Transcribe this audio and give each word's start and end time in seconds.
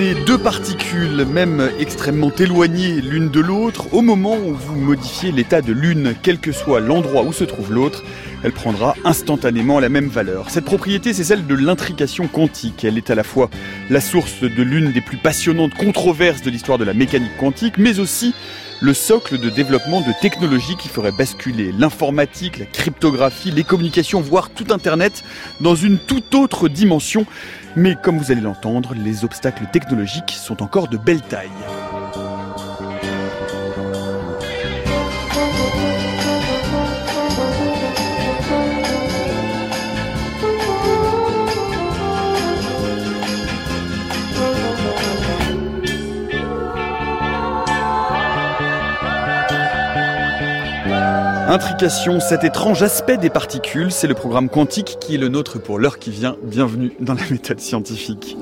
Deux 0.00 0.38
particules, 0.38 1.26
même 1.26 1.70
extrêmement 1.78 2.32
éloignées 2.38 3.02
l'une 3.02 3.28
de 3.28 3.40
l'autre, 3.40 3.92
au 3.92 4.00
moment 4.00 4.34
où 4.34 4.54
vous 4.54 4.74
modifiez 4.74 5.30
l'état 5.30 5.60
de 5.60 5.74
l'une, 5.74 6.14
quel 6.22 6.38
que 6.38 6.52
soit 6.52 6.80
l'endroit 6.80 7.22
où 7.22 7.34
se 7.34 7.44
trouve 7.44 7.70
l'autre, 7.70 8.02
elle 8.42 8.52
prendra 8.52 8.94
instantanément 9.04 9.78
la 9.78 9.90
même 9.90 10.08
valeur. 10.08 10.48
Cette 10.48 10.64
propriété, 10.64 11.12
c'est 11.12 11.24
celle 11.24 11.46
de 11.46 11.54
l'intrication 11.54 12.28
quantique. 12.28 12.82
Elle 12.82 12.96
est 12.96 13.10
à 13.10 13.14
la 13.14 13.24
fois 13.24 13.50
la 13.90 14.00
source 14.00 14.40
de 14.40 14.62
l'une 14.62 14.90
des 14.92 15.02
plus 15.02 15.18
passionnantes 15.18 15.74
controverses 15.74 16.40
de 16.40 16.50
l'histoire 16.50 16.78
de 16.78 16.84
la 16.84 16.94
mécanique 16.94 17.36
quantique, 17.38 17.76
mais 17.76 18.00
aussi 18.00 18.32
le 18.80 18.94
socle 18.94 19.38
de 19.38 19.50
développement 19.50 20.00
de 20.00 20.12
technologies 20.22 20.76
qui 20.76 20.88
ferait 20.88 21.12
basculer 21.12 21.72
l'informatique, 21.78 22.58
la 22.58 22.64
cryptographie, 22.64 23.50
les 23.50 23.64
communications, 23.64 24.22
voire 24.22 24.48
tout 24.48 24.64
Internet 24.70 25.22
dans 25.60 25.74
une 25.74 25.98
toute 25.98 26.34
autre 26.34 26.68
dimension. 26.68 27.26
Mais 27.76 27.94
comme 27.94 28.18
vous 28.18 28.32
allez 28.32 28.40
l'entendre, 28.40 28.94
les 28.94 29.24
obstacles 29.24 29.66
technologiques 29.66 30.32
sont 30.32 30.62
encore 30.62 30.88
de 30.88 30.96
belle 30.96 31.22
taille. 31.22 31.48
Intrication, 51.50 52.20
cet 52.20 52.44
étrange 52.44 52.80
aspect 52.84 53.16
des 53.16 53.28
particules, 53.28 53.90
c'est 53.90 54.06
le 54.06 54.14
programme 54.14 54.48
quantique 54.48 54.98
qui 55.00 55.16
est 55.16 55.18
le 55.18 55.26
nôtre 55.26 55.60
pour 55.60 55.80
l'heure 55.80 55.98
qui 55.98 56.12
vient. 56.12 56.36
Bienvenue 56.44 56.92
dans 57.00 57.14
la 57.14 57.28
méthode 57.28 57.58
scientifique. 57.58 58.36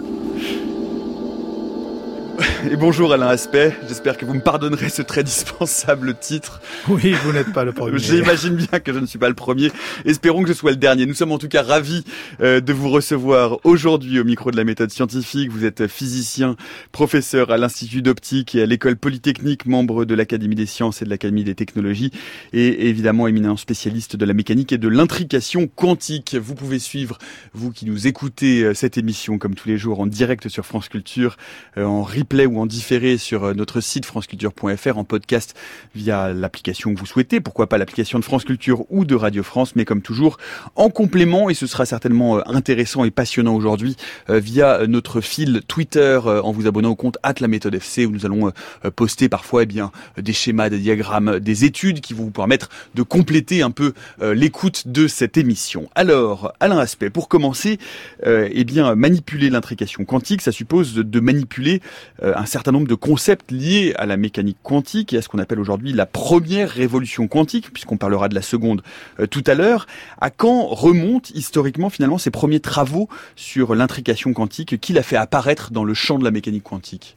Et 2.71 2.77
bonjour 2.77 3.13
Alain 3.13 3.29
Aspect, 3.29 3.75
j'espère 3.89 4.17
que 4.17 4.25
vous 4.25 4.35
me 4.35 4.41
pardonnerez 4.41 4.91
ce 4.91 5.03
très 5.03 5.25
dispensable 5.25 6.15
titre. 6.15 6.61
Oui, 6.89 7.13
vous 7.25 7.33
n'êtes 7.33 7.53
pas 7.53 7.65
le 7.65 7.73
premier. 7.73 7.99
J'imagine 7.99 8.55
bien 8.55 8.79
que 8.79 8.93
je 8.93 8.99
ne 8.99 9.07
suis 9.07 9.19
pas 9.19 9.29
le 9.29 9.35
premier. 9.35 9.73
Espérons 10.05 10.43
que 10.43 10.49
je 10.49 10.53
sois 10.53 10.71
le 10.71 10.77
dernier. 10.77 11.07
Nous 11.07 11.15
sommes 11.15 11.33
en 11.33 11.39
tout 11.39 11.49
cas 11.49 11.63
ravis 11.63 12.05
euh, 12.41 12.61
de 12.61 12.73
vous 12.73 12.91
recevoir 12.91 13.59
aujourd'hui 13.65 14.21
au 14.21 14.25
micro 14.25 14.51
de 14.51 14.57
la 14.57 14.65
méthode 14.65 14.91
scientifique. 14.91 15.51
Vous 15.51 15.65
êtes 15.65 15.89
physicien, 15.89 16.57
professeur 16.93 17.51
à 17.51 17.57
l'Institut 17.57 18.03
d'optique 18.03 18.55
et 18.55 18.63
à 18.63 18.67
l'école 18.67 18.97
polytechnique, 18.97 19.67
membre 19.67 20.05
de 20.05 20.15
l'Académie 20.15 20.55
des 20.55 20.67
sciences 20.67 21.03
et 21.03 21.05
de 21.05 21.11
l'Académie 21.11 21.45
des 21.45 21.55
technologies 21.55 22.13
et 22.53 22.89
évidemment 22.89 23.27
éminent 23.27 23.57
spécialiste 23.57 24.17
de 24.17 24.25
la 24.25 24.35
mécanique 24.35 24.73
et 24.73 24.79
de 24.79 24.89
l'intrication 24.89 25.67
quantique. 25.67 26.37
Vous 26.41 26.55
pouvez 26.55 26.79
suivre, 26.79 27.19
vous 27.53 27.73
qui 27.73 27.87
nous 27.87 28.07
écoutez 28.07 28.63
euh, 28.63 28.75
cette 28.75 28.97
émission 28.97 29.39
comme 29.39 29.55
tous 29.55 29.69
les 29.69 29.79
jours 29.79 30.01
en 30.01 30.07
direct 30.07 30.49
sur 30.49 30.65
France 30.65 30.89
Culture, 30.89 31.37
euh, 31.77 31.85
en 31.85 32.03
replay 32.03 32.28
ou 32.35 32.61
en 32.61 32.67
différé 32.67 33.17
sur 33.17 33.45
euh, 33.45 33.55
notre 33.55 33.81
site 33.81 34.05
franceculture.fr, 34.05 34.99
en 34.99 35.05
podcast 35.05 35.55
via 35.95 36.33
l'application 36.33 36.93
que 36.93 36.99
vous 36.99 37.07
souhaitez, 37.07 37.41
pourquoi 37.41 37.69
pas 37.69 37.79
l'application 37.79 38.19
de 38.19 38.25
France 38.25 38.45
Culture 38.45 38.85
ou 38.91 39.07
de 39.07 39.15
Radio 39.15 39.43
France, 39.43 39.75
mais 39.77 39.87
comme 39.87 40.03
toujours 40.03 40.37
en 40.77 40.91
complément, 40.91 41.49
et 41.49 41.55
ce 41.55 41.67
sera 41.67 41.87
certainement 41.87 42.39
euh, 42.39 42.43
intéressant 42.47 43.05
et 43.05 43.11
passionnant 43.11 43.55
aujourd'hui, 43.55 43.97
euh, 44.29 44.39
via 44.41 44.87
notre 44.87 45.23
fil 45.23 45.63
Twitter, 45.69 46.21
en 46.25 46.53
vous 46.53 46.67
abonnant 46.67 46.91
au 46.91 46.97
compte 46.97 47.17
at 47.23 47.35
la 47.41 47.49
méthode 47.49 47.75
FC, 47.75 48.05
où 48.05 48.11
nous 48.11 48.27
allons 48.27 48.53
poster 48.95 49.29
parfois 49.29 49.63
eh 49.63 49.67
bien, 49.67 49.91
des 50.17 50.33
schémas, 50.33 50.69
des 50.69 50.79
diagrammes, 50.79 51.39
des 51.41 51.65
études 51.65 52.01
qui 52.01 52.15
vont 52.15 52.25
vous 52.25 52.31
permettre 52.31 52.69
de 52.95 53.03
compléter 53.03 53.63
un 53.63 53.71
peu 53.71 53.93
l'écoute 54.21 54.89
de 54.89 55.09
cette 55.09 55.37
émission. 55.37 55.89
Alors, 55.95 56.53
Alain 56.61 56.79
Aspect, 56.79 57.11
pour 57.11 57.29
commencer, 57.29 57.79
eh 58.25 58.65
bien, 58.65 58.95
manipuler 58.95 59.51
l'intrication 59.51 60.05
quantique, 60.05 60.43
ça 60.43 60.53
suppose 60.53 60.95
de 60.95 61.21
manipuler 61.21 61.81
un 62.23 62.47
certain 62.47 62.73
nombre 62.73 62.89
de 62.89 62.95
concepts 62.95 63.51
liés 63.51 63.95
à 63.97 64.07
la 64.07 64.17
mécanique 64.17 64.59
quantique 64.63 65.13
et 65.13 65.19
à 65.19 65.23
ce 65.23 65.29
qu'on 65.29 65.39
appelle 65.39 65.61
aujourd'hui 65.61 65.93
la 65.93 66.07
première 66.07 66.71
révolution 66.71 67.29
quantique, 67.29 67.73
puisqu'on 67.73 67.97
parlera 67.97 68.29
de 68.29 68.35
la 68.35 68.43
seconde 68.43 68.83
euh, 69.21 69.27
tout 69.27 69.45
à 69.47 69.55
l'heure. 69.55 69.87
À 70.21 70.31
quand 70.31 70.67
remontent 70.67 71.31
historiquement 71.35 71.91
finalement 71.91 72.19
ces 72.19 72.31
premiers 72.31 72.61
travaux 72.61 73.09
sur 73.37 73.75
l'intrication 73.75 74.33
quantique 74.33 74.81
qu'il 74.81 74.99
a 74.99 75.03
fait 75.03 75.17
apparaître 75.17 75.71
dans 75.71 75.85
le 75.85 75.95
champ 75.95 76.19
de 76.19 76.25
la 76.25 76.31
mécanique 76.31 76.65
quantique? 76.65 77.17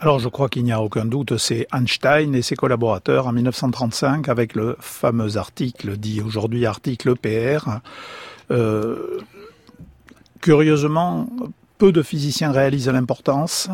Alors 0.00 0.20
je 0.20 0.28
crois 0.28 0.48
qu'il 0.48 0.62
n'y 0.62 0.72
a 0.72 0.80
aucun 0.80 1.04
doute, 1.04 1.36
c'est 1.38 1.66
Einstein 1.72 2.34
et 2.34 2.42
ses 2.42 2.54
collaborateurs 2.54 3.26
en 3.26 3.32
1935 3.32 4.28
avec 4.28 4.54
le 4.54 4.76
fameux 4.78 5.36
article 5.36 5.96
dit 5.96 6.20
aujourd'hui 6.20 6.66
article 6.66 7.16
PR. 7.16 7.80
Euh, 8.52 9.18
curieusement, 10.40 11.28
peu 11.78 11.90
de 11.90 12.02
physiciens 12.02 12.52
réalisent 12.52 12.88
l'importance 12.88 13.68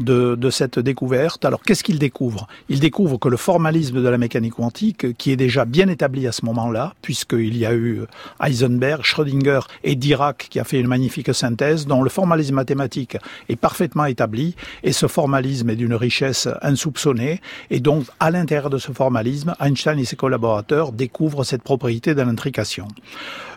de, 0.00 0.50
cette 0.50 0.78
découverte. 0.78 1.44
Alors 1.44 1.62
qu'est-ce 1.62 1.84
qu'il 1.84 1.98
découvre? 1.98 2.48
Il 2.68 2.80
découvre 2.80 3.18
que 3.18 3.28
le 3.28 3.36
formalisme 3.36 4.02
de 4.02 4.08
la 4.08 4.18
mécanique 4.18 4.54
quantique, 4.54 5.16
qui 5.16 5.30
est 5.30 5.36
déjà 5.36 5.64
bien 5.64 5.88
établi 5.88 6.26
à 6.26 6.32
ce 6.32 6.44
moment-là, 6.46 6.94
puisqu'il 7.02 7.56
y 7.56 7.66
a 7.66 7.74
eu 7.74 8.02
Heisenberg, 8.42 9.02
Schrödinger 9.02 9.60
et 9.84 9.94
Dirac 9.94 10.48
qui 10.50 10.58
a 10.58 10.64
fait 10.64 10.80
une 10.80 10.88
magnifique 10.88 11.32
synthèse, 11.34 11.86
dont 11.86 12.02
le 12.02 12.10
formalisme 12.10 12.54
mathématique 12.54 13.16
est 13.48 13.56
parfaitement 13.56 14.06
établi, 14.06 14.56
et 14.82 14.92
ce 14.92 15.06
formalisme 15.06 15.70
est 15.70 15.76
d'une 15.76 15.94
richesse 15.94 16.48
insoupçonnée, 16.62 17.40
et 17.70 17.80
donc 17.80 18.06
à 18.18 18.30
l'intérieur 18.30 18.70
de 18.70 18.78
ce 18.78 18.92
formalisme, 18.92 19.54
Einstein 19.60 19.98
et 19.98 20.04
ses 20.04 20.16
collaborateurs 20.16 20.92
découvrent 20.92 21.44
cette 21.44 21.62
propriété 21.62 22.14
de 22.14 22.22
l'intrication. 22.22 22.88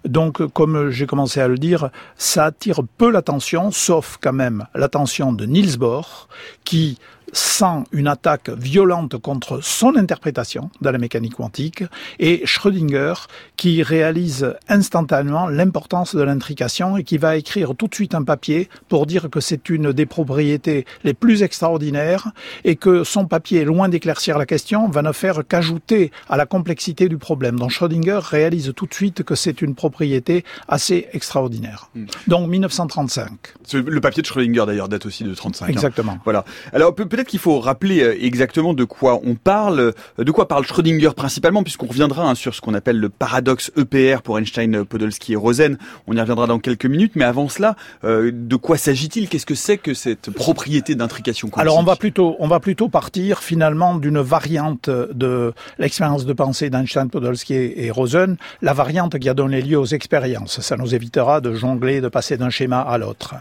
Donc, 0.06 0.46
comme 0.48 0.90
j'ai 0.90 1.06
commencé 1.06 1.40
à 1.40 1.48
le 1.48 1.58
dire, 1.58 1.90
ça 2.18 2.46
attire 2.46 2.82
peu 2.98 3.10
l'attention, 3.10 3.72
sauf 3.72 4.18
quand 4.22 4.34
même 4.34 4.66
l'attention 4.76 5.32
de 5.32 5.46
Niels 5.46 5.78
Bohr, 5.78 6.28
qui 6.64 6.98
sans 7.34 7.84
une 7.92 8.08
attaque 8.08 8.50
violente 8.50 9.18
contre 9.18 9.62
son 9.62 9.98
interprétation 9.98 10.70
de 10.82 10.90
la 10.90 10.98
mécanique 10.98 11.36
quantique, 11.36 11.84
et 12.20 12.46
Schrödinger 12.46 13.14
qui 13.58 13.84
réalise 13.84 14.56
instantanément 14.70 15.48
l'importance 15.48 16.16
de 16.16 16.22
l'intrication 16.22 16.98
et 16.98 17.04
qui 17.04 17.18
va 17.18 17.36
écrire 17.36 17.76
tout 17.76 17.88
de 17.88 17.96
suite 17.96 18.16
un 18.16 18.24
papier 18.24 18.70
pour 18.88 19.06
dire 19.06 19.30
que 19.30 19.40
c'est 19.40 19.70
une 19.70 19.92
des 19.92 20.06
propriétés 20.06 20.86
les 21.04 21.14
plus 21.14 21.44
extraordinaires 21.44 22.32
et 22.64 22.76
que 22.76 23.04
son 23.04 23.26
papier, 23.26 23.66
loin 23.66 23.90
d'éclaircir 23.90 24.38
la 24.38 24.46
question, 24.46 24.88
va 24.90 25.02
ne 25.02 25.12
faire 25.12 25.42
qu'ajouter 25.48 26.12
à 26.30 26.38
la 26.38 26.46
complexité 26.46 27.10
du 27.10 27.18
problème. 27.18 27.58
Donc 27.58 27.72
Schrödinger 27.72 28.20
réalise 28.22 28.74
tout 28.76 28.86
de 28.86 28.94
suite 28.94 29.24
que 29.24 29.36
c'est 29.36 29.62
une 29.62 29.76
propriété 29.76 30.46
assez 30.68 31.08
extraordinaire. 31.14 31.90
Hmm. 31.96 32.06
Donc 32.28 32.50
1935. 32.50 33.32
Le 33.74 34.02
papier 34.02 34.22
de 34.22 34.28
Schrödinger 34.28 34.66
d'ailleurs 34.66 34.90
date 34.90 35.06
aussi 35.06 35.24
de 35.24 35.34
35. 35.34 35.66
Hein. 35.66 35.70
Exactement. 35.70 36.20
Voilà. 36.24 36.46
Alors 36.74 36.94
peut-être 36.94 37.23
qu'il 37.24 37.40
faut 37.40 37.60
rappeler 37.60 38.02
euh, 38.02 38.24
exactement 38.24 38.74
de 38.74 38.84
quoi 38.84 39.20
on 39.24 39.36
parle, 39.36 39.94
euh, 40.20 40.24
de 40.24 40.32
quoi 40.32 40.48
parle 40.48 40.66
Schrödinger 40.66 41.12
principalement, 41.16 41.64
puisqu'on 41.64 41.88
reviendra 41.88 42.30
hein, 42.30 42.36
sur 42.36 42.56
ce 42.56 42.62
qu'on 42.62 42.74
appelle 42.74 43.00
le 43.00 43.10
paradoxe 43.10 43.72
EPR 43.78 44.22
pour 44.22 44.40
Einstein, 44.40 44.86
Podolsky 44.86 45.34
et 45.34 45.36
Rosen. 45.36 45.78
On 46.08 46.16
y 46.16 46.20
reviendra 46.20 46.48
dans 46.48 46.60
quelques 46.60 46.86
minutes, 46.86 47.14
mais 47.16 47.26
avant 47.26 47.50
cela, 47.50 47.76
euh, 48.04 48.32
de 48.34 48.56
quoi 48.56 48.78
s'agit-il? 48.78 49.30
Qu'est-ce 49.30 49.46
que 49.46 49.56
c'est 49.56 49.78
que 49.78 49.94
cette 49.94 50.32
propriété 50.32 50.96
d'intrication 50.96 51.50
Alors 51.56 51.78
on 51.78 51.84
va 51.84 51.96
plutôt, 51.96 52.36
on 52.40 52.48
va 52.48 52.60
plutôt 52.60 52.90
partir 52.90 53.40
finalement 53.40 53.96
d'une 53.96 54.20
variante 54.20 54.90
de 54.90 55.54
l'expérience 55.80 56.26
de 56.26 56.34
pensée 56.34 56.70
d'Einstein, 56.70 57.10
Podolsky 57.10 57.54
et 57.54 57.92
Rosen, 57.92 58.38
la 58.62 58.74
variante 58.74 59.20
qui 59.20 59.30
a 59.30 59.34
donné 59.34 59.62
lieu 59.62 59.78
aux 59.78 59.86
expériences. 59.86 60.62
Ça 60.62 60.78
nous 60.78 60.96
évitera 60.96 61.42
de 61.42 61.54
jongler, 61.54 62.02
de 62.02 62.08
passer 62.08 62.38
d'un 62.38 62.50
schéma 62.50 62.82
à 62.82 62.98
l'autre. 62.98 63.36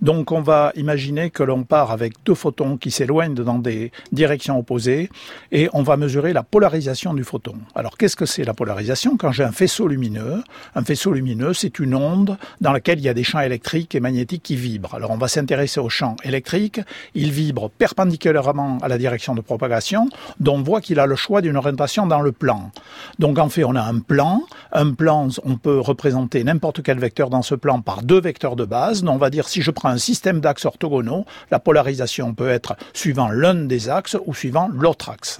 Donc 0.00 0.32
on 0.32 0.40
va 0.40 0.72
imaginer 0.76 1.30
que 1.30 1.42
l'on 1.42 1.64
part 1.64 1.90
avec 1.90 2.14
deux 2.24 2.34
photons 2.34 2.76
qui 2.76 2.90
s'éloignent 2.90 3.25
dans 3.34 3.58
des 3.58 3.92
directions 4.12 4.58
opposées 4.58 5.10
et 5.52 5.68
on 5.72 5.82
va 5.82 5.96
mesurer 5.96 6.32
la 6.32 6.42
polarisation 6.42 7.14
du 7.14 7.24
photon. 7.24 7.54
Alors 7.74 7.96
qu'est-ce 7.96 8.16
que 8.16 8.26
c'est 8.26 8.44
la 8.44 8.54
polarisation 8.54 9.16
Quand 9.16 9.32
j'ai 9.32 9.44
un 9.44 9.52
faisceau 9.52 9.88
lumineux, 9.88 10.42
un 10.74 10.84
faisceau 10.84 11.12
lumineux 11.12 11.54
c'est 11.54 11.78
une 11.78 11.94
onde 11.94 12.36
dans 12.60 12.72
laquelle 12.72 12.98
il 12.98 13.04
y 13.04 13.08
a 13.08 13.14
des 13.14 13.24
champs 13.24 13.40
électriques 13.40 13.94
et 13.94 14.00
magnétiques 14.00 14.42
qui 14.42 14.56
vibrent. 14.56 14.94
Alors 14.94 15.10
on 15.10 15.16
va 15.16 15.28
s'intéresser 15.28 15.80
aux 15.80 15.88
champs 15.88 16.16
électriques, 16.24 16.80
ils 17.14 17.30
vibrent 17.30 17.70
perpendiculairement 17.70 18.78
à 18.82 18.88
la 18.88 18.98
direction 18.98 19.34
de 19.34 19.40
propagation, 19.40 20.08
dont 20.40 20.56
on 20.56 20.62
voit 20.62 20.80
qu'il 20.80 20.98
a 21.00 21.06
le 21.06 21.16
choix 21.16 21.42
d'une 21.42 21.56
orientation 21.56 22.06
dans 22.06 22.20
le 22.20 22.32
plan. 22.32 22.70
Donc 23.18 23.38
en 23.38 23.48
fait 23.48 23.64
on 23.64 23.74
a 23.74 23.82
un 23.82 23.98
plan, 23.98 24.42
un 24.72 24.92
plan 24.92 25.28
on 25.44 25.56
peut 25.56 25.78
représenter 25.78 26.44
n'importe 26.44 26.82
quel 26.82 26.98
vecteur 26.98 27.30
dans 27.30 27.42
ce 27.42 27.54
plan 27.54 27.80
par 27.80 28.02
deux 28.02 28.20
vecteurs 28.20 28.56
de 28.56 28.64
base. 28.64 29.02
Donc 29.02 29.14
on 29.14 29.18
va 29.18 29.30
dire 29.30 29.48
si 29.48 29.62
je 29.62 29.70
prends 29.70 29.88
un 29.88 29.98
système 29.98 30.40
d'axes 30.40 30.64
orthogonaux, 30.64 31.24
la 31.50 31.58
polarisation 31.58 32.34
peut 32.34 32.48
être 32.48 32.76
suivant 33.06 33.28
l'un 33.28 33.54
des 33.54 33.88
axes 33.88 34.16
ou 34.26 34.34
suivant 34.34 34.68
l'autre 34.68 35.10
axe. 35.10 35.38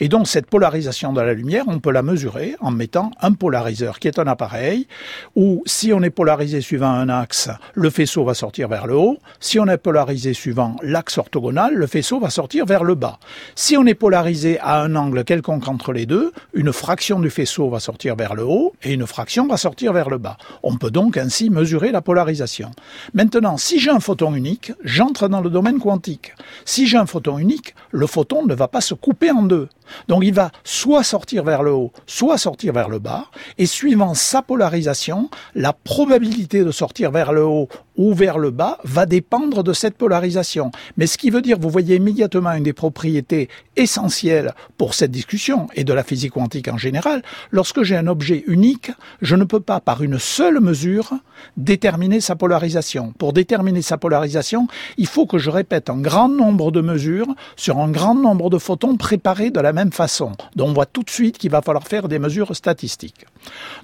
Et 0.00 0.08
donc 0.08 0.26
cette 0.26 0.46
polarisation 0.46 1.12
de 1.12 1.20
la 1.20 1.34
lumière, 1.34 1.62
on 1.68 1.78
peut 1.78 1.92
la 1.92 2.02
mesurer 2.02 2.56
en 2.58 2.72
mettant 2.72 3.12
un 3.20 3.32
polariseur 3.32 4.00
qui 4.00 4.08
est 4.08 4.18
un 4.18 4.26
appareil 4.26 4.88
où 5.36 5.62
si 5.66 5.92
on 5.92 6.02
est 6.02 6.10
polarisé 6.10 6.60
suivant 6.60 6.90
un 6.90 7.08
axe, 7.08 7.48
le 7.74 7.90
faisceau 7.90 8.24
va 8.24 8.34
sortir 8.34 8.66
vers 8.66 8.88
le 8.88 8.96
haut. 8.96 9.18
Si 9.38 9.60
on 9.60 9.68
est 9.68 9.76
polarisé 9.76 10.34
suivant 10.34 10.74
l'axe 10.82 11.16
orthogonal, 11.16 11.74
le 11.74 11.86
faisceau 11.86 12.18
va 12.18 12.28
sortir 12.28 12.66
vers 12.66 12.82
le 12.82 12.96
bas. 12.96 13.20
Si 13.54 13.76
on 13.76 13.86
est 13.86 13.94
polarisé 13.94 14.58
à 14.58 14.80
un 14.80 14.96
angle 14.96 15.22
quelconque 15.22 15.68
entre 15.68 15.92
les 15.92 16.06
deux, 16.06 16.32
une 16.54 16.72
fraction 16.72 17.20
du 17.20 17.30
faisceau 17.30 17.70
va 17.70 17.78
sortir 17.78 18.16
vers 18.16 18.34
le 18.34 18.42
haut 18.42 18.74
et 18.82 18.92
une 18.92 19.06
fraction 19.06 19.46
va 19.46 19.58
sortir 19.58 19.92
vers 19.92 20.10
le 20.10 20.18
bas. 20.18 20.38
On 20.64 20.76
peut 20.76 20.90
donc 20.90 21.18
ainsi 21.18 21.50
mesurer 21.50 21.92
la 21.92 22.02
polarisation. 22.02 22.72
Maintenant, 23.14 23.58
si 23.58 23.78
j'ai 23.78 23.90
un 23.90 24.00
photon 24.00 24.34
unique, 24.34 24.72
j'entre 24.82 25.28
dans 25.28 25.40
le 25.40 25.50
domaine 25.50 25.78
quantique. 25.78 26.34
Si 26.64 26.88
un 26.96 27.06
photon 27.06 27.38
unique, 27.38 27.74
le 27.90 28.06
photon 28.06 28.44
ne 28.44 28.54
va 28.54 28.68
pas 28.68 28.80
se 28.80 28.94
couper 28.94 29.30
en 29.30 29.42
deux. 29.42 29.68
Donc 30.08 30.24
il 30.24 30.34
va 30.34 30.50
soit 30.64 31.02
sortir 31.02 31.44
vers 31.44 31.62
le 31.62 31.72
haut, 31.72 31.92
soit 32.06 32.38
sortir 32.38 32.72
vers 32.72 32.88
le 32.88 32.98
bas, 32.98 33.26
et 33.58 33.66
suivant 33.66 34.14
sa 34.14 34.42
polarisation, 34.42 35.30
la 35.54 35.72
probabilité 35.72 36.64
de 36.64 36.70
sortir 36.70 37.10
vers 37.10 37.32
le 37.32 37.44
haut 37.44 37.68
ou 37.96 38.14
vers 38.14 38.38
le 38.38 38.50
bas 38.50 38.78
va 38.84 39.06
dépendre 39.06 39.62
de 39.62 39.72
cette 39.72 39.96
polarisation. 39.96 40.70
Mais 40.96 41.06
ce 41.06 41.18
qui 41.18 41.30
veut 41.30 41.42
dire, 41.42 41.58
vous 41.58 41.70
voyez 41.70 41.96
immédiatement 41.96 42.52
une 42.52 42.64
des 42.64 42.72
propriétés 42.72 43.48
essentielles 43.76 44.54
pour 44.78 44.94
cette 44.94 45.10
discussion 45.10 45.68
et 45.74 45.84
de 45.84 45.92
la 45.92 46.02
physique 46.02 46.32
quantique 46.32 46.68
en 46.68 46.78
général, 46.78 47.22
lorsque 47.50 47.82
j'ai 47.82 47.96
un 47.96 48.06
objet 48.06 48.44
unique, 48.46 48.90
je 49.22 49.36
ne 49.36 49.44
peux 49.44 49.60
pas 49.60 49.80
par 49.80 50.02
une 50.02 50.18
seule 50.18 50.60
mesure 50.60 51.12
déterminer 51.56 52.20
sa 52.20 52.36
polarisation. 52.36 53.12
Pour 53.18 53.32
déterminer 53.32 53.82
sa 53.82 53.98
polarisation, 53.98 54.68
il 54.96 55.06
faut 55.06 55.26
que 55.26 55.38
je 55.38 55.50
répète 55.50 55.90
un 55.90 55.98
grand 55.98 56.28
nombre 56.28 56.70
de 56.70 56.80
mesures 56.80 57.28
sur 57.56 57.78
un 57.78 57.90
grand 57.90 58.14
nombre 58.14 58.50
de 58.50 58.58
photons 58.58 58.96
préparés 58.96 59.50
de 59.50 59.60
la 59.60 59.72
même 59.72 59.92
façon. 59.92 60.32
Donc 60.54 60.68
on 60.68 60.72
voit 60.72 60.86
tout 60.86 61.02
de 61.02 61.10
suite 61.10 61.38
qu'il 61.38 61.50
va 61.50 61.62
falloir 61.62 61.86
faire 61.86 62.08
des 62.08 62.18
mesures 62.18 62.54
statistiques. 62.56 63.26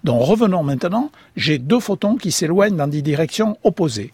Donc 0.05 0.23
revenons 0.23 0.63
maintenant, 0.63 1.11
j'ai 1.37 1.59
deux 1.59 1.81
photons 1.81 2.17
qui 2.17 2.33
s'éloignent 2.33 2.77
dans 2.77 2.89
des 2.89 3.03
directions 3.03 3.57
opposées. 3.63 4.02
Rosie. 4.03 4.13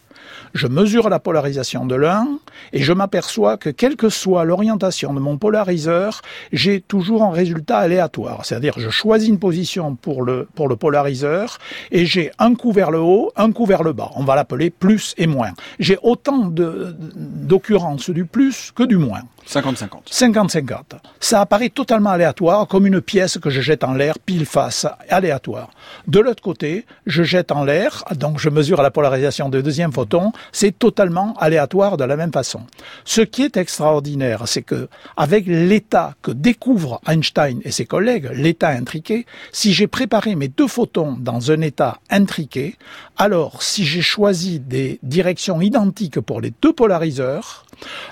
Je 0.53 0.67
mesure 0.67 1.09
la 1.09 1.19
polarisation 1.19 1.85
de 1.85 1.95
l'un 1.95 2.27
et 2.73 2.81
je 2.81 2.93
m'aperçois 2.93 3.57
que 3.57 3.69
quelle 3.69 3.95
que 3.95 4.09
soit 4.09 4.43
l'orientation 4.43 5.13
de 5.13 5.19
mon 5.19 5.37
polariseur, 5.37 6.21
j'ai 6.51 6.81
toujours 6.81 7.23
un 7.23 7.31
résultat 7.31 7.77
aléatoire. 7.77 8.45
C'est-à-dire 8.45 8.73
je 8.77 8.89
choisis 8.89 9.29
une 9.29 9.39
position 9.39 9.95
pour 9.95 10.23
le, 10.23 10.47
pour 10.55 10.67
le 10.67 10.75
polariseur 10.75 11.57
et 11.91 12.05
j'ai 12.05 12.31
un 12.39 12.55
coup 12.55 12.71
vers 12.71 12.91
le 12.91 12.99
haut, 12.99 13.31
un 13.35 13.51
coup 13.51 13.65
vers 13.65 13.83
le 13.83 13.93
bas. 13.93 14.11
On 14.15 14.23
va 14.23 14.35
l'appeler 14.35 14.69
plus 14.69 15.13
et 15.17 15.27
moins. 15.27 15.51
J'ai 15.79 15.97
autant 16.01 16.49
d'occurrences 16.49 18.09
du 18.09 18.25
plus 18.25 18.71
que 18.75 18.83
du 18.83 18.97
moins. 18.97 19.21
50-50. 19.47 20.11
50-50. 20.11 20.73
Ça 21.19 21.41
apparaît 21.41 21.69
totalement 21.69 22.11
aléatoire, 22.11 22.67
comme 22.67 22.85
une 22.85 23.01
pièce 23.01 23.39
que 23.39 23.49
je 23.49 23.61
jette 23.61 23.83
en 23.83 23.93
l'air, 23.93 24.19
pile 24.19 24.45
face, 24.45 24.85
aléatoire. 25.09 25.71
De 26.07 26.19
l'autre 26.19 26.43
côté, 26.43 26.85
je 27.07 27.23
jette 27.23 27.51
en 27.51 27.63
l'air, 27.63 28.03
donc 28.15 28.39
je 28.39 28.49
mesure 28.49 28.81
la 28.81 28.91
polarisation 28.91 29.49
du 29.49 29.63
deuxième 29.63 29.91
photon, 29.91 30.18
c'est 30.51 30.77
totalement 30.77 31.33
aléatoire 31.39 31.97
de 31.97 32.03
la 32.03 32.15
même 32.15 32.31
façon. 32.31 32.61
Ce 33.05 33.21
qui 33.21 33.43
est 33.43 33.57
extraordinaire, 33.57 34.47
c'est 34.47 34.61
que, 34.61 34.87
avec 35.17 35.45
l'état 35.47 36.15
que 36.21 36.31
découvrent 36.31 37.01
Einstein 37.07 37.59
et 37.63 37.71
ses 37.71 37.85
collègues, 37.85 38.29
l'état 38.33 38.69
intriqué, 38.69 39.25
si 39.51 39.73
j'ai 39.73 39.87
préparé 39.87 40.35
mes 40.35 40.47
deux 40.47 40.67
photons 40.67 41.17
dans 41.19 41.51
un 41.51 41.61
état 41.61 41.99
intriqué, 42.09 42.75
alors 43.17 43.63
si 43.63 43.85
j'ai 43.85 44.01
choisi 44.01 44.59
des 44.59 44.99
directions 45.03 45.61
identiques 45.61 46.19
pour 46.19 46.41
les 46.41 46.53
deux 46.61 46.73
polariseurs, 46.73 47.65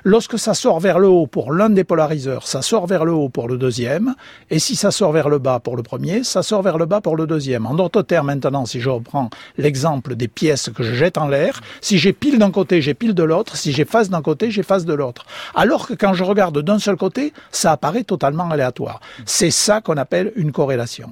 Lorsque 0.04 0.40
ça 0.40 0.54
sort 0.54 0.80
vers 0.80 1.00
le 1.00 1.08
haut 1.08 1.28
pour 1.28 1.52
l'un 1.52 1.69
des 1.69 1.84
polariseurs, 1.84 2.48
ça 2.48 2.62
sort 2.62 2.88
vers 2.88 3.06
le 3.06 3.14
haut 3.14 3.30
pour 3.30 3.48
le 3.48 3.58
deuxième, 3.58 4.16
et 4.50 4.60
si 4.60 4.75
ça 4.75 4.92
sort 4.92 5.12
vers 5.12 5.30
le 5.30 5.40
bas 5.40 5.60
pour 5.60 5.75
le 5.75 5.84
premier, 5.84 6.24
ça 6.24 6.44
sort 6.44 6.62
vers 6.62 6.78
le 6.78 6.86
bas 6.86 7.02
pour 7.02 7.16
le 7.16 7.28
deuxième. 7.28 7.66
En 7.66 7.74
d'autres 7.74 8.02
termes, 8.02 8.28
maintenant, 8.28 8.66
si 8.66 8.80
je 8.80 8.90
reprends 8.90 9.30
l'exemple 9.58 10.16
des 10.16 10.28
pièces 10.28 10.69
que 10.69 10.84
je 10.84 10.94
jette 10.94 11.18
en 11.18 11.28
l'air, 11.28 11.62
si 11.81 11.98
j'ai 11.98 12.14
pile 12.14 12.40
d'un 12.40 12.52
côté, 12.52 12.81
j'ai 12.81 12.94
pile 12.94 13.14
de 13.14 13.24
l'autre, 13.24 13.58
si 13.58 13.72
j'ai 13.72 13.86
face 13.86 14.10
d'un 14.10 14.22
côté, 14.22 14.52
j'ai 14.52 14.64
face 14.64 14.86
de 14.86 14.94
l'autre. 14.94 15.25
Alors 15.56 15.88
que 15.88 15.94
quand 15.94 16.13
je 16.13 16.24
regarde 16.24 16.62
d'un 16.62 16.80
seul 16.80 16.96
côté, 16.96 17.34
ça 17.52 17.72
apparaît 17.72 18.04
totalement 18.04 18.50
aléatoire. 18.50 19.00
C'est 19.25 19.52
ça 19.52 19.81
qu'on 19.81 19.98
appelle 19.98 20.31
une 20.36 20.52
corrélation. 20.52 21.10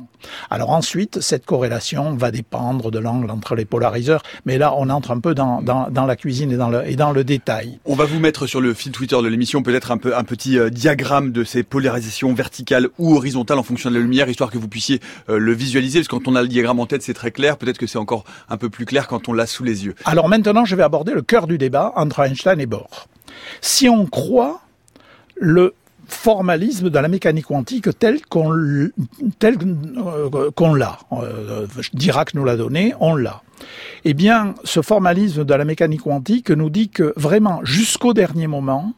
Alors 0.50 0.72
ensuite, 0.72 1.22
cette 1.22 1.46
corrélation 1.46 2.16
va 2.16 2.32
dépendre 2.32 2.92
de 2.92 3.00
l'angle 3.00 3.32
entre 3.32 3.56
les 3.56 3.66
polariseurs, 3.66 4.24
mais 4.46 4.58
là, 4.58 4.74
on 4.78 4.90
entre 4.90 5.12
un 5.12 5.20
peu 5.20 5.34
dans, 5.34 5.62
la 5.94 6.16
cuisine 6.16 6.52
et 6.52 6.58
dans, 6.58 6.70
le, 6.70 6.88
et 6.88 6.96
dans 6.96 7.12
le 7.12 7.24
détail. 7.24 7.80
On 7.86 7.96
va 7.96 8.06
vous 8.06 8.20
mettre 8.20 8.45
sur 8.48 8.62
le 8.62 8.74
fil 8.74 8.92
Twitter 8.92 9.18
de 9.22 9.28
l'émission 9.28 9.64
peut-être 9.64 9.92
un, 9.92 9.98
peu, 9.98 10.16
un 10.16 10.24
petit 10.24 10.58
euh, 10.58 10.70
diagramme 10.70 11.32
de 11.32 11.44
ces 11.44 11.64
polarisations 11.64 12.34
verticales 12.34 12.90
ou 12.98 13.16
horizontales 13.16 13.60
en 13.60 13.64
fonction 13.64 13.90
de 13.90 13.96
la 13.96 14.02
lumière, 14.02 14.30
histoire 14.30 14.52
que 14.52 14.58
vous 14.58 14.68
puissiez 14.68 15.00
euh, 15.30 15.38
le 15.38 15.54
visualiser. 15.54 16.00
Parce 16.00 16.08
que 16.08 16.16
quand 16.16 16.28
on 16.28 16.36
a 16.36 16.42
le 16.42 16.48
diagramme 16.48 16.80
en 16.80 16.86
tête, 16.86 17.02
c'est 17.02 17.14
très 17.14 17.32
clair. 17.32 17.58
Peut-être 17.58 17.78
que 17.78 17.88
c'est 17.88 17.98
encore 17.98 18.26
un 18.50 18.58
peu 18.58 18.70
plus 18.70 18.86
clair 18.86 19.08
quand 19.08 19.30
on 19.30 19.34
l'a 19.34 19.46
sous 19.46 19.64
les 19.64 19.86
yeux. 19.86 19.96
Alors 20.06 20.30
maintenant, 20.30 20.66
je 20.66 20.76
vais 20.76 20.84
aborder 20.84 21.14
le 21.14 21.22
cœur 21.22 21.48
du 21.48 21.58
débat 21.58 21.94
entre 21.96 22.20
Einstein 22.22 22.60
et 22.60 22.66
Bohr. 22.66 23.08
Si 23.62 23.90
on 23.90 24.06
croit 24.06 24.62
le 25.36 25.74
formalisme 26.08 26.90
de 26.90 27.00
la 27.00 27.08
mécanique 27.08 27.46
quantique 27.46 27.98
tel 27.98 28.22
qu'on 28.26 28.90
tel 29.40 29.58
euh, 29.98 30.52
qu'on 30.52 30.74
l'a. 30.74 31.00
Dirac 31.94 32.34
nous 32.34 32.46
l'a 32.46 32.58
donné, 32.58 32.94
on 33.00 33.16
l'a 33.16 33.42
eh 34.04 34.14
bien, 34.14 34.56
ce 34.64 34.82
formalisme 34.82 35.44
de 35.44 35.54
la 35.54 35.66
mécanique 35.66 36.02
quantique 36.02 36.52
nous 36.52 36.70
dit 36.70 36.90
que 36.90 37.14
vraiment, 37.16 37.62
jusqu'au 37.64 38.14
dernier 38.14 38.48
moment, 38.48 38.94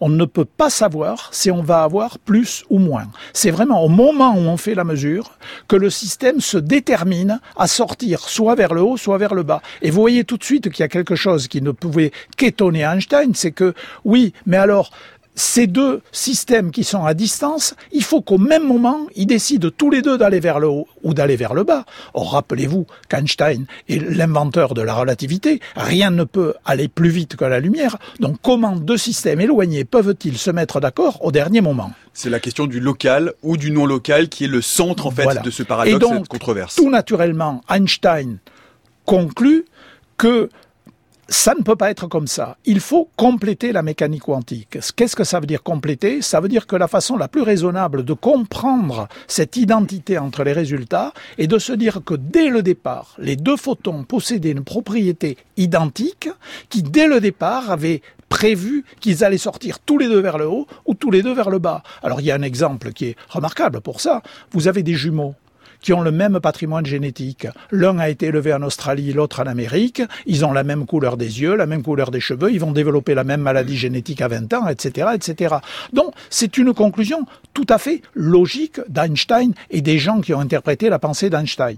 on 0.00 0.08
ne 0.08 0.24
peut 0.24 0.44
pas 0.44 0.70
savoir 0.70 1.28
si 1.32 1.50
on 1.50 1.62
va 1.62 1.82
avoir 1.82 2.18
plus 2.18 2.64
ou 2.70 2.78
moins. 2.78 3.06
C'est 3.32 3.50
vraiment 3.50 3.82
au 3.82 3.88
moment 3.88 4.34
où 4.34 4.40
on 4.40 4.56
fait 4.56 4.74
la 4.74 4.84
mesure 4.84 5.32
que 5.66 5.76
le 5.76 5.90
système 5.90 6.40
se 6.40 6.58
détermine 6.58 7.40
à 7.56 7.66
sortir 7.66 8.20
soit 8.20 8.54
vers 8.54 8.74
le 8.74 8.82
haut, 8.82 8.96
soit 8.96 9.18
vers 9.18 9.34
le 9.34 9.42
bas. 9.42 9.62
Et 9.80 9.90
vous 9.90 10.00
voyez 10.00 10.24
tout 10.24 10.36
de 10.36 10.44
suite 10.44 10.70
qu'il 10.70 10.80
y 10.80 10.84
a 10.84 10.88
quelque 10.88 11.16
chose 11.16 11.48
qui 11.48 11.62
ne 11.62 11.72
pouvait 11.72 12.12
qu'étonner 12.36 12.82
Einstein, 12.82 13.34
c'est 13.34 13.52
que 13.52 13.74
oui, 14.04 14.32
mais 14.46 14.56
alors 14.56 14.90
ces 15.34 15.66
deux 15.66 16.02
systèmes 16.12 16.70
qui 16.70 16.84
sont 16.84 17.04
à 17.04 17.14
distance, 17.14 17.74
il 17.90 18.04
faut 18.04 18.20
qu'au 18.20 18.38
même 18.38 18.66
moment, 18.66 19.06
ils 19.16 19.26
décident 19.26 19.70
tous 19.74 19.90
les 19.90 20.02
deux 20.02 20.18
d'aller 20.18 20.40
vers 20.40 20.60
le 20.60 20.68
haut 20.68 20.86
ou 21.02 21.14
d'aller 21.14 21.36
vers 21.36 21.54
le 21.54 21.64
bas. 21.64 21.84
Or, 22.12 22.32
rappelez-vous 22.32 22.86
qu'Einstein 23.08 23.64
est 23.88 23.98
l'inventeur 23.98 24.74
de 24.74 24.82
la 24.82 24.94
relativité. 24.94 25.60
Rien 25.74 26.10
ne 26.10 26.24
peut 26.24 26.54
aller 26.64 26.88
plus 26.88 27.08
vite 27.08 27.36
que 27.36 27.44
la 27.44 27.60
lumière. 27.60 27.96
Donc, 28.20 28.36
comment 28.42 28.76
deux 28.76 28.98
systèmes 28.98 29.40
éloignés 29.40 29.84
peuvent-ils 29.84 30.36
se 30.36 30.50
mettre 30.50 30.80
d'accord 30.80 31.24
au 31.24 31.32
dernier 31.32 31.62
moment? 31.62 31.92
C'est 32.12 32.30
la 32.30 32.40
question 32.40 32.66
du 32.66 32.78
local 32.78 33.32
ou 33.42 33.56
du 33.56 33.70
non 33.70 33.86
local 33.86 34.28
qui 34.28 34.44
est 34.44 34.48
le 34.48 34.60
centre, 34.60 35.06
en 35.06 35.10
fait, 35.10 35.42
de 35.42 35.50
ce 35.50 35.62
paradoxe, 35.62 35.96
Et 35.96 35.98
donc, 35.98 36.14
cette 36.18 36.28
controverse. 36.28 36.76
Tout 36.76 36.90
naturellement, 36.90 37.62
Einstein 37.70 38.38
conclut 39.06 39.64
que 40.18 40.50
ça 41.32 41.54
ne 41.54 41.62
peut 41.62 41.76
pas 41.76 41.90
être 41.90 42.06
comme 42.08 42.26
ça. 42.26 42.58
Il 42.66 42.78
faut 42.78 43.08
compléter 43.16 43.72
la 43.72 43.82
mécanique 43.82 44.24
quantique. 44.24 44.78
Qu'est-ce 44.94 45.16
que 45.16 45.24
ça 45.24 45.40
veut 45.40 45.46
dire 45.46 45.62
compléter? 45.62 46.20
Ça 46.20 46.40
veut 46.40 46.48
dire 46.48 46.66
que 46.66 46.76
la 46.76 46.88
façon 46.88 47.16
la 47.16 47.26
plus 47.26 47.40
raisonnable 47.40 48.04
de 48.04 48.12
comprendre 48.12 49.08
cette 49.26 49.56
identité 49.56 50.18
entre 50.18 50.44
les 50.44 50.52
résultats 50.52 51.14
est 51.38 51.46
de 51.46 51.58
se 51.58 51.72
dire 51.72 52.00
que 52.04 52.14
dès 52.14 52.48
le 52.48 52.62
départ, 52.62 53.14
les 53.18 53.36
deux 53.36 53.56
photons 53.56 54.04
possédaient 54.04 54.50
une 54.50 54.62
propriété 54.62 55.38
identique 55.56 56.28
qui, 56.68 56.82
dès 56.82 57.06
le 57.06 57.18
départ, 57.18 57.70
avait 57.70 58.02
prévu 58.28 58.84
qu'ils 59.00 59.24
allaient 59.24 59.38
sortir 59.38 59.78
tous 59.78 59.96
les 59.96 60.08
deux 60.08 60.20
vers 60.20 60.36
le 60.36 60.46
haut 60.46 60.66
ou 60.84 60.94
tous 60.94 61.10
les 61.10 61.22
deux 61.22 61.34
vers 61.34 61.48
le 61.48 61.58
bas. 61.58 61.82
Alors 62.02 62.20
il 62.20 62.26
y 62.26 62.30
a 62.30 62.34
un 62.34 62.42
exemple 62.42 62.92
qui 62.92 63.06
est 63.06 63.16
remarquable 63.28 63.80
pour 63.80 64.00
ça. 64.00 64.22
Vous 64.52 64.68
avez 64.68 64.82
des 64.82 64.94
jumeaux 64.94 65.34
qui 65.82 65.92
ont 65.92 66.00
le 66.00 66.12
même 66.12 66.40
patrimoine 66.40 66.86
génétique. 66.86 67.46
L'un 67.70 67.98
a 67.98 68.08
été 68.08 68.26
élevé 68.26 68.54
en 68.54 68.62
Australie, 68.62 69.12
l'autre 69.12 69.42
en 69.42 69.46
Amérique. 69.46 70.02
Ils 70.26 70.44
ont 70.44 70.52
la 70.52 70.64
même 70.64 70.86
couleur 70.86 71.16
des 71.16 71.40
yeux, 71.40 71.54
la 71.56 71.66
même 71.66 71.82
couleur 71.82 72.10
des 72.10 72.20
cheveux. 72.20 72.50
Ils 72.50 72.60
vont 72.60 72.72
développer 72.72 73.14
la 73.14 73.24
même 73.24 73.42
maladie 73.42 73.76
génétique 73.76 74.22
à 74.22 74.28
20 74.28 74.52
ans, 74.54 74.68
etc., 74.68 75.08
etc. 75.14 75.56
Donc, 75.92 76.14
c'est 76.30 76.56
une 76.56 76.72
conclusion 76.72 77.26
tout 77.52 77.66
à 77.68 77.78
fait 77.78 78.02
logique 78.14 78.80
d'Einstein 78.88 79.52
et 79.70 79.82
des 79.82 79.98
gens 79.98 80.20
qui 80.20 80.32
ont 80.32 80.40
interprété 80.40 80.88
la 80.88 80.98
pensée 80.98 81.28
d'Einstein. 81.28 81.76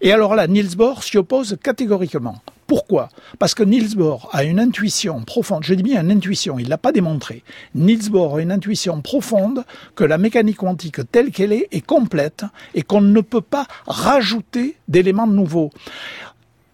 Et 0.00 0.12
alors 0.12 0.34
là, 0.34 0.46
Niels 0.46 0.76
Bohr 0.76 1.02
s'y 1.02 1.18
oppose 1.18 1.56
catégoriquement. 1.62 2.42
Pourquoi? 2.66 3.08
Parce 3.38 3.54
que 3.54 3.62
Niels 3.62 3.96
Bohr 3.96 4.28
a 4.32 4.44
une 4.44 4.60
intuition 4.60 5.22
profonde, 5.22 5.64
je 5.64 5.74
dis 5.74 5.82
bien 5.82 6.02
une 6.02 6.10
intuition, 6.10 6.58
il 6.58 6.64
ne 6.64 6.70
l'a 6.70 6.78
pas 6.78 6.92
démontré. 6.92 7.42
Niels 7.74 8.10
Bohr 8.10 8.36
a 8.36 8.40
une 8.42 8.52
intuition 8.52 9.00
profonde 9.02 9.64
que 9.94 10.04
la 10.04 10.18
mécanique 10.18 10.58
quantique 10.58 11.00
telle 11.10 11.30
qu'elle 11.30 11.52
est 11.52 11.68
est 11.70 11.84
complète 11.84 12.44
et 12.74 12.82
qu'on 12.82 13.00
ne 13.00 13.20
peut 13.20 13.40
pas 13.40 13.66
rajouter 13.86 14.76
d'éléments 14.88 15.26
nouveaux. 15.26 15.70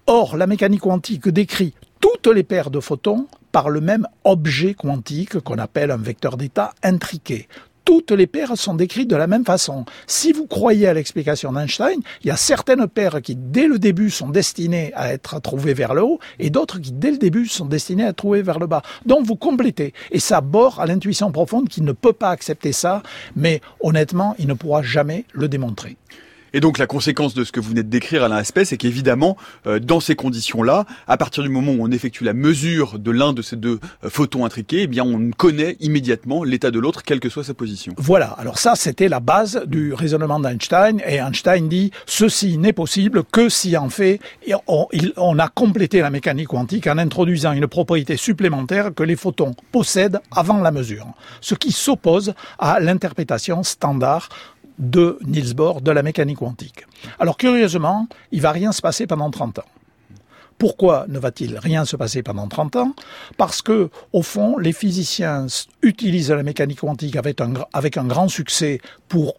Or, 0.07 0.37
la 0.37 0.47
mécanique 0.47 0.81
quantique 0.81 1.29
décrit 1.29 1.75
toutes 2.01 2.29
les 2.29 2.43
paires 2.45 2.71
de 2.71 2.81
photons 2.81 3.27
par 3.53 3.71
le 3.71 3.81
même 3.81 4.07
objet 4.25 4.75
quantique 4.75 5.41
qu'on 5.41 5.59
appelle 5.59 5.91
un 5.91 5.97
vecteur 5.97 6.37
d'état 6.37 6.73
intriqué 6.83 7.49
toutes 7.89 8.11
les 8.11 8.27
paires 8.27 8.55
sont 8.55 8.75
décrites 8.75 9.09
de 9.09 9.17
la 9.17 9.27
même 9.27 9.47
façon. 9.47 9.87
Si 10.07 10.33
vous 10.33 10.47
croyez 10.47 10.87
à 10.89 10.93
l'explication 10.93 11.53
d'Einstein, 11.53 12.03
il 12.23 12.27
y 12.27 12.31
a 12.31 12.37
certaines 12.37 12.87
paires 12.87 13.23
qui, 13.23 13.35
dès 13.35 13.67
le 13.67 13.79
début, 13.79 14.11
sont 14.11 14.29
destinées 14.29 14.93
à 14.95 15.11
être 15.15 15.41
trouvées 15.41 15.73
vers 15.73 15.95
le 15.95 16.03
haut 16.03 16.19
et 16.39 16.51
d'autres 16.51 16.81
qui, 16.81 16.93
dès 16.93 17.11
le 17.11 17.17
début, 17.17 17.47
sont 17.47 17.65
destinées 17.65 18.05
à 18.05 18.09
être 18.09 18.17
trouvées 18.17 18.43
vers 18.43 18.59
le 18.59 18.67
bas. 18.67 18.83
Donc, 19.07 19.25
vous 19.25 19.37
complétez. 19.37 19.95
Et 20.11 20.21
ça 20.21 20.43
bord 20.43 20.81
à 20.81 20.87
l'intuition 20.87 21.33
profonde 21.33 21.71
qui 21.71 21.81
ne 21.81 21.93
peut 21.93 22.13
pas 22.13 22.29
accepter 22.29 22.73
ça, 22.73 23.03
mais 23.37 23.63
honnêtement, 23.81 24.35
il 24.39 24.49
ne 24.49 24.55
pourra 24.55 24.83
jamais 24.83 25.25
le 25.33 25.49
démontrer. 25.49 25.97
Et 26.53 26.61
donc 26.61 26.79
la 26.79 26.87
conséquence 26.87 27.35
de 27.35 27.45
ce 27.45 27.53
que 27.53 27.61
vous 27.61 27.71
venez 27.71 27.83
de 27.83 27.89
décrire, 27.89 28.25
Alain 28.25 28.37
Aspect, 28.37 28.65
c'est 28.65 28.77
qu'évidemment, 28.77 29.37
euh, 29.67 29.79
dans 29.79 30.01
ces 30.01 30.17
conditions-là, 30.17 30.87
à 31.07 31.17
partir 31.17 31.43
du 31.43 31.49
moment 31.49 31.73
où 31.73 31.79
on 31.81 31.91
effectue 31.91 32.25
la 32.25 32.33
mesure 32.33 32.99
de 32.99 33.11
l'un 33.11 33.33
de 33.33 33.43
ces 33.43 33.57
deux 33.57 33.81
euh, 34.05 34.11
photons 34.11 34.45
intriqués, 34.45 34.83
eh 34.83 34.87
bien 34.87 35.05
on 35.05 35.31
connaît 35.31 35.77
immédiatement 35.81 36.45
l'état 36.45 36.71
de 36.71 36.79
l'autre, 36.79 37.03
quelle 37.03 37.21
que 37.21 37.29
soit 37.29 37.45
sa 37.45 37.55
position. 37.55 37.95
Voilà, 37.99 38.29
alors 38.39 38.59
ça 38.59 38.75
c'était 38.77 39.09
la 39.09 39.21
base 39.21 39.63
du 39.67 39.93
raisonnement 39.93 40.41
d'Einstein, 40.41 41.01
et 41.07 41.17
Einstein 41.17 41.69
dit, 41.69 41.91
ceci 42.07 42.59
n'est 42.59 42.73
possible 42.73 43.25
que 43.25 43.49
si 43.49 43.77
en 43.77 43.89
fait 43.89 44.21
on 45.17 45.39
a 45.39 45.49
complété 45.49 46.01
la 46.01 46.11
mécanique 46.11 46.49
quantique 46.49 46.87
en 46.87 46.99
introduisant 46.99 47.53
une 47.53 47.67
propriété 47.67 48.17
supplémentaire 48.17 48.95
que 48.95 49.03
les 49.03 49.17
photons 49.17 49.55
possèdent 49.73 50.21
avant 50.31 50.59
la 50.59 50.71
mesure, 50.71 51.07
ce 51.41 51.55
qui 51.55 51.73
s'oppose 51.73 52.35
à 52.59 52.81
l'interprétation 52.81 53.63
standard 53.63 54.29
de 54.79 55.19
Niels 55.27 55.55
Bohr 55.55 55.81
de 55.81 55.91
la 55.91 56.03
mécanique 56.03 56.39
quantique. 56.39 56.87
Alors 57.19 57.37
curieusement, 57.37 58.09
il 58.33 58.41
va 58.41 58.53
rien 58.53 58.73
se 58.73 58.83
passer 58.83 59.07
pendant 59.07 59.31
30 59.31 59.61
ans. 59.61 59.65
Pourquoi 60.59 61.07
ne 61.09 61.19
va-t-il 61.21 61.57
rien 61.57 61.85
se 61.85 61.97
passer 61.97 62.23
pendant 62.25 62.49
30 62.49 62.77
ans? 62.77 62.95
Parce 63.37 63.63
que, 63.63 63.91
au 64.13 64.23
fond, 64.23 64.59
les 64.59 64.73
physiciens 64.73 65.47
utilisent 65.83 66.33
la 66.33 66.43
mécanique 66.43 66.81
quantique 66.81 67.15
avec 67.15 67.41
un, 67.41 67.55
avec 67.73 67.97
un 67.97 68.05
grand 68.05 68.29
succès 68.29 68.81
pour 69.09 69.37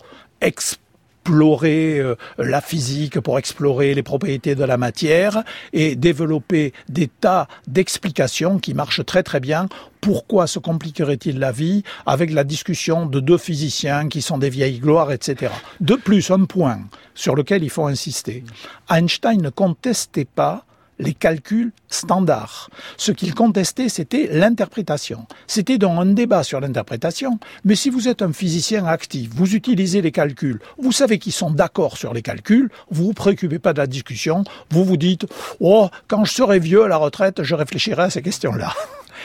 explorer 1.20 2.00
euh, 2.00 2.16
la 2.38 2.62
physique, 2.62 3.20
pour 3.20 3.38
explorer 3.38 3.94
les 3.94 4.04
propriétés 4.04 4.56
de 4.56 4.64
la 4.64 4.78
matière 4.78 5.44
et 5.74 5.96
développer 5.96 6.74
des 6.88 7.08
tas 7.08 7.48
d'explications 7.68 8.58
qui 8.58 8.74
marchent 8.74 9.06
très 9.06 9.22
très 9.22 9.40
bien. 9.40 9.68
Pourquoi 10.02 10.48
se 10.48 10.60
compliquerait-il 10.60 11.40
la 11.40 11.52
vie 11.52 11.84
avec 12.06 12.32
la 12.32 12.44
discussion 12.44 13.06
de 13.06 13.20
deux 13.20 13.38
physiciens 13.38 14.08
qui 14.08 14.22
sont 14.22 14.38
des 14.38 14.50
vieilles 14.50 14.80
gloires, 14.80 15.12
etc. 15.12 15.52
De 15.82 15.96
plus, 15.96 16.32
un 16.32 16.46
point 16.46 16.80
sur 17.14 17.36
lequel 17.36 17.64
il 17.64 17.70
faut 17.70 17.86
insister. 17.86 18.44
Einstein 18.90 19.42
ne 19.42 19.50
contestait 19.50 20.26
pas 20.26 20.66
les 21.00 21.14
calculs 21.14 21.72
standards. 21.88 22.70
Ce 22.98 23.12
qu'il 23.12 23.34
contestait, 23.34 23.90
c'était 23.90 24.30
l'interprétation. 24.32 25.26
C'était 25.48 25.78
donc 25.78 26.00
un 26.00 26.06
débat 26.06 26.44
sur 26.44 26.60
l'interprétation, 26.60 27.40
mais 27.66 27.76
si 27.76 27.90
vous 27.90 28.08
êtes 28.08 28.22
un 28.22 28.34
physicien 28.34 28.86
actif, 28.86 29.30
vous 29.34 29.56
utilisez 29.56 30.02
les 30.02 30.12
calculs, 30.12 30.60
vous 30.78 30.92
savez 30.92 31.18
qu'ils 31.18 31.34
sont 31.34 31.52
d'accord 31.52 31.98
sur 31.98 32.14
les 32.14 32.22
calculs, 32.22 32.70
vous 32.92 33.06
vous 33.06 33.14
préoccupez 33.14 33.60
pas 33.60 33.74
de 33.74 33.80
la 33.80 33.88
discussion, 33.88 34.44
vous 34.70 34.84
vous 34.84 34.98
dites, 34.98 35.26
oh, 35.60 35.90
quand 36.08 36.26
je 36.26 36.34
serai 36.34 36.60
vieux 36.60 36.84
à 36.84 36.88
la 36.88 36.98
retraite, 36.98 37.44
je 37.44 37.56
réfléchirai 37.56 38.04
à 38.04 38.10
ces 38.10 38.22
questions-là. 38.22 38.74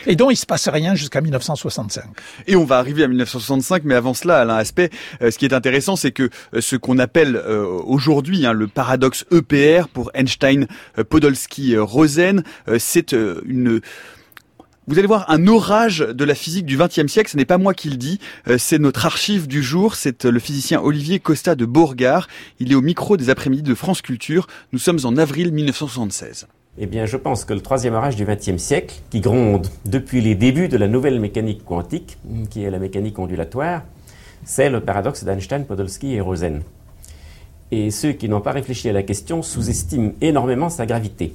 Et 0.06 0.16
donc, 0.16 0.32
il 0.32 0.36
se 0.36 0.46
passe 0.46 0.68
rien 0.68 0.94
jusqu'à 0.94 1.20
1965. 1.20 2.04
Et 2.46 2.56
on 2.56 2.64
va 2.64 2.78
arriver 2.78 3.04
à 3.04 3.08
1965, 3.08 3.82
mais 3.84 3.94
avant 3.94 4.14
cela, 4.14 4.40
Alain 4.40 4.56
Aspect, 4.56 4.90
euh, 5.22 5.30
ce 5.30 5.38
qui 5.38 5.44
est 5.44 5.54
intéressant, 5.54 5.96
c'est 5.96 6.12
que 6.12 6.30
euh, 6.54 6.60
ce 6.60 6.76
qu'on 6.76 6.98
appelle 6.98 7.36
euh, 7.36 7.64
aujourd'hui 7.66 8.46
hein, 8.46 8.52
le 8.52 8.66
paradoxe 8.66 9.24
EPR 9.32 9.88
pour 9.88 10.10
Einstein, 10.14 10.66
Podolsky, 11.08 11.76
Rosen, 11.76 12.42
c'est 12.78 13.12
une 13.12 13.80
vous 14.86 14.98
allez 14.98 15.08
voir 15.08 15.30
un 15.30 15.46
orage 15.46 16.00
de 16.00 16.24
la 16.24 16.34
physique 16.34 16.66
du 16.66 16.76
XXe 16.76 17.06
siècle. 17.06 17.30
Ce 17.30 17.38
n'est 17.38 17.46
pas 17.46 17.56
moi 17.56 17.72
qui 17.72 17.88
le 17.88 17.96
dis, 17.96 18.20
c'est 18.58 18.78
notre 18.78 19.06
archive 19.06 19.46
du 19.48 19.62
jour. 19.62 19.94
C'est 19.94 20.24
le 20.24 20.38
physicien 20.38 20.80
Olivier 20.82 21.20
Costa 21.20 21.54
de 21.54 21.64
Bourgard. 21.64 22.28
Il 22.60 22.70
est 22.70 22.74
au 22.74 22.82
micro 22.82 23.16
des 23.16 23.30
après-midi 23.30 23.62
de 23.62 23.74
France 23.74 24.02
Culture. 24.02 24.46
Nous 24.72 24.78
sommes 24.78 24.98
en 25.04 25.16
avril 25.16 25.52
1976. 25.52 26.48
Eh 26.76 26.87
bien, 26.87 27.07
je 27.07 27.16
pense 27.16 27.45
que 27.45 27.54
le 27.54 27.61
troisième 27.61 27.95
orage 27.95 28.16
du 28.16 28.25
XXe 28.25 28.57
siècle, 28.57 28.97
qui 29.11 29.21
gronde 29.21 29.69
depuis 29.85 30.21
les 30.21 30.35
débuts 30.35 30.66
de 30.66 30.76
la 30.76 30.88
nouvelle 30.88 31.21
mécanique 31.21 31.64
quantique, 31.64 32.19
qui 32.50 32.64
est 32.64 32.71
la 32.71 32.81
mécanique 32.81 33.16
ondulatoire, 33.21 33.83
c'est 34.45 34.71
le 34.71 34.81
paradoxe 34.81 35.23
d'Einstein, 35.23 35.66
Podolsky 35.66 36.14
et 36.14 36.21
Rosen. 36.21 36.62
Et 37.71 37.93
ceux 37.93 38.12
qui 38.12 38.28
n'ont 38.28 38.40
pas 38.40 38.50
réfléchi 38.50 38.88
à 38.88 38.93
la 38.93 39.04
question 39.04 39.40
sous-estiment 39.40 40.14
énormément 40.21 40.69
sa 40.69 40.85
gravité. 40.85 41.33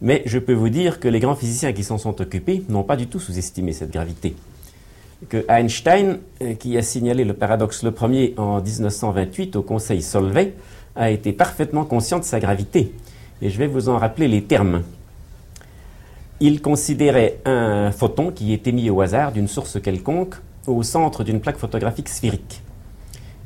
Mais 0.00 0.22
je 0.26 0.38
peux 0.38 0.54
vous 0.54 0.68
dire 0.68 1.00
que 1.00 1.08
les 1.08 1.18
grands 1.18 1.34
physiciens 1.34 1.72
qui 1.72 1.82
s'en 1.82 1.98
sont 1.98 2.20
occupés 2.20 2.62
n'ont 2.68 2.84
pas 2.84 2.96
du 2.96 3.08
tout 3.08 3.18
sous-estimé 3.18 3.72
cette 3.72 3.90
gravité. 3.90 4.36
Que 5.28 5.44
Einstein, 5.48 6.20
euh, 6.40 6.54
qui 6.54 6.78
a 6.78 6.82
signalé 6.82 7.24
le 7.24 7.34
paradoxe 7.34 7.82
le 7.82 7.90
premier 7.90 8.32
en 8.36 8.62
1928 8.62 9.56
au 9.56 9.62
Conseil 9.62 10.02
Solvay, 10.02 10.54
a 10.94 11.10
été 11.10 11.32
parfaitement 11.32 11.84
conscient 11.84 12.20
de 12.20 12.24
sa 12.24 12.38
gravité 12.38 12.92
et 13.42 13.50
je 13.50 13.58
vais 13.58 13.66
vous 13.66 13.88
en 13.88 13.98
rappeler 13.98 14.28
les 14.28 14.42
termes. 14.42 14.82
Il 16.40 16.62
considérait 16.62 17.38
un 17.44 17.90
photon 17.92 18.30
qui 18.30 18.52
est 18.52 18.66
émis 18.66 18.90
au 18.90 19.00
hasard 19.00 19.32
d'une 19.32 19.48
source 19.48 19.80
quelconque 19.80 20.36
au 20.66 20.82
centre 20.82 21.24
d'une 21.24 21.40
plaque 21.40 21.58
photographique 21.58 22.08
sphérique. 22.08 22.62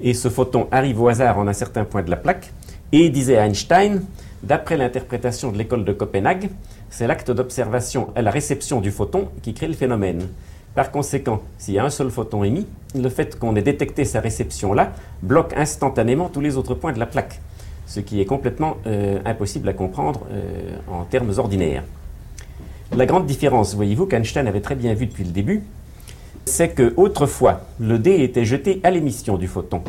Et 0.01 0.15
ce 0.15 0.29
photon 0.29 0.67
arrive 0.71 1.01
au 1.01 1.09
hasard 1.09 1.39
en 1.39 1.47
un 1.47 1.53
certain 1.53 1.85
point 1.85 2.03
de 2.03 2.11
la 2.11 2.17
plaque, 2.17 2.53
et 2.93 3.09
disait 3.11 3.35
Einstein, 3.35 4.05
d'après 4.43 4.77
l'interprétation 4.77 5.51
de 5.51 5.59
l'école 5.59 5.85
de 5.85 5.93
Copenhague, 5.93 6.51
c'est 6.91 7.07
l'acte 7.07 7.31
d'observation 7.31 8.11
à 8.15 8.23
la 8.23 8.31
réception 8.31 8.81
du 8.81 8.91
photon 8.91 9.29
qui 9.43 9.55
crée 9.55 9.67
le 9.67 9.75
phénomène. 9.75 10.29
Par 10.75 10.91
conséquent, 10.91 11.41
s'il 11.59 11.75
y 11.75 11.79
a 11.79 11.85
un 11.85 11.91
seul 11.91 12.11
photon 12.11 12.45
émis, 12.45 12.67
le 12.95 13.09
fait 13.09 13.39
qu'on 13.39 13.57
ait 13.57 13.63
détecté 13.63 14.05
sa 14.05 14.21
réception 14.21 14.73
là 14.73 14.93
bloque 15.23 15.55
instantanément 15.57 16.29
tous 16.29 16.41
les 16.41 16.57
autres 16.57 16.75
points 16.75 16.93
de 16.93 16.99
la 16.99 17.07
plaque 17.07 17.41
ce 17.87 18.01
qui 18.01 18.21
est 18.21 18.25
complètement 18.25 18.77
euh, 18.87 19.19
impossible 19.25 19.69
à 19.69 19.73
comprendre 19.73 20.27
euh, 20.31 20.77
en 20.91 21.05
termes 21.05 21.33
ordinaires. 21.37 21.85
La 22.97 23.07
grande 23.07 23.27
différence, 23.27 23.75
voyez-vous, 23.75 24.07
qu'Einstein 24.07 24.47
avait 24.47 24.61
très 24.61 24.75
bien 24.75 24.95
vu 24.95 25.07
depuis 25.07 25.25
le 25.25 25.31
début, 25.31 25.63
c'est 26.45 26.71
que 26.71 26.95
autrefois, 26.97 27.63
le 27.81 27.99
dé 27.99 28.23
était 28.23 28.45
jeté 28.45 28.81
à 28.85 28.91
l'émission 28.91 29.37
du 29.37 29.49
photon. 29.49 29.83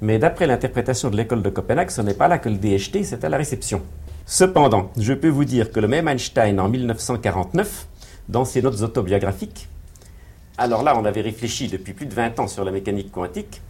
Mais 0.00 0.18
d'après 0.18 0.46
l'interprétation 0.46 1.10
de 1.10 1.16
l'école 1.16 1.42
de 1.42 1.50
Copenhague, 1.50 1.90
ce 1.90 2.02
n'est 2.02 2.14
pas 2.14 2.28
là 2.28 2.38
que 2.38 2.48
le 2.48 2.56
dé 2.56 2.72
est 2.72 2.78
jeté, 2.78 3.04
c'est 3.04 3.24
à 3.24 3.28
la 3.28 3.36
réception. 3.36 3.82
Cependant, 4.26 4.90
je 4.98 5.12
peux 5.14 5.28
vous 5.28 5.44
dire 5.44 5.70
que 5.70 5.80
le 5.80 5.88
même 5.88 6.08
Einstein, 6.08 6.58
en 6.58 6.68
1949, 6.68 7.86
dans 8.28 8.44
ses 8.44 8.60
notes 8.60 8.82
autobiographiques, 8.82 9.68
alors 10.58 10.82
là, 10.82 10.98
on 10.98 11.04
avait 11.04 11.20
réfléchi 11.20 11.68
depuis 11.68 11.92
plus 11.92 12.06
de 12.06 12.14
20 12.14 12.40
ans 12.40 12.48
sur 12.48 12.64
la 12.64 12.72
mécanique 12.72 13.12
quantique, 13.12 13.60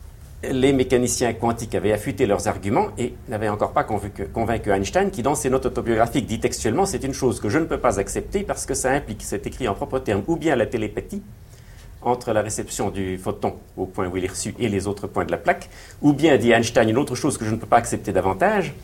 les 0.42 0.72
mécaniciens 0.72 1.32
quantiques 1.32 1.74
avaient 1.74 1.92
affûté 1.92 2.26
leurs 2.26 2.46
arguments 2.48 2.88
et 2.98 3.14
n'avaient 3.28 3.48
encore 3.48 3.72
pas 3.72 3.84
convaincu, 3.84 4.70
Einstein, 4.70 5.10
qui 5.10 5.22
dans 5.22 5.34
ses 5.34 5.50
notes 5.50 5.66
autobiographiques 5.66 6.26
dit 6.26 6.40
textuellement 6.40 6.86
c'est 6.86 7.04
une 7.04 7.14
chose 7.14 7.40
que 7.40 7.48
je 7.48 7.58
ne 7.58 7.64
peux 7.64 7.78
pas 7.78 7.98
accepter 7.98 8.42
parce 8.42 8.66
que 8.66 8.74
ça 8.74 8.90
implique, 8.90 9.22
c'est 9.22 9.46
écrit 9.46 9.66
en 9.66 9.74
propre 9.74 9.98
terme, 9.98 10.22
ou 10.26 10.36
bien 10.36 10.56
la 10.56 10.66
télépathie 10.66 11.22
entre 12.02 12.32
la 12.32 12.42
réception 12.42 12.90
du 12.90 13.18
photon 13.18 13.54
au 13.76 13.86
point 13.86 14.06
où 14.06 14.16
il 14.16 14.24
est 14.24 14.28
reçu 14.30 14.54
et 14.58 14.68
les 14.68 14.86
autres 14.86 15.06
points 15.06 15.24
de 15.24 15.32
la 15.32 15.38
plaque, 15.38 15.68
ou 16.02 16.12
bien, 16.12 16.36
dit 16.36 16.52
Einstein, 16.52 16.88
une 16.88 16.98
autre 16.98 17.14
chose 17.14 17.38
que 17.38 17.44
je 17.44 17.50
ne 17.50 17.56
peux 17.56 17.66
pas 17.66 17.78
accepter 17.78 18.12
davantage, 18.12 18.74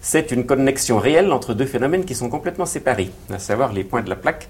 c'est 0.00 0.30
une 0.30 0.46
connexion 0.46 0.98
réelle 0.98 1.32
entre 1.32 1.54
deux 1.54 1.66
phénomènes 1.66 2.04
qui 2.04 2.14
sont 2.14 2.28
complètement 2.28 2.66
séparés, 2.66 3.10
à 3.30 3.38
savoir 3.38 3.72
les 3.72 3.82
points 3.82 4.02
de 4.02 4.10
la 4.10 4.16
plaque 4.16 4.48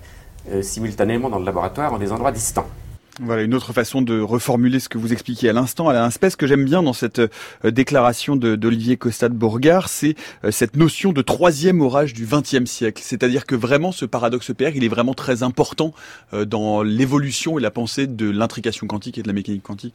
euh, 0.50 0.60
simultanément 0.60 1.30
dans 1.30 1.38
le 1.38 1.44
laboratoire 1.44 1.94
en 1.94 1.98
des 1.98 2.12
endroits 2.12 2.32
distants. 2.32 2.66
Voilà 3.20 3.42
une 3.42 3.54
autre 3.54 3.72
façon 3.72 4.00
de 4.00 4.20
reformuler 4.20 4.78
ce 4.78 4.88
que 4.88 4.96
vous 4.96 5.12
expliquiez 5.12 5.48
à 5.48 5.52
l'instant. 5.52 5.88
À 5.88 5.92
l'instant, 5.92 6.30
ce 6.30 6.36
que 6.36 6.46
j'aime 6.46 6.64
bien 6.64 6.84
dans 6.84 6.92
cette 6.92 7.18
euh, 7.18 7.70
déclaration 7.70 8.36
d'Olivier 8.36 8.96
Costa 8.96 9.28
de 9.28 9.34
Bourgard, 9.34 9.88
c'est 9.88 10.14
euh, 10.44 10.52
cette 10.52 10.76
notion 10.76 11.12
de 11.12 11.20
troisième 11.20 11.80
orage 11.80 12.14
du 12.14 12.26
XXe 12.26 12.70
siècle. 12.70 13.02
C'est-à-dire 13.04 13.44
que 13.44 13.56
vraiment, 13.56 13.90
ce 13.90 14.04
paradoxe 14.04 14.52
PR, 14.56 14.68
il 14.76 14.84
est 14.84 14.88
vraiment 14.88 15.14
très 15.14 15.42
important 15.42 15.92
euh, 16.32 16.44
dans 16.44 16.82
l'évolution 16.84 17.58
et 17.58 17.62
la 17.62 17.72
pensée 17.72 18.06
de 18.06 18.30
l'intrication 18.30 18.86
quantique 18.86 19.18
et 19.18 19.22
de 19.22 19.28
la 19.28 19.34
mécanique 19.34 19.64
quantique. 19.64 19.94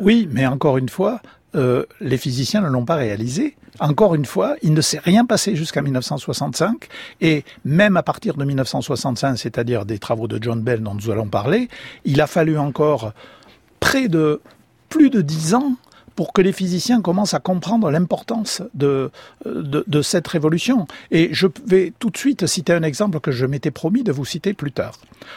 Oui, 0.00 0.28
mais 0.32 0.46
encore 0.46 0.78
une 0.78 0.88
fois, 0.88 1.20
euh, 1.54 1.84
les 2.00 2.18
physiciens 2.18 2.60
ne 2.60 2.68
l'ont 2.68 2.84
pas 2.84 2.96
réalisé. 2.96 3.56
Encore 3.80 4.14
une 4.14 4.24
fois, 4.24 4.56
il 4.62 4.74
ne 4.74 4.80
s'est 4.80 4.98
rien 4.98 5.24
passé 5.24 5.56
jusqu'à 5.56 5.82
1965, 5.82 6.88
et 7.20 7.44
même 7.64 7.96
à 7.96 8.02
partir 8.02 8.34
de 8.34 8.44
1965, 8.44 9.36
c'est-à-dire 9.36 9.86
des 9.86 9.98
travaux 9.98 10.28
de 10.28 10.38
John 10.42 10.60
Bell 10.60 10.82
dont 10.82 10.94
nous 10.94 11.10
allons 11.10 11.28
parler, 11.28 11.68
il 12.04 12.20
a 12.20 12.26
fallu 12.26 12.58
encore 12.58 13.12
près 13.80 14.08
de 14.08 14.40
plus 14.88 15.10
de 15.10 15.20
dix 15.20 15.54
ans 15.54 15.76
pour 16.16 16.32
que 16.32 16.42
les 16.42 16.52
physiciens 16.52 17.00
commencent 17.00 17.34
à 17.34 17.38
comprendre 17.38 17.92
l'importance 17.92 18.60
de, 18.74 19.12
de, 19.46 20.02
cette 20.02 20.26
révolution. 20.26 20.88
Et 21.12 21.28
je 21.32 21.46
vais 21.64 21.92
tout 22.00 22.10
de 22.10 22.16
suite 22.16 22.44
citer 22.46 22.72
un 22.72 22.82
exemple 22.82 23.20
que 23.20 23.30
je 23.30 23.46
m'étais 23.46 23.70
promis 23.70 24.02
de 24.02 24.10
vous 24.10 24.24
citer 24.24 24.52
plus 24.52 24.72
tard. 24.72 24.94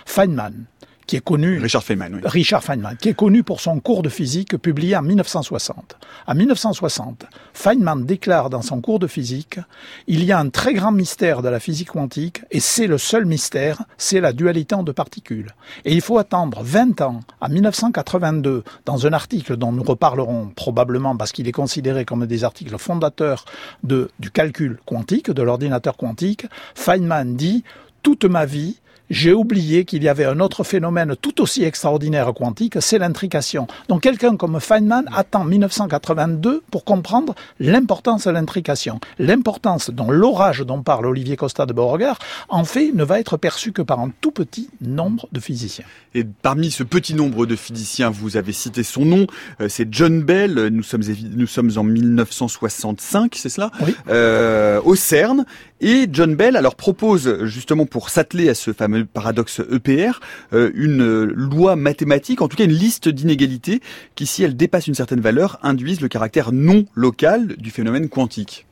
Feynman, 0.08 0.65
qui 1.12 1.18
est 1.18 1.20
connu. 1.20 1.60
Richard 1.60 1.84
Feynman, 1.84 2.13
oui. 2.13 2.22
Richard 2.24 2.63
Feynman, 2.63 2.96
qui 2.96 3.10
est 3.10 3.13
connu 3.13 3.44
pour 3.44 3.60
son 3.60 3.82
cours 3.82 4.01
de 4.01 4.08
physique 4.08 4.56
publié 4.56 4.96
en 4.96 5.01
1960. 5.01 5.98
En 6.25 6.36
1960, 6.36 7.25
Feynman 7.53 8.06
déclare 8.06 8.50
dans 8.50 8.62
son 8.62 8.80
cours 8.80 8.98
de 8.98 9.08
physique, 9.08 9.60
il 10.08 10.24
y 10.24 10.32
a 10.32 10.39
un 10.39 10.48
très 10.48 10.74
grand 10.74 10.94
mystère 10.94 11.41
de 11.41 11.50
la 11.50 11.60
physique 11.60 11.89
quantique, 11.89 12.44
et 12.50 12.62
c'est 12.62 12.88
le 12.88 12.98
seul 12.98 13.25
mystère, 13.25 13.84
c'est 13.98 14.22
la 14.22 14.32
dualité 14.32 14.74
en 14.74 14.84
deux 14.84 14.94
particules. 14.94 15.53
Et 15.84 15.91
il 15.94 16.00
faut 16.00 16.18
attendre 16.18 16.63
20 16.63 17.01
ans, 17.01 17.20
en 17.41 17.50
1982, 17.50 18.63
dans 18.86 19.06
un 19.06 19.12
article 19.12 19.58
dont 19.58 19.74
nous 19.74 19.84
reparlerons 19.84 20.53
probablement 20.56 21.18
parce 21.18 21.34
qu'il 21.34 21.46
est 21.46 21.51
considéré 21.51 22.06
comme 22.06 22.25
des 22.25 22.46
articles 22.46 22.77
fondateurs 22.77 23.44
de, 23.84 24.10
du 24.20 24.32
calcul 24.32 24.80
quantique, 24.86 25.30
de 25.30 25.41
l'ordinateur 25.41 25.98
quantique, 25.98 26.46
Feynman 26.74 27.36
dit, 27.36 27.65
toute 28.01 28.24
ma 28.24 28.46
vie, 28.46 28.77
j'ai 29.10 29.33
oublié 29.33 29.83
qu'il 29.83 30.03
y 30.03 30.07
avait 30.07 30.24
un 30.24 30.39
autre 30.39 30.63
phénomène 30.63 31.15
tout 31.21 31.41
aussi 31.41 31.63
extraordinaire 31.65 32.31
quantique, 32.33 32.77
c'est 32.79 32.98
l'intrication. 32.98 33.67
Donc 33.89 34.03
quelqu'un 34.03 34.38
comme 34.38 34.57
Feynman 34.62 35.03
attend 35.13 35.43
1982 35.43 36.63
pour 36.71 36.86
comprendre 36.86 37.36
l'importance 37.60 38.25
de 38.25 38.31
l'intrication. 38.31 39.01
L'importance 39.19 39.89
dont 39.89 40.10
l'orage 40.12 40.60
dont 40.62 40.81
parle 40.81 41.05
Olivier 41.07 41.36
Costa 41.36 41.65
de 41.65 41.74
Beauregard, 41.74 42.19
en 42.48 42.63
fait, 42.63 42.93
ne 42.93 43.03
va 43.03 43.19
être 43.19 43.36
perçu 43.36 43.74
que 43.74 43.81
par 43.81 44.00
un 44.00 44.12
tout 44.21 44.31
petit 44.31 44.69
nombre 44.79 45.27
de 45.33 45.41
physiciens. 45.41 45.86
Et 46.15 46.24
parmi 46.24 46.71
ce 46.71 46.83
petit 46.83 47.13
nombre 47.13 47.45
de 47.45 47.57
physiciens, 47.57 48.10
vous 48.10 48.38
avez 48.38 48.53
cité 48.53 48.81
son 48.83 49.03
nom, 49.03 49.27
euh, 49.60 49.67
c'est 49.67 49.88
John 49.91 50.21
Bell, 50.21 50.67
nous 50.71 50.83
sommes, 50.83 51.03
nous 51.36 51.48
sommes 51.48 51.71
en 51.75 51.83
1965, 51.83 53.36
c'est 53.36 53.50
cela? 53.50 53.71
Oui. 53.81 53.93
euh, 54.10 54.79
Au 54.83 54.95
CERN. 54.95 55.45
Et 55.83 56.07
John 56.12 56.36
Bell 56.36 56.55
alors 56.57 56.75
propose 56.75 57.43
justement 57.45 57.88
pour 57.88 58.10
s'atteler 58.10 58.50
à 58.50 58.53
ce 58.53 58.69
fameux 58.82 59.06
paradoxe 59.06 59.62
EPR 59.72 60.20
euh, 60.54 60.72
une 60.74 61.24
loi 61.26 61.76
mathématique, 61.76 62.42
en 62.42 62.48
tout 62.48 62.58
cas 62.58 62.64
une 62.64 62.72
liste 62.72 63.10
d'inégalités 63.10 63.80
qui, 64.16 64.26
si 64.26 64.42
elles 64.42 64.58
dépassent 64.58 64.88
une 64.88 64.96
certaine 64.96 65.22
valeur, 65.22 65.60
induisent 65.62 66.02
le 66.02 66.08
caractère 66.08 66.52
non 66.52 66.86
local 66.96 67.56
du 67.58 67.70
phénomène 67.70 68.10
quantique. 68.10 68.66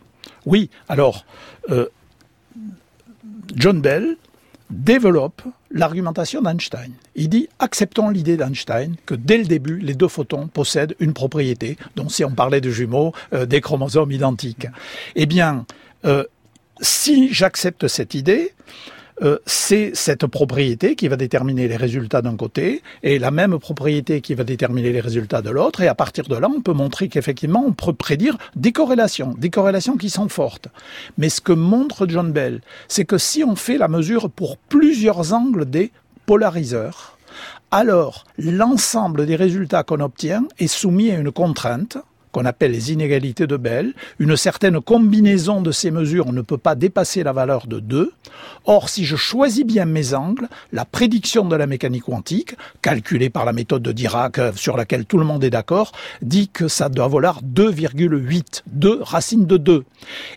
Oui, 0.47 0.71
alors 0.87 1.25
euh, 1.69 1.85
John 3.55 3.81
Bell 3.81 4.17
développe 4.71 5.43
l'argumentation 5.69 6.41
d'Einstein. 6.41 6.91
Il 7.13 7.29
dit 7.29 7.47
acceptons 7.59 8.09
l'idée 8.09 8.35
d'Einstein 8.35 8.95
que 9.05 9.13
dès 9.13 9.37
le 9.37 9.45
début, 9.45 9.77
les 9.77 9.93
deux 9.93 10.07
photons 10.07 10.47
possèdent 10.47 10.95
une 10.99 11.13
propriété, 11.13 11.77
dont 11.95 12.09
si 12.09 12.25
on 12.25 12.31
parlait 12.31 12.61
de 12.61 12.71
jumeaux, 12.71 13.13
euh, 13.33 13.45
des 13.45 13.61
chromosomes 13.61 14.11
identiques. 14.11 14.65
Eh 15.15 15.27
bien, 15.27 15.67
euh, 16.05 16.23
si 16.81 17.31
j'accepte 17.31 17.87
cette 17.87 18.15
idée, 18.15 18.53
euh, 19.21 19.37
c'est 19.45 19.91
cette 19.93 20.25
propriété 20.27 20.95
qui 20.95 21.07
va 21.07 21.17
déterminer 21.17 21.67
les 21.67 21.75
résultats 21.75 22.21
d'un 22.21 22.35
côté 22.35 22.81
et 23.03 23.19
la 23.19 23.31
même 23.31 23.59
propriété 23.59 24.21
qui 24.21 24.33
va 24.33 24.43
déterminer 24.43 24.91
les 24.91 25.01
résultats 25.01 25.41
de 25.41 25.49
l'autre. 25.49 25.81
Et 25.81 25.87
à 25.87 25.95
partir 25.95 26.25
de 26.27 26.35
là, 26.35 26.47
on 26.53 26.61
peut 26.61 26.73
montrer 26.73 27.09
qu'effectivement, 27.09 27.63
on 27.65 27.73
peut 27.73 27.93
prédire 27.93 28.37
des 28.55 28.71
corrélations, 28.71 29.35
des 29.37 29.49
corrélations 29.49 29.97
qui 29.97 30.09
sont 30.09 30.29
fortes. 30.29 30.69
Mais 31.17 31.29
ce 31.29 31.41
que 31.41 31.51
montre 31.51 32.07
John 32.07 32.31
Bell, 32.31 32.61
c'est 32.87 33.05
que 33.05 33.17
si 33.17 33.43
on 33.43 33.55
fait 33.55 33.77
la 33.77 33.87
mesure 33.87 34.29
pour 34.29 34.57
plusieurs 34.57 35.33
angles 35.33 35.65
des 35.65 35.91
polariseurs, 36.25 37.17
alors 37.71 38.25
l'ensemble 38.37 39.25
des 39.25 39.35
résultats 39.35 39.83
qu'on 39.83 39.99
obtient 39.99 40.43
est 40.59 40.67
soumis 40.67 41.11
à 41.11 41.17
une 41.17 41.31
contrainte 41.31 41.97
qu'on 42.31 42.45
appelle 42.45 42.71
les 42.71 42.91
inégalités 42.91 43.47
de 43.47 43.57
Bell. 43.57 43.93
Une 44.19 44.37
certaine 44.37 44.79
combinaison 44.81 45.61
de 45.61 45.71
ces 45.71 45.91
mesures 45.91 46.31
ne 46.31 46.41
peut 46.41 46.57
pas 46.57 46.75
dépasser 46.75 47.23
la 47.23 47.33
valeur 47.33 47.67
de 47.67 47.79
2. 47.79 48.11
Or, 48.65 48.89
si 48.89 49.05
je 49.05 49.15
choisis 49.15 49.65
bien 49.65 49.85
mes 49.85 50.13
angles, 50.13 50.47
la 50.71 50.85
prédiction 50.85 51.45
de 51.45 51.55
la 51.55 51.67
mécanique 51.67 52.03
quantique, 52.03 52.55
calculée 52.81 53.29
par 53.29 53.45
la 53.45 53.53
méthode 53.53 53.81
de 53.81 53.91
Dirac, 53.91 54.39
sur 54.55 54.77
laquelle 54.77 55.05
tout 55.05 55.17
le 55.17 55.25
monde 55.25 55.43
est 55.43 55.49
d'accord, 55.49 55.91
dit 56.21 56.49
que 56.49 56.67
ça 56.67 56.89
doit 56.89 57.07
valoir 57.07 57.41
2,8, 57.43 58.63
2 58.67 58.99
racine 59.01 59.45
de 59.45 59.57
2. 59.57 59.85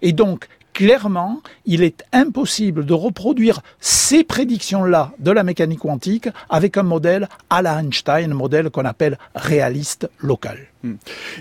Et 0.03 0.13
donc, 0.13 0.49
clairement, 0.73 1.43
il 1.67 1.83
est 1.83 2.05
impossible 2.13 2.87
de 2.87 2.95
reproduire 2.95 3.61
ces 3.81 4.25
prédictions-là 4.25 5.13
de 5.19 5.31
la 5.31 5.45
mécanique 5.45 5.81
quantique 5.81 6.29
avec 6.49 6.77
un 6.77 6.83
modèle 6.83 7.29
à 7.51 7.63
la 7.63 7.81
Einstein, 7.81 8.33
modèle 8.33 8.71
qu'on 8.71 8.85
appelle 8.85 9.19
réaliste 9.35 10.09
local. 10.19 10.72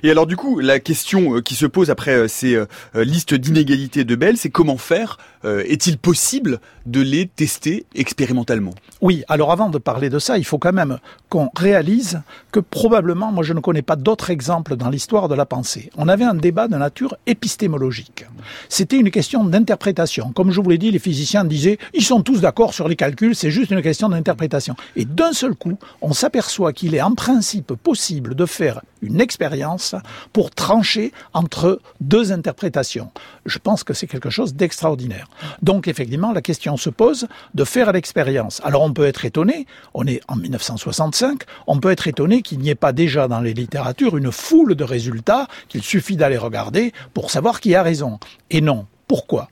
Et 0.03 0.11
alors 0.11 0.27
du 0.27 0.35
coup, 0.35 0.59
la 0.59 0.79
question 0.79 1.41
qui 1.41 1.55
se 1.55 1.65
pose 1.65 1.89
après 1.89 2.27
ces 2.27 2.59
listes 2.95 3.33
d'inégalités 3.33 4.03
de 4.03 4.15
Bell, 4.15 4.37
c'est 4.37 4.49
comment 4.49 4.77
faire 4.77 5.17
Est-il 5.43 5.97
possible 5.97 6.59
de 6.85 7.01
les 7.01 7.27
tester 7.27 7.85
expérimentalement? 7.95 8.73
Oui, 9.01 9.23
alors 9.27 9.51
avant 9.51 9.69
de 9.69 9.77
parler 9.77 10.09
de 10.09 10.19
ça, 10.19 10.37
il 10.37 10.45
faut 10.45 10.57
quand 10.57 10.73
même 10.73 10.99
qu'on 11.29 11.49
réalise 11.55 12.21
que 12.51 12.59
probablement, 12.59 13.31
moi 13.31 13.43
je 13.43 13.53
ne 13.53 13.59
connais 13.59 13.81
pas 13.81 13.95
d'autres 13.95 14.29
exemples 14.29 14.75
dans 14.75 14.89
l'histoire 14.89 15.27
de 15.27 15.35
la 15.35 15.45
pensée. 15.45 15.89
On 15.97 16.07
avait 16.07 16.23
un 16.23 16.35
débat 16.35 16.67
de 16.67 16.75
nature 16.75 17.15
épistémologique. 17.25 18.25
C'était 18.69 18.97
une 18.97 19.11
question 19.11 19.43
d'interprétation. 19.43 20.31
Comme 20.33 20.51
je 20.51 20.61
vous 20.61 20.69
l'ai 20.69 20.77
dit, 20.77 20.91
les 20.91 20.99
physiciens 20.99 21.45
disaient, 21.45 21.79
ils 21.93 22.03
sont 22.03 22.21
tous 22.21 22.41
d'accord 22.41 22.73
sur 22.73 22.87
les 22.87 22.95
calculs, 22.95 23.35
c'est 23.35 23.51
juste 23.51 23.71
une 23.71 23.81
question 23.81 24.09
d'interprétation. 24.09 24.75
Et 24.95 25.05
d'un 25.05 25.33
seul 25.33 25.55
coup, 25.55 25.77
on 26.01 26.13
s'aperçoit 26.13 26.73
qu'il 26.73 26.93
est 26.93 27.01
en 27.01 27.15
principe 27.15 27.73
possible 27.73 28.35
de 28.35 28.45
faire 28.45 28.81
une 29.01 29.21
expérience 29.21 29.95
pour 30.33 30.51
trancher 30.51 31.11
entre 31.33 31.79
deux 31.99 32.31
interprétations. 32.31 33.11
Je 33.45 33.59
pense 33.59 33.83
que 33.83 33.93
c'est 33.93 34.07
quelque 34.07 34.29
chose 34.29 34.53
d'extraordinaire. 34.53 35.27
Donc 35.61 35.87
effectivement, 35.87 36.31
la 36.31 36.41
question 36.41 36.77
se 36.77 36.89
pose 36.89 37.27
de 37.53 37.63
faire 37.63 37.91
l'expérience. 37.91 38.61
Alors 38.63 38.81
on 38.81 38.93
peut 38.93 39.05
être 39.05 39.25
étonné, 39.25 39.65
on 39.93 40.07
est 40.07 40.21
en 40.27 40.35
1965, 40.35 41.43
on 41.67 41.79
peut 41.79 41.91
être 41.91 42.07
étonné 42.07 42.41
qu'il 42.41 42.59
n'y 42.59 42.69
ait 42.69 42.75
pas 42.75 42.93
déjà 42.93 43.27
dans 43.27 43.41
les 43.41 43.53
littératures 43.53 44.17
une 44.17 44.31
foule 44.31 44.75
de 44.75 44.83
résultats 44.83 45.47
qu'il 45.67 45.83
suffit 45.83 46.15
d'aller 46.15 46.37
regarder 46.37 46.93
pour 47.13 47.31
savoir 47.31 47.59
qui 47.59 47.75
a 47.75 47.83
raison. 47.83 48.19
Et 48.49 48.61
non. 48.61 48.85
Pourquoi? 49.07 49.49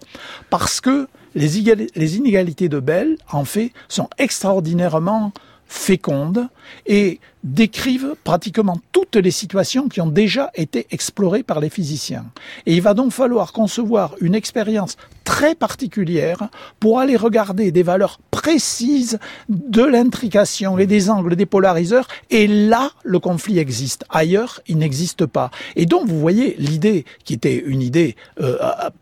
Parce 0.50 0.80
que 0.80 1.10
les 1.36 1.58
inégalités 1.58 2.70
de 2.70 2.80
Bell, 2.80 3.18
en 3.30 3.44
fait, 3.44 3.74
sont 3.90 4.10
extraordinairement 4.18 5.34
fécondes 5.69 6.49
et 6.88 7.19
décrivent 7.43 8.15
pratiquement 8.23 8.77
toutes 8.91 9.15
les 9.15 9.32
situations 9.32 9.88
qui 9.88 10.01
ont 10.01 10.08
déjà 10.08 10.51
été 10.55 10.88
explorées 10.91 11.43
par 11.43 11.60
les 11.60 11.69
physiciens. 11.69 12.25
Et 12.65 12.75
il 12.75 12.82
va 12.82 12.93
donc 12.93 13.12
falloir 13.12 13.53
concevoir 13.53 14.15
une 14.19 14.36
expérience 14.36 14.97
très 15.23 15.53
particulière 15.53 16.49
pour 16.79 16.99
aller 16.99 17.15
regarder 17.15 17.71
des 17.71 17.84
valeurs 17.84 18.19
précises 18.32 19.19
de 19.47 19.84
l'intrication 19.84 20.79
et 20.79 20.88
des 20.88 21.12
angles 21.12 21.36
des 21.36 21.45
polariseurs. 21.45 22.08
Et 22.32 22.47
là, 22.47 22.91
le 23.03 23.19
conflit 23.19 23.60
existe. 23.60 24.05
Ailleurs, 24.10 24.60
il 24.67 24.79
n'existe 24.79 25.27
pas. 25.27 25.51
Et 25.75 25.86
donc, 25.86 26.08
vous 26.08 26.19
voyez, 26.19 26.55
l'idée, 26.58 27.05
qui 27.23 27.36
était 27.36 27.63
une 27.63 27.84
idée 27.84 28.15
euh, 28.41 28.58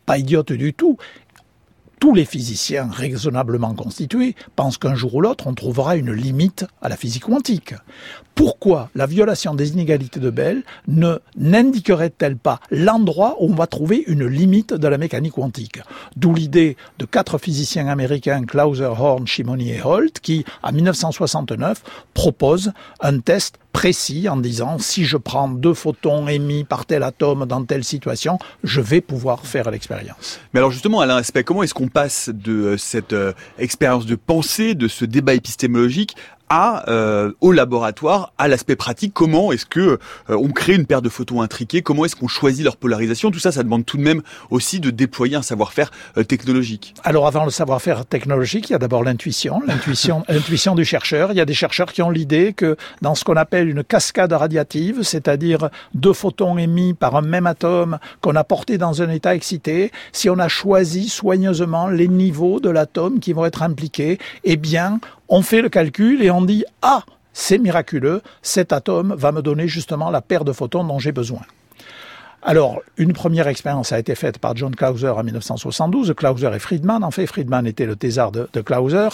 pas 0.06 0.17
idiote 0.17 0.51
du 0.51 0.73
tout, 0.73 0.97
tous 2.00 2.14
les 2.14 2.26
physiciens 2.26 2.90
raisonnablement 2.92 3.74
constitués 3.74 4.36
pensent 4.56 4.78
qu'un 4.78 4.96
jour 4.96 5.16
ou 5.16 5.22
l'autre, 5.22 5.48
on 5.48 5.54
trouvera 5.54 5.96
une 5.96 6.12
limite 6.12 6.66
à 6.82 6.90
la 6.90 6.96
physique 6.96 7.24
quantique. 7.24 7.74
Pourquoi 8.36 8.92
la 8.94 9.08
violation 9.08 9.56
des 9.56 9.72
inégalités 9.72 10.20
de 10.20 10.30
Bell 10.30 10.64
ne 10.88 11.18
n'indiquerait-elle 11.38 12.38
pas 12.38 12.60
l'endroit 12.70 13.36
où 13.40 13.52
on 13.52 13.56
va 13.56 13.66
trouver 13.66 14.04
une 14.06 14.28
limite 14.28 14.76
de 14.76 14.88
la 14.88 15.00
mécanique 15.00 15.34
quantique? 15.34 15.80
D'où 16.16 16.36
l'idée 16.36 16.78
de 17.00 17.06
quatre 17.06 17.40
physiciens 17.40 17.88
américains, 17.88 18.46
Clauser, 18.46 18.86
Horn, 18.86 19.26
Shimoni 19.26 19.72
et 19.72 19.82
Holt, 19.82 20.20
qui, 20.20 20.46
en 20.62 20.72
1969, 20.72 21.82
proposent 22.14 22.74
un 23.02 23.20
test 23.20 23.58
précis 23.78 24.28
en 24.28 24.38
disant 24.38 24.80
si 24.80 25.06
je 25.06 25.18
prends 25.18 25.48
deux 25.48 25.76
photons 25.76 26.28
émis 26.28 26.63
par 26.63 26.88
tel 26.88 27.04
atome 27.04 27.46
dans 27.46 27.63
telle 27.63 27.84
situation, 27.84 28.40
je 28.63 28.82
vais 28.82 29.02
pouvoir 29.02 29.46
faire 29.46 29.70
l'expérience. 29.70 30.40
Mais 30.52 30.60
alors 30.60 30.72
justement, 30.72 31.00
Alain 31.00 31.18
Aspect, 31.18 31.44
comment 31.44 31.62
est-ce 31.62 31.76
qu'on 31.76 31.88
passe 31.88 32.32
de 32.34 32.76
cette 32.76 33.13
euh, 33.13 33.34
expérience 33.60 34.08
de 34.08 34.16
pensée, 34.16 34.74
de 34.74 34.88
ce 34.88 35.06
débat 35.06 35.36
épistémologique 35.36 36.16
à 36.50 36.90
euh, 36.90 37.32
au 37.42 37.52
laboratoire, 37.52 38.34
à 38.38 38.48
l'aspect 38.48 38.76
pratique. 38.76 39.14
Comment 39.14 39.52
est-ce 39.52 39.66
que 39.66 39.80
euh, 39.80 39.98
on 40.30 40.50
crée 40.50 40.76
une 40.76 40.86
paire 40.86 41.02
de 41.02 41.10
photos 41.10 41.42
intriquées 41.42 41.82
Comment 41.82 42.06
est-ce 42.06 42.16
qu'on 42.16 42.28
choisit 42.28 42.64
leur 42.64 42.78
polarisation 42.78 43.32
Tout 43.32 43.40
ça, 43.40 43.52
ça 43.52 43.64
demande 43.64 43.86
tout 43.86 43.98
de 43.98 44.04
même 44.04 44.22
aussi 44.50 44.80
de 44.80 44.90
déployer 44.90 45.36
un 45.36 45.42
savoir-faire 45.42 45.92
euh, 46.18 46.24
technologique. 46.24 46.94
Alors 47.04 47.28
avant 47.28 47.46
le 47.46 47.52
savoir-faire 47.52 48.06
technologique, 48.06 48.70
il 48.70 48.74
y 48.74 48.76
a 48.76 48.80
d'abord 48.80 49.04
l'intuition, 49.04 49.62
l'intuition, 49.66 50.24
l'intuition 50.30 50.76
du 50.76 50.86
chercheur. 50.86 51.32
Il 51.32 51.38
y 51.38 51.42
a 51.42 51.46
des 51.46 51.54
chercheurs 51.54 51.92
qui 51.92 52.02
ont 52.02 52.10
l'idée 52.10 52.54
que 52.54 52.78
dans 53.02 53.16
ce 53.16 53.24
qu'on 53.24 53.36
appelle 53.36 53.70
une 53.70 53.84
cascade 53.84 54.34
radiative, 54.34 55.04
c'est-à-dire 55.04 55.70
deux 55.94 56.14
photons 56.14 56.58
émis 56.58 56.94
par 56.94 57.16
un 57.16 57.22
même 57.22 57.48
atome 57.48 58.00
qu'on 58.22 58.36
a 58.36 58.44
porté 58.44 58.78
dans 58.78 59.02
un 59.02 59.10
état 59.10 59.36
excité, 59.36 59.92
si 60.12 60.30
on 60.30 60.40
a 60.40 60.48
choisi 60.48 61.10
soigneusement 61.10 61.88
les 61.88 62.08
niveaux 62.08 62.60
de 62.60 62.70
l'atome 62.70 63.20
qui 63.20 63.34
vont 63.34 63.46
être 63.46 63.64
impliqués, 63.64 64.18
eh 64.44 64.56
bien 64.56 65.00
on 65.30 65.42
fait 65.42 65.62
le 65.62 65.70
calcul 65.70 66.22
et 66.22 66.32
on 66.32 66.42
dit 66.42 66.63
ah 66.82 67.04
c'est 67.40 67.60
miraculeux, 67.60 68.24
cet 68.42 68.74
atome 68.74 69.13
va 69.16 69.32
me 69.32 69.44
donner 69.44 69.68
justement 69.68 70.10
la 70.10 70.22
paire 70.22 70.44
de 70.44 70.52
photons 70.52 70.84
dont 70.84 70.98
j'ai 70.98 71.12
besoin. 71.12 71.42
alors, 72.42 72.82
une 72.98 73.13
première 73.13 73.48
expérience 73.48 73.92
a 73.92 74.00
été 74.00 74.16
faite 74.16 74.40
par 74.40 74.56
John 74.56 74.76
Clauser 74.76 75.10
en 75.10 75.24
1972. 75.24 76.16
Clauser 76.18 76.50
et 76.56 76.60
Friedman. 76.60 77.04
En 77.04 77.12
fait, 77.12 77.28
Friedman 77.28 77.68
était 77.68 77.86
le 77.86 77.96
thésard 77.96 78.32
de, 78.32 78.50
de 78.52 78.62
Clauser. 78.62 79.10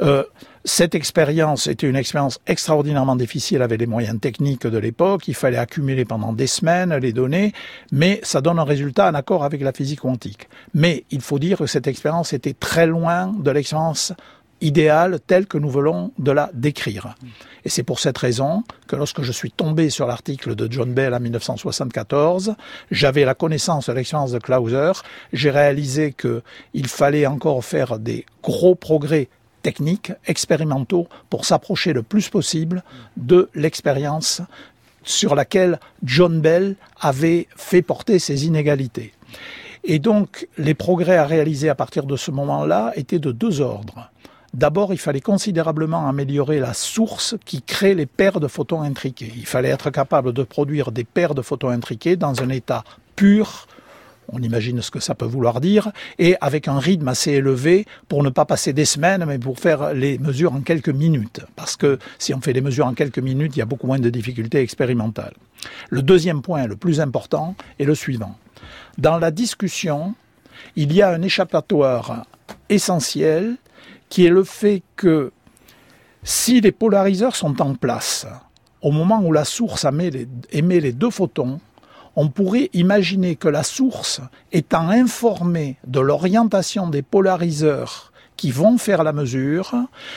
Euh, 0.00 0.24
cette 0.64 0.94
expérience 0.94 1.66
était 1.66 1.88
une 1.88 1.96
expérience 1.96 2.38
extraordinairement 2.46 3.16
difficile 3.16 3.62
avec 3.62 3.80
les 3.80 3.86
moyens 3.86 4.20
techniques 4.20 4.66
de 4.66 4.78
l'époque. 4.78 5.26
Il 5.26 5.34
fallait 5.34 5.56
accumuler 5.56 6.04
pendant 6.04 6.32
des 6.32 6.46
semaines 6.46 6.94
les 6.96 7.12
données, 7.12 7.52
mais 7.92 8.20
ça 8.22 8.40
donne 8.40 8.58
un 8.58 8.64
résultat 8.64 9.08
en 9.08 9.14
accord 9.14 9.44
avec 9.44 9.62
la 9.62 9.72
physique 9.72 10.00
quantique. 10.00 10.48
Mais 10.74 11.04
il 11.10 11.22
faut 11.22 11.38
dire 11.38 11.58
que 11.58 11.66
cette 11.66 11.86
expérience 11.86 12.32
était 12.32 12.52
très 12.52 12.86
loin 12.86 13.34
de 13.38 13.50
l'expérience 13.50 14.12
idéale 14.60 15.20
telle 15.26 15.46
que 15.46 15.58
nous 15.58 15.70
voulons 15.70 16.12
de 16.18 16.32
la 16.32 16.50
décrire. 16.54 17.14
Et 17.64 17.68
c'est 17.68 17.82
pour 17.82 18.00
cette 18.00 18.18
raison 18.18 18.62
que 18.86 18.96
lorsque 18.96 19.22
je 19.22 19.32
suis 19.32 19.50
tombé 19.50 19.90
sur 19.90 20.06
l'article 20.06 20.54
de 20.54 20.70
John 20.70 20.92
Bell 20.92 21.14
en 21.14 21.20
1974, 21.20 22.54
j'avais 22.90 23.24
la 23.24 23.34
connaissance 23.34 23.88
de 23.88 23.92
l'expérience 23.92 24.32
de 24.32 24.38
Clauser, 24.38 24.92
j'ai 25.32 25.50
réalisé 25.50 26.12
qu'il 26.12 26.86
fallait 26.86 27.26
encore 27.26 27.64
faire 27.64 27.98
des 27.98 28.26
gros 28.42 28.74
progrès 28.74 29.28
techniques, 29.62 30.12
expérimentaux, 30.26 31.06
pour 31.28 31.44
s'approcher 31.44 31.92
le 31.92 32.02
plus 32.02 32.28
possible 32.28 32.82
de 33.16 33.50
l'expérience 33.54 34.40
sur 35.02 35.34
laquelle 35.34 35.80
John 36.02 36.40
Bell 36.40 36.76
avait 37.00 37.46
fait 37.56 37.82
porter 37.82 38.18
ses 38.18 38.46
inégalités. 38.46 39.12
Et 39.84 39.98
donc, 39.98 40.46
les 40.58 40.74
progrès 40.74 41.16
à 41.16 41.24
réaliser 41.24 41.68
à 41.68 41.74
partir 41.74 42.04
de 42.04 42.16
ce 42.16 42.30
moment-là 42.30 42.92
étaient 42.96 43.18
de 43.18 43.32
deux 43.32 43.60
ordres. 43.60 44.10
D'abord, 44.52 44.92
il 44.92 44.98
fallait 44.98 45.20
considérablement 45.20 46.08
améliorer 46.08 46.58
la 46.58 46.74
source 46.74 47.36
qui 47.44 47.62
crée 47.62 47.94
les 47.94 48.06
paires 48.06 48.40
de 48.40 48.48
photons 48.48 48.82
intriqués. 48.82 49.32
Il 49.36 49.46
fallait 49.46 49.68
être 49.68 49.90
capable 49.90 50.32
de 50.32 50.42
produire 50.42 50.90
des 50.90 51.04
paires 51.04 51.34
de 51.34 51.42
photons 51.42 51.68
intriqués 51.68 52.16
dans 52.16 52.42
un 52.42 52.48
état 52.48 52.82
pur, 53.14 53.68
on 54.32 54.40
imagine 54.42 54.80
ce 54.80 54.90
que 54.90 55.00
ça 55.00 55.14
peut 55.14 55.26
vouloir 55.26 55.60
dire, 55.60 55.90
et 56.18 56.36
avec 56.40 56.68
un 56.68 56.78
rythme 56.78 57.08
assez 57.08 57.32
élevé 57.32 57.86
pour 58.08 58.22
ne 58.22 58.30
pas 58.30 58.44
passer 58.44 58.72
des 58.72 58.84
semaines, 58.84 59.24
mais 59.24 59.38
pour 59.38 59.58
faire 59.58 59.92
les 59.92 60.18
mesures 60.18 60.52
en 60.52 60.60
quelques 60.60 60.88
minutes. 60.88 61.40
Parce 61.56 61.76
que 61.76 61.98
si 62.18 62.32
on 62.34 62.40
fait 62.40 62.52
les 62.52 62.60
mesures 62.60 62.86
en 62.86 62.94
quelques 62.94 63.18
minutes, 63.18 63.56
il 63.56 63.60
y 63.60 63.62
a 63.62 63.66
beaucoup 63.66 63.86
moins 63.86 63.98
de 63.98 64.10
difficultés 64.10 64.60
expérimentales. 64.60 65.34
Le 65.90 66.02
deuxième 66.02 66.42
point, 66.42 66.66
le 66.66 66.76
plus 66.76 67.00
important, 67.00 67.54
est 67.78 67.84
le 67.84 67.94
suivant. 67.94 68.36
Dans 68.98 69.18
la 69.18 69.30
discussion, 69.30 70.14
il 70.76 70.92
y 70.92 71.02
a 71.02 71.10
un 71.10 71.22
échappatoire 71.22 72.26
essentiel 72.68 73.56
qui 74.10 74.26
est 74.26 74.30
le 74.30 74.44
fait 74.44 74.82
que 74.96 75.32
si 76.22 76.60
les 76.60 76.72
polariseurs 76.72 77.36
sont 77.36 77.62
en 77.62 77.74
place, 77.74 78.26
au 78.82 78.90
moment 78.90 79.22
où 79.22 79.32
la 79.32 79.46
source 79.46 79.86
émet 79.86 80.80
les, 80.80 80.92
deux 80.92 81.10
photons, 81.10 81.60
on 82.16 82.28
pourrait 82.28 82.68
imaginer 82.74 83.36
que 83.36 83.48
la 83.48 83.62
source, 83.62 84.20
étant 84.52 84.90
informée 84.90 85.76
de 85.86 86.00
l'orientation 86.00 86.88
des 86.88 87.02
polariseurs 87.02 88.12
qui 88.36 88.50
vont 88.50 88.78
faire 88.78 89.04
la 89.04 89.12
mesure, 89.12 89.74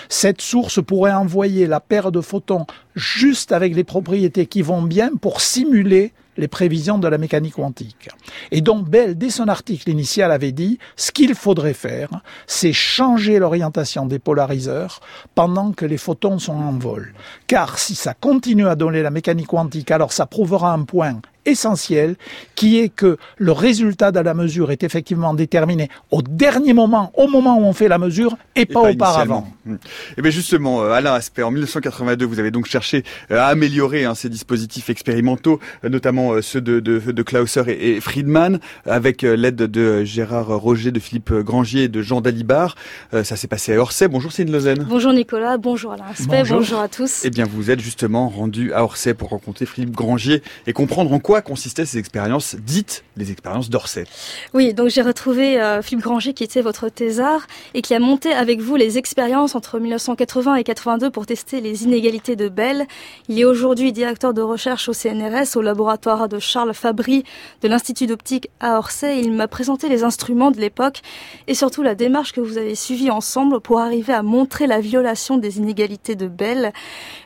cette 0.09 0.41
source 0.41 0.81
pourrait 0.83 1.13
envoyer 1.13 1.67
la 1.67 1.79
paire 1.79 2.11
de 2.11 2.21
photons 2.21 2.65
juste 2.95 3.51
avec 3.51 3.75
les 3.75 3.83
propriétés 3.83 4.45
qui 4.45 4.61
vont 4.61 4.81
bien 4.81 5.11
pour 5.21 5.41
simuler 5.41 6.13
les 6.37 6.47
prévisions 6.47 6.97
de 6.97 7.07
la 7.07 7.17
mécanique 7.17 7.55
quantique. 7.55 8.09
Et 8.51 8.61
donc 8.61 8.89
Bell, 8.89 9.17
dès 9.17 9.29
son 9.29 9.47
article 9.47 9.89
initial, 9.89 10.31
avait 10.31 10.51
dit 10.51 10.79
ce 10.95 11.11
qu'il 11.11 11.35
faudrait 11.35 11.73
faire, 11.73 12.09
c'est 12.47 12.73
changer 12.73 13.39
l'orientation 13.39 14.05
des 14.05 14.19
polariseurs 14.19 14.99
pendant 15.35 15.71
que 15.71 15.85
les 15.85 15.97
photons 15.97 16.39
sont 16.39 16.53
en 16.53 16.73
vol. 16.73 17.13
Car 17.47 17.77
si 17.77 17.95
ça 17.95 18.13
continue 18.13 18.67
à 18.67 18.75
donner 18.75 19.01
la 19.01 19.11
mécanique 19.11 19.47
quantique, 19.47 19.91
alors 19.91 20.13
ça 20.13 20.25
prouvera 20.25 20.73
un 20.73 20.83
point 20.83 21.21
essentiel 21.45 22.15
qui 22.55 22.79
est 22.79 22.89
que 22.89 23.17
le 23.37 23.51
résultat 23.51 24.11
de 24.11 24.19
la 24.19 24.33
mesure 24.33 24.71
est 24.71 24.83
effectivement 24.83 25.33
déterminé 25.33 25.89
au 26.11 26.21
dernier 26.21 26.73
moment, 26.73 27.11
au 27.15 27.27
moment 27.27 27.57
où 27.57 27.63
on 27.63 27.73
fait 27.73 27.87
la 27.87 27.97
mesure 27.97 28.37
et, 28.55 28.65
pas, 28.65 28.81
auparavant. 28.81 29.47
Et 29.67 29.71
eh 30.17 30.21
bien 30.21 30.31
justement, 30.31 30.83
euh, 30.83 30.91
Alain 30.91 31.13
Aspect, 31.13 31.43
en 31.43 31.51
1982, 31.51 32.25
vous 32.25 32.39
avez 32.39 32.51
donc 32.51 32.65
cherché 32.65 33.03
euh, 33.31 33.39
à 33.39 33.45
améliorer 33.47 34.05
hein, 34.05 34.15
ces 34.15 34.29
dispositifs 34.29 34.89
expérimentaux, 34.89 35.59
euh, 35.83 35.89
notamment 35.89 36.41
ceux 36.41 36.61
de, 36.61 36.79
de, 36.79 36.99
de 36.99 37.23
Clauser 37.23 37.63
et, 37.67 38.01
Friedman, 38.01 38.59
avec 38.85 39.21
l'aide 39.21 39.55
de 39.55 40.03
Gérard 40.03 40.47
Roger, 40.47 40.91
de 40.91 40.99
Philippe 40.99 41.33
Grangier 41.33 41.83
et 41.83 41.87
de 41.87 42.01
Jean 42.01 42.21
Dalibar. 42.21 42.75
Ça 43.11 43.35
s'est 43.35 43.47
passé 43.47 43.73
à 43.73 43.79
Orsay. 43.79 44.07
Bonjour 44.07 44.31
Céline 44.31 44.53
Lausanne. 44.53 44.85
Bonjour 44.89 45.13
Nicolas, 45.13 45.57
bonjour 45.57 45.93
Alain 45.93 46.05
Aspect, 46.11 46.43
bonjour. 46.49 46.79
à 46.79 46.87
tous. 46.87 47.21
Eh 47.23 47.29
bien 47.29 47.45
vous 47.45 47.71
êtes 47.71 47.79
justement 47.79 48.29
rendu 48.29 48.73
à 48.73 48.83
Orsay 48.83 49.13
pour 49.13 49.29
rencontrer 49.29 49.65
Philippe 49.65 49.95
Grangier 49.95 50.41
et 50.67 50.73
comprendre 50.73 51.11
en 51.13 51.19
quoi 51.19 51.32
consistaient 51.41 51.85
ces 51.85 51.97
expériences 51.97 52.55
dites 52.55 53.03
les 53.17 53.31
expériences 53.31 53.69
d'Orsay? 53.69 54.05
Oui, 54.53 54.73
donc 54.73 54.89
j'ai 54.89 55.01
retrouvé 55.01 55.59
euh, 55.59 55.81
Philippe 55.81 56.03
Granger 56.03 56.33
qui 56.33 56.43
était 56.43 56.61
votre 56.61 56.89
thésard 56.89 57.47
et 57.73 57.81
qui 57.81 57.93
a 57.93 57.99
monté 57.99 58.31
avec 58.31 58.61
vous 58.61 58.75
les 58.75 58.97
expériences 58.97 59.55
entre 59.55 59.79
1980 59.79 60.55
et 60.55 60.63
82 60.63 61.09
pour 61.09 61.25
tester 61.25 61.61
les 61.61 61.83
inégalités 61.83 62.35
de 62.35 62.49
Bell. 62.49 62.85
Il 63.27 63.39
est 63.39 63.45
aujourd'hui 63.45 63.91
directeur 63.91 64.33
de 64.33 64.41
recherche 64.41 64.87
au 64.89 64.93
CNRS, 64.93 65.55
au 65.55 65.61
laboratoire 65.61 66.29
de 66.29 66.39
Charles 66.39 66.73
Fabry 66.73 67.23
de 67.61 67.67
l'Institut 67.67 68.07
d'optique 68.07 68.49
à 68.59 68.77
Orsay. 68.77 69.19
Il 69.19 69.31
m'a 69.31 69.47
présenté 69.47 69.89
les 69.89 70.03
instruments 70.03 70.51
de 70.51 70.59
l'époque 70.59 71.01
et 71.47 71.53
surtout 71.53 71.81
la 71.81 71.95
démarche 71.95 72.31
que 72.31 72.41
vous 72.41 72.57
avez 72.57 72.75
suivie 72.75 73.09
ensemble 73.09 73.59
pour 73.59 73.79
arriver 73.79 74.13
à 74.13 74.23
montrer 74.23 74.67
la 74.67 74.79
violation 74.79 75.37
des 75.37 75.57
inégalités 75.57 76.15
de 76.15 76.27
Bell. 76.27 76.73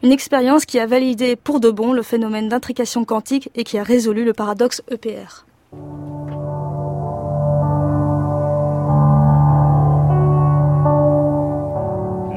Une 0.03 0.11
expérience 0.11 0.65
qui 0.65 0.79
a 0.79 0.85
validé 0.85 1.35
pour 1.35 1.59
de 1.59 1.69
bon 1.69 1.93
le 1.93 2.03
phénomène 2.03 2.49
d'intrication 2.49 3.05
quantique 3.05 3.49
et 3.55 3.63
qui 3.63 3.77
a 3.77 3.83
résolu 3.83 3.96
le 4.05 4.31
paradoxe 4.31 4.83
EPR. 4.91 5.45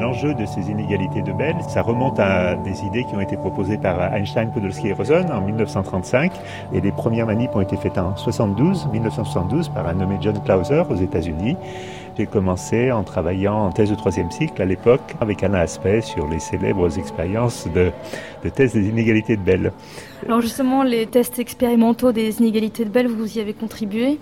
L'enjeu 0.01 0.33
de 0.33 0.47
ces 0.47 0.71
inégalités 0.71 1.21
de 1.21 1.33
Bell, 1.33 1.57
ça 1.69 1.83
remonte 1.83 2.19
à 2.19 2.57
des 2.57 2.83
idées 2.85 3.05
qui 3.05 3.15
ont 3.15 3.21
été 3.21 3.37
proposées 3.37 3.77
par 3.77 4.15
Einstein, 4.15 4.51
Podolsky 4.53 4.89
et 4.89 4.93
Rosen 4.95 5.31
en 5.31 5.43
1935. 5.43 6.33
Et 6.73 6.81
les 6.81 6.93
premières 6.93 7.27
manips 7.27 7.55
ont 7.55 7.61
été 7.61 7.77
faites 7.77 7.99
en 7.99 8.17
72, 8.17 8.89
1972 8.93 9.69
par 9.69 9.87
un 9.87 9.95
nommé 9.95 10.17
John 10.21 10.41
Clauser 10.43 10.85
aux 10.89 10.97
États-Unis. 10.97 11.57
J'ai 12.19 12.27
commencé 12.27 12.93
en 12.93 13.03
travaillant 13.03 13.55
en 13.55 13.71
thèse 13.71 13.91
de 13.91 13.95
troisième 13.95 14.31
cycle 14.31 14.61
à 14.61 14.67
l'époque 14.67 15.15
avec 15.21 15.43
Alain 15.43 15.61
Aspect 15.61 16.03
sur 16.03 16.29
les 16.29 16.39
célèbres 16.39 16.99
expériences 16.99 17.67
de, 17.75 17.91
de 18.45 18.51
des 18.51 18.89
inégalités 18.89 19.37
de 19.37 19.43
Bell. 19.43 19.73
Alors 20.27 20.43
justement, 20.43 20.83
les 20.83 21.07
tests 21.07 21.39
expérimentaux 21.39 22.13
des 22.13 22.41
inégalités 22.41 22.85
de 22.85 22.91
Bell, 22.91 23.07
vous 23.07 23.39
y 23.39 23.41
avez 23.41 23.55
contribué. 23.55 24.19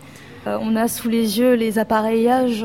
Euh, 0.47 0.59
on 0.61 0.77
a 0.77 0.87
sous 0.87 1.09
les 1.09 1.41
yeux 1.41 1.55
les 1.55 1.81
appareillages 1.81 2.65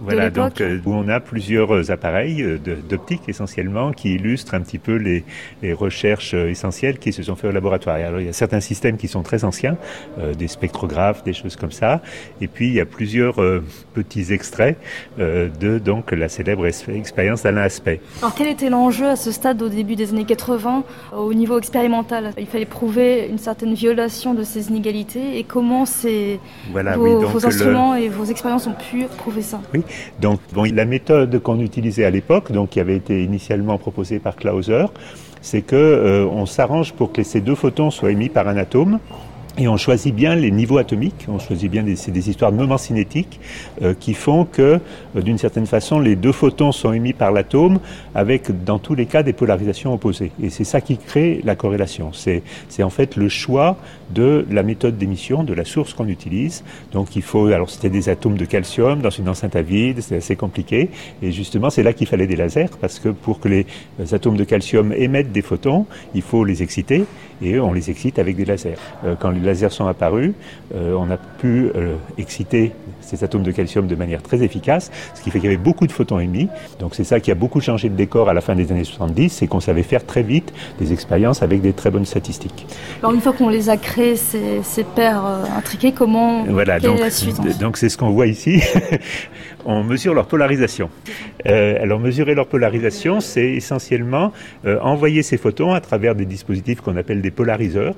voilà, 0.00 0.30
donc 0.30 0.60
euh, 0.60 0.80
où 0.84 0.92
on 0.92 1.08
a 1.08 1.20
plusieurs 1.20 1.74
euh, 1.74 1.90
appareils 1.90 2.42
euh, 2.42 2.58
d'optique 2.58 3.22
essentiellement 3.28 3.92
qui 3.92 4.14
illustrent 4.14 4.54
un 4.54 4.60
petit 4.60 4.78
peu 4.78 4.96
les, 4.96 5.24
les, 5.62 5.72
recherches 5.72 6.34
essentielles 6.34 6.98
qui 6.98 7.12
se 7.12 7.22
sont 7.22 7.36
faites 7.36 7.50
au 7.50 7.52
laboratoire. 7.52 7.96
alors 7.96 8.20
il 8.20 8.26
y 8.26 8.28
a 8.28 8.32
certains 8.32 8.60
systèmes 8.60 8.96
qui 8.96 9.08
sont 9.08 9.22
très 9.22 9.44
anciens, 9.44 9.76
des 10.38 10.48
spectrographes, 10.48 11.24
des 11.24 11.32
choses 11.32 11.56
comme 11.56 11.72
ça, 11.72 12.00
et 12.40 12.48
puis 12.48 12.68
il 12.68 12.74
y 12.74 12.80
a 12.80 12.86
plusieurs 12.86 13.36
petits 13.92 14.32
extraits 14.32 14.78
de 15.18 15.78
donc 15.78 16.12
la 16.12 16.28
célèbre 16.28 16.66
expérience 16.66 17.42
d'Alain 17.42 17.62
Aspect. 17.62 18.00
Alors 18.20 18.34
quel 18.34 18.48
était 18.48 18.70
l'enjeu 18.70 19.08
à 19.08 19.16
ce 19.16 19.32
stade 19.32 19.60
au 19.62 19.68
début 19.68 19.96
des 19.96 20.10
années 20.10 20.24
80 20.24 20.84
au 21.16 21.34
niveau 21.34 21.58
expérimental? 21.58 22.32
Il 22.38 22.46
fallait 22.46 22.64
prouver 22.64 23.28
une 23.28 23.38
certaine 23.38 23.74
violation 23.74 24.34
de 24.34 24.42
ces 24.42 24.68
inégalités. 24.68 25.38
Et 25.38 25.44
comment 25.44 25.86
ces 25.86 26.40
voilà, 26.70 26.96
vos, 26.96 27.20
vos 27.20 27.46
instruments 27.46 27.94
et 27.94 28.08
vos 28.08 28.24
expériences 28.24 28.66
ont 28.66 28.74
pu 28.74 29.04
prouver 29.18 29.42
ça? 29.42 29.60
Oui, 29.72 29.83
donc, 30.20 30.40
la 30.54 30.84
méthode 30.84 31.38
qu'on 31.40 31.60
utilisait 31.60 32.04
à 32.04 32.10
l'époque, 32.10 32.52
donc 32.52 32.70
qui 32.70 32.80
avait 32.80 32.96
été 32.96 33.22
initialement 33.22 33.78
proposée 33.78 34.18
par 34.18 34.36
Clauser, 34.36 34.86
c'est 35.40 35.62
que 35.62 35.76
euh, 35.76 36.26
on 36.26 36.46
s'arrange 36.46 36.92
pour 36.94 37.12
que 37.12 37.22
ces 37.22 37.40
deux 37.40 37.54
photons 37.54 37.90
soient 37.90 38.10
émis 38.10 38.28
par 38.30 38.48
un 38.48 38.56
atome. 38.56 38.98
Et 39.56 39.68
on 39.68 39.76
choisit 39.76 40.12
bien 40.12 40.34
les 40.34 40.50
niveaux 40.50 40.78
atomiques, 40.78 41.26
on 41.28 41.38
choisit 41.38 41.70
bien 41.70 41.84
des, 41.84 41.94
des 42.08 42.28
histoires 42.28 42.50
de 42.50 42.56
moments 42.56 42.76
cinétiques 42.76 43.38
euh, 43.82 43.94
qui 43.94 44.12
font 44.12 44.44
que, 44.44 44.80
euh, 45.14 45.22
d'une 45.22 45.38
certaine 45.38 45.66
façon, 45.66 46.00
les 46.00 46.16
deux 46.16 46.32
photons 46.32 46.72
sont 46.72 46.92
émis 46.92 47.12
par 47.12 47.30
l'atome 47.30 47.78
avec, 48.16 48.64
dans 48.64 48.80
tous 48.80 48.96
les 48.96 49.06
cas, 49.06 49.22
des 49.22 49.32
polarisations 49.32 49.94
opposées. 49.94 50.32
Et 50.42 50.50
c'est 50.50 50.64
ça 50.64 50.80
qui 50.80 50.98
crée 50.98 51.40
la 51.44 51.54
corrélation. 51.54 52.10
C'est 52.12 52.42
en 52.82 52.90
fait 52.90 53.14
le 53.14 53.28
choix 53.28 53.76
de 54.12 54.44
la 54.50 54.64
méthode 54.64 54.98
d'émission, 54.98 55.44
de 55.44 55.54
la 55.54 55.64
source 55.64 55.94
qu'on 55.94 56.08
utilise. 56.08 56.64
Donc 56.90 57.14
il 57.14 57.22
faut, 57.22 57.46
alors 57.46 57.70
c'était 57.70 57.90
des 57.90 58.08
atomes 58.08 58.36
de 58.36 58.44
calcium 58.44 59.02
dans 59.02 59.10
une 59.10 59.28
enceinte 59.28 59.54
à 59.54 59.62
vide, 59.62 60.00
c'est 60.00 60.16
assez 60.16 60.34
compliqué. 60.34 60.90
Et 61.22 61.30
justement, 61.30 61.70
c'est 61.70 61.84
là 61.84 61.92
qu'il 61.92 62.08
fallait 62.08 62.26
des 62.26 62.36
lasers 62.36 62.70
parce 62.80 62.98
que 62.98 63.10
pour 63.10 63.38
que 63.38 63.48
les 63.48 63.66
atomes 64.12 64.36
de 64.36 64.44
calcium 64.44 64.92
émettent 64.92 65.30
des 65.30 65.42
photons, 65.42 65.86
il 66.12 66.22
faut 66.22 66.44
les 66.44 66.60
exciter 66.64 67.04
et 67.40 67.60
on 67.60 67.72
les 67.72 67.90
excite 67.90 68.18
avec 68.18 68.36
des 68.36 68.44
lasers. 68.44 68.74
Euh, 69.04 69.14
quand 69.18 69.30
lasers 69.44 69.70
sont 69.70 69.86
apparus, 69.86 70.32
on 70.74 71.10
a 71.10 71.16
pu 71.16 71.70
exciter 72.18 72.72
ces 73.00 73.22
atomes 73.22 73.42
de 73.42 73.52
calcium 73.52 73.86
de 73.86 73.94
manière 73.94 74.22
très 74.22 74.42
efficace, 74.42 74.90
ce 75.14 75.22
qui 75.22 75.30
fait 75.30 75.38
qu'il 75.38 75.50
y 75.50 75.54
avait 75.54 75.62
beaucoup 75.62 75.86
de 75.86 75.92
photons 75.92 76.18
émis. 76.18 76.48
Donc 76.80 76.94
c'est 76.94 77.04
ça 77.04 77.20
qui 77.20 77.30
a 77.30 77.34
beaucoup 77.34 77.60
changé 77.60 77.88
le 77.88 77.94
décor 77.94 78.28
à 78.28 78.34
la 78.34 78.40
fin 78.40 78.54
des 78.54 78.72
années 78.72 78.84
70, 78.84 79.30
c'est 79.30 79.46
qu'on 79.46 79.60
savait 79.60 79.82
faire 79.82 80.04
très 80.04 80.22
vite 80.22 80.52
des 80.78 80.92
expériences 80.92 81.42
avec 81.42 81.60
des 81.60 81.72
très 81.72 81.90
bonnes 81.90 82.06
statistiques. 82.06 82.66
Alors 83.00 83.14
une 83.14 83.20
fois 83.20 83.32
qu'on 83.32 83.48
les 83.48 83.68
a 83.68 83.76
créés, 83.76 84.16
ces, 84.16 84.62
ces 84.62 84.84
paires 84.84 85.24
euh, 85.24 85.44
intriquées, 85.56 85.92
comment 85.92 86.44
voilà, 86.44 86.80
donc, 86.80 87.00
la 87.00 87.10
suite 87.10 87.40
Donc 87.60 87.76
c'est 87.76 87.88
ce 87.88 87.96
qu'on 87.96 88.10
voit 88.10 88.26
ici. 88.26 88.62
on 89.64 89.84
mesure 89.84 90.14
leur 90.14 90.26
polarisation. 90.26 90.90
Euh, 91.46 91.82
alors 91.82 92.00
mesurer 92.00 92.34
leur 92.34 92.46
polarisation, 92.46 93.20
c'est 93.20 93.52
essentiellement 93.52 94.32
euh, 94.64 94.78
envoyer 94.80 95.22
ces 95.22 95.36
photons 95.36 95.72
à 95.72 95.80
travers 95.80 96.14
des 96.14 96.24
dispositifs 96.24 96.80
qu'on 96.80 96.96
appelle 96.96 97.22
des 97.22 97.30
polariseurs. 97.30 97.94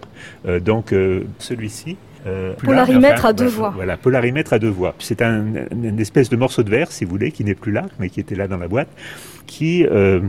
Euh, 0.47 0.61
donc 0.61 0.95
celui-ci, 1.39 1.97
euh, 2.27 2.55
polarimètre 2.55 3.27
à 3.27 3.33
deux 3.33 3.47
voies. 3.47 3.73
Voilà, 3.75 3.97
polarimètre 3.97 4.53
à 4.53 4.59
deux 4.59 4.71
voies. 4.71 4.95
C'est 4.99 5.23
un, 5.23 5.45
une 5.71 6.01
espèce 6.01 6.29
de 6.29 6.37
morceau 6.37 6.63
de 6.63 6.71
verre, 6.71 6.91
si 6.91 7.05
vous 7.05 7.11
voulez, 7.11 7.31
qui 7.31 7.45
n'est 7.45 7.55
plus 7.55 7.73
là, 7.73 7.87
mais 7.99 8.09
qui 8.09 8.21
était 8.21 8.35
là 8.35 8.49
dans 8.49 8.59
la 8.59 8.69
boîte, 8.69 8.89
qui 9.47 9.87
euh, 9.87 10.21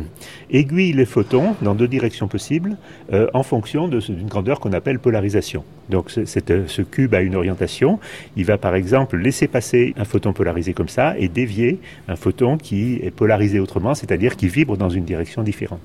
aiguille 0.52 0.94
les 0.94 1.06
photons 1.06 1.56
dans 1.62 1.76
deux 1.76 1.88
directions 1.88 2.28
possibles 2.28 2.78
euh, 3.12 3.28
en 3.34 3.44
fonction 3.44 3.88
d'une 3.88 4.28
grandeur 4.28 4.60
qu'on 4.60 4.74
appelle 4.74 5.00
polarisation. 5.00 5.64
Donc 5.90 6.12
cette, 6.12 6.68
ce 6.68 6.82
cube 6.82 7.14
a 7.14 7.22
une 7.22 7.36
orientation. 7.36 8.00
Il 8.36 8.46
va 8.46 8.58
par 8.58 8.76
exemple 8.76 9.18
laisser 9.18 9.48
passer 9.48 9.94
un 9.98 10.04
photon 10.04 10.34
polarisé 10.34 10.74
comme 10.74 10.90
ça 10.90 11.18
et 11.18 11.30
dévier 11.30 11.80
un 12.08 12.16
photon 12.16 12.58
qui 12.58 13.00
est 13.02 13.12
polarisé 13.12 13.60
autrement, 13.60 13.96
c'est-à-dire 13.96 14.36
qui 14.36 14.48
vibre 14.48 14.78
dans 14.78 14.90
une 14.90 15.06
direction 15.06 15.44
différente. 15.44 15.82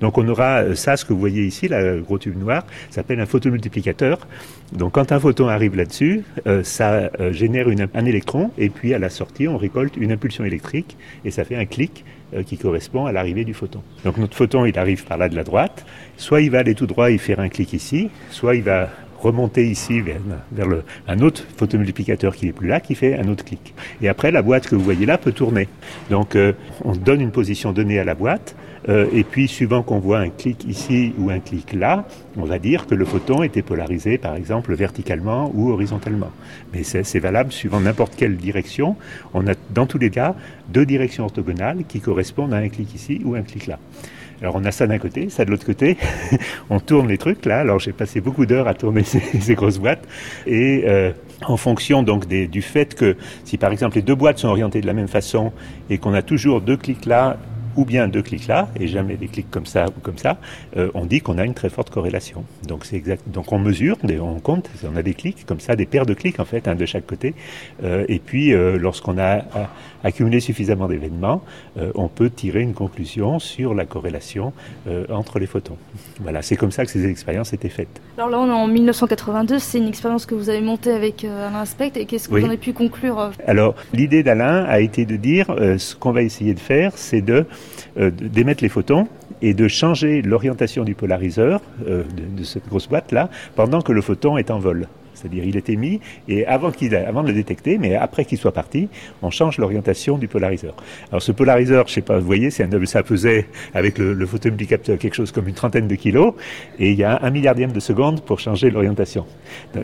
Donc 0.00 0.18
on 0.18 0.26
aura 0.26 0.74
ça, 0.74 0.96
ce 0.96 1.04
que 1.04 1.12
vous 1.12 1.20
voyez 1.20 1.44
ici, 1.44 1.68
le 1.68 2.00
gros 2.00 2.18
tube 2.18 2.38
noir, 2.38 2.64
s'appelle 2.90 3.20
un 3.20 3.26
photomultiplicateur. 3.26 4.26
Donc 4.72 4.92
quand 4.92 5.12
un 5.12 5.20
photon 5.20 5.48
arrive 5.54 5.76
là-dessus, 5.76 6.22
euh, 6.46 6.62
ça 6.62 7.10
euh, 7.20 7.32
génère 7.32 7.66
un 7.94 8.04
électron 8.04 8.50
et 8.58 8.68
puis 8.68 8.94
à 8.94 8.98
la 8.98 9.10
sortie, 9.10 9.48
on 9.48 9.56
récolte 9.56 9.96
une 9.96 10.12
impulsion 10.12 10.44
électrique 10.44 10.96
et 11.24 11.30
ça 11.30 11.44
fait 11.44 11.56
un 11.56 11.64
clic 11.64 12.04
euh, 12.34 12.42
qui 12.42 12.58
correspond 12.58 13.06
à 13.06 13.12
l'arrivée 13.12 13.44
du 13.44 13.54
photon. 13.54 13.82
Donc 14.04 14.18
notre 14.18 14.36
photon, 14.36 14.64
il 14.64 14.78
arrive 14.78 15.04
par 15.04 15.18
là 15.18 15.28
de 15.28 15.36
la 15.36 15.44
droite. 15.44 15.84
Soit 16.16 16.42
il 16.42 16.50
va 16.50 16.58
aller 16.58 16.74
tout 16.74 16.86
droit 16.86 17.10
et 17.10 17.18
faire 17.18 17.40
un 17.40 17.48
clic 17.48 17.72
ici, 17.72 18.10
soit 18.30 18.54
il 18.54 18.62
va 18.62 18.88
remonter 19.18 19.68
ici 19.68 20.00
vers, 20.00 20.18
un 21.06 21.18
autre 21.20 21.46
photomultiplicateur 21.56 22.34
qui 22.34 22.46
n'est 22.46 22.52
plus 22.52 22.66
là, 22.66 22.80
qui 22.80 22.96
fait 22.96 23.16
un 23.16 23.28
autre 23.28 23.44
clic. 23.44 23.72
Et 24.02 24.08
après, 24.08 24.32
la 24.32 24.42
boîte 24.42 24.66
que 24.66 24.74
vous 24.74 24.82
voyez 24.82 25.06
là 25.06 25.16
peut 25.16 25.30
tourner. 25.30 25.68
Donc 26.10 26.36
on 26.84 26.96
donne 26.96 27.20
une 27.20 27.30
position 27.30 27.70
donnée 27.70 28.00
à 28.00 28.04
la 28.04 28.16
boîte, 28.16 28.56
euh, 28.88 29.06
et 29.12 29.24
puis 29.24 29.48
suivant 29.48 29.82
qu'on 29.82 29.98
voit 29.98 30.18
un 30.18 30.30
clic 30.30 30.64
ici 30.64 31.14
ou 31.18 31.30
un 31.30 31.38
clic 31.38 31.72
là, 31.72 32.06
on 32.36 32.44
va 32.44 32.58
dire 32.58 32.86
que 32.86 32.94
le 32.94 33.04
photon 33.04 33.42
était 33.42 33.62
polarisé 33.62 34.18
par 34.18 34.34
exemple 34.34 34.74
verticalement 34.74 35.50
ou 35.54 35.70
horizontalement. 35.70 36.30
Mais 36.72 36.82
c'est 36.82 37.18
valable 37.20 37.52
suivant 37.52 37.80
n'importe 37.80 38.16
quelle 38.16 38.36
direction. 38.36 38.96
On 39.34 39.46
a 39.46 39.52
dans 39.70 39.86
tous 39.86 39.98
les 39.98 40.10
cas 40.10 40.34
deux 40.68 40.86
directions 40.86 41.24
orthogonales 41.24 41.84
qui 41.86 42.00
correspondent 42.00 42.54
à 42.54 42.58
un 42.58 42.68
clic 42.68 42.94
ici 42.94 43.20
ou 43.24 43.34
un 43.34 43.42
clic 43.42 43.66
là. 43.66 43.78
Alors 44.40 44.56
on 44.56 44.64
a 44.64 44.72
ça 44.72 44.88
d'un 44.88 44.98
côté, 44.98 45.30
ça 45.30 45.44
de 45.44 45.50
l'autre 45.52 45.64
côté. 45.64 45.96
on 46.70 46.80
tourne 46.80 47.06
les 47.06 47.18
trucs 47.18 47.46
là. 47.46 47.60
Alors 47.60 47.78
j'ai 47.78 47.92
passé 47.92 48.20
beaucoup 48.20 48.44
d'heures 48.44 48.66
à 48.66 48.74
tourner 48.74 49.04
ces, 49.04 49.54
grosses 49.54 49.78
boîtes 49.78 50.06
et 50.46 50.82
euh, 50.86 51.12
en 51.46 51.56
fonction 51.56 52.02
donc 52.02 52.26
du 52.26 52.62
fait 52.62 52.96
que 52.96 53.16
si 53.44 53.56
par 53.56 53.70
exemple 53.70 53.94
les 53.96 54.02
deux 54.02 54.16
boîtes 54.16 54.38
sont 54.38 54.48
orientées 54.48 54.80
de 54.80 54.86
la 54.86 54.94
même 54.94 55.06
façon 55.06 55.52
et 55.90 55.98
qu'on 55.98 56.14
a 56.14 56.22
toujours 56.22 56.60
deux 56.60 56.76
clics 56.76 57.06
là 57.06 57.38
ou 57.76 57.84
bien 57.84 58.08
deux 58.08 58.22
clics 58.22 58.46
là, 58.46 58.68
et 58.78 58.86
jamais 58.86 59.16
des 59.16 59.28
clics 59.28 59.50
comme 59.50 59.66
ça 59.66 59.86
ou 59.86 60.00
comme 60.00 60.18
ça, 60.18 60.38
euh, 60.76 60.90
on 60.94 61.06
dit 61.06 61.20
qu'on 61.20 61.38
a 61.38 61.44
une 61.44 61.54
très 61.54 61.70
forte 61.70 61.90
corrélation. 61.90 62.44
Donc 62.66 62.84
c'est 62.84 62.96
exact. 62.96 63.22
Donc 63.28 63.52
on 63.52 63.58
mesure, 63.58 63.96
on 64.20 64.40
compte, 64.40 64.70
on 64.84 64.96
a 64.96 65.02
des 65.02 65.14
clics 65.14 65.44
comme 65.46 65.60
ça, 65.60 65.76
des 65.76 65.86
paires 65.86 66.06
de 66.06 66.14
clics 66.14 66.40
en 66.40 66.44
fait, 66.44 66.68
un 66.68 66.74
de 66.74 66.86
chaque 66.86 67.06
côté. 67.06 67.34
Euh, 67.82 68.04
et 68.08 68.18
puis 68.18 68.52
euh, 68.52 68.78
lorsqu'on 68.78 69.18
a, 69.18 69.42
a, 70.02 70.12
accumulé 70.12 70.40
suffisamment 70.40 70.88
d'événements, 70.88 71.42
euh, 71.78 71.90
on 71.94 72.08
peut 72.08 72.30
tirer 72.30 72.60
une 72.60 72.74
conclusion 72.74 73.38
sur 73.38 73.74
la 73.74 73.86
corrélation 73.86 74.52
euh, 74.86 75.04
entre 75.10 75.38
les 75.38 75.46
photons. 75.46 75.76
Voilà, 76.20 76.42
c'est 76.42 76.56
comme 76.56 76.70
ça 76.70 76.84
que 76.84 76.90
ces 76.90 77.06
expériences 77.06 77.52
étaient 77.52 77.68
faites. 77.68 78.00
Alors 78.18 78.30
là, 78.30 78.38
on 78.38 78.48
est 78.48 78.50
en 78.50 78.66
1982. 78.66 79.58
C'est 79.58 79.78
une 79.78 79.88
expérience 79.88 80.26
que 80.26 80.34
vous 80.34 80.50
avez 80.50 80.60
montée 80.60 80.92
avec 80.92 81.24
euh, 81.24 81.48
Alain 81.48 81.64
Spect. 81.64 81.96
Et 81.96 82.04
qu'est-ce 82.04 82.28
que 82.28 82.34
oui. 82.34 82.40
vous 82.40 82.46
en 82.46 82.50
avez 82.50 82.58
pu 82.58 82.72
conclure 82.72 83.30
Alors 83.46 83.74
l'idée 83.94 84.22
d'Alain 84.22 84.64
a 84.64 84.80
été 84.80 85.06
de 85.06 85.16
dire 85.16 85.46
ce 85.78 85.94
qu'on 85.96 86.12
va 86.12 86.22
essayer 86.22 86.54
de 86.54 86.60
faire, 86.60 86.92
c'est 86.96 87.22
de 87.22 87.46
d'émettre 87.96 88.62
les 88.62 88.68
photons 88.68 89.06
et 89.42 89.54
de 89.54 89.68
changer 89.68 90.22
l'orientation 90.22 90.84
du 90.84 90.94
polariseur 90.94 91.60
de, 91.86 92.04
de, 92.36 92.44
cette 92.44 92.66
grosse 92.68 92.88
boîte 92.88 93.12
là 93.12 93.28
pendant 93.54 93.82
que 93.82 93.92
le 93.92 94.00
photon 94.00 94.38
est 94.38 94.50
en 94.50 94.58
vol. 94.58 94.88
C'est-à-dire 95.22 95.44
il 95.44 95.56
est 95.56 95.68
émis 95.70 96.00
et 96.28 96.44
avant, 96.46 96.72
qu'il 96.72 96.94
avant 96.96 97.22
de 97.22 97.28
le 97.28 97.34
détecter, 97.34 97.78
mais 97.78 97.94
après 97.94 98.24
qu'il 98.24 98.38
soit 98.38 98.52
parti, 98.52 98.88
on 99.22 99.30
change 99.30 99.58
l'orientation 99.58 100.18
du 100.18 100.26
polariseur. 100.28 100.74
Alors 101.10 101.22
ce 101.22 101.32
polariseur, 101.32 101.86
je 101.86 101.94
sais 101.94 102.00
pas, 102.02 102.18
vous 102.18 102.26
voyez, 102.26 102.50
c'est 102.50 102.64
un 102.64 102.84
ça 102.84 103.02
pesait 103.02 103.46
avec 103.74 103.98
le, 103.98 104.12
le 104.12 104.26
photomulticapteur 104.26 104.98
quelque 104.98 105.14
chose 105.14 105.30
comme 105.30 105.46
une 105.46 105.54
trentaine 105.54 105.86
de 105.86 105.94
kilos 105.94 106.34
et 106.78 106.90
il 106.90 106.98
y 106.98 107.04
a 107.04 107.20
un 107.22 107.30
milliardième 107.30 107.72
de 107.72 107.80
seconde 107.80 108.22
pour 108.22 108.40
changer 108.40 108.70
l'orientation. 108.70 109.24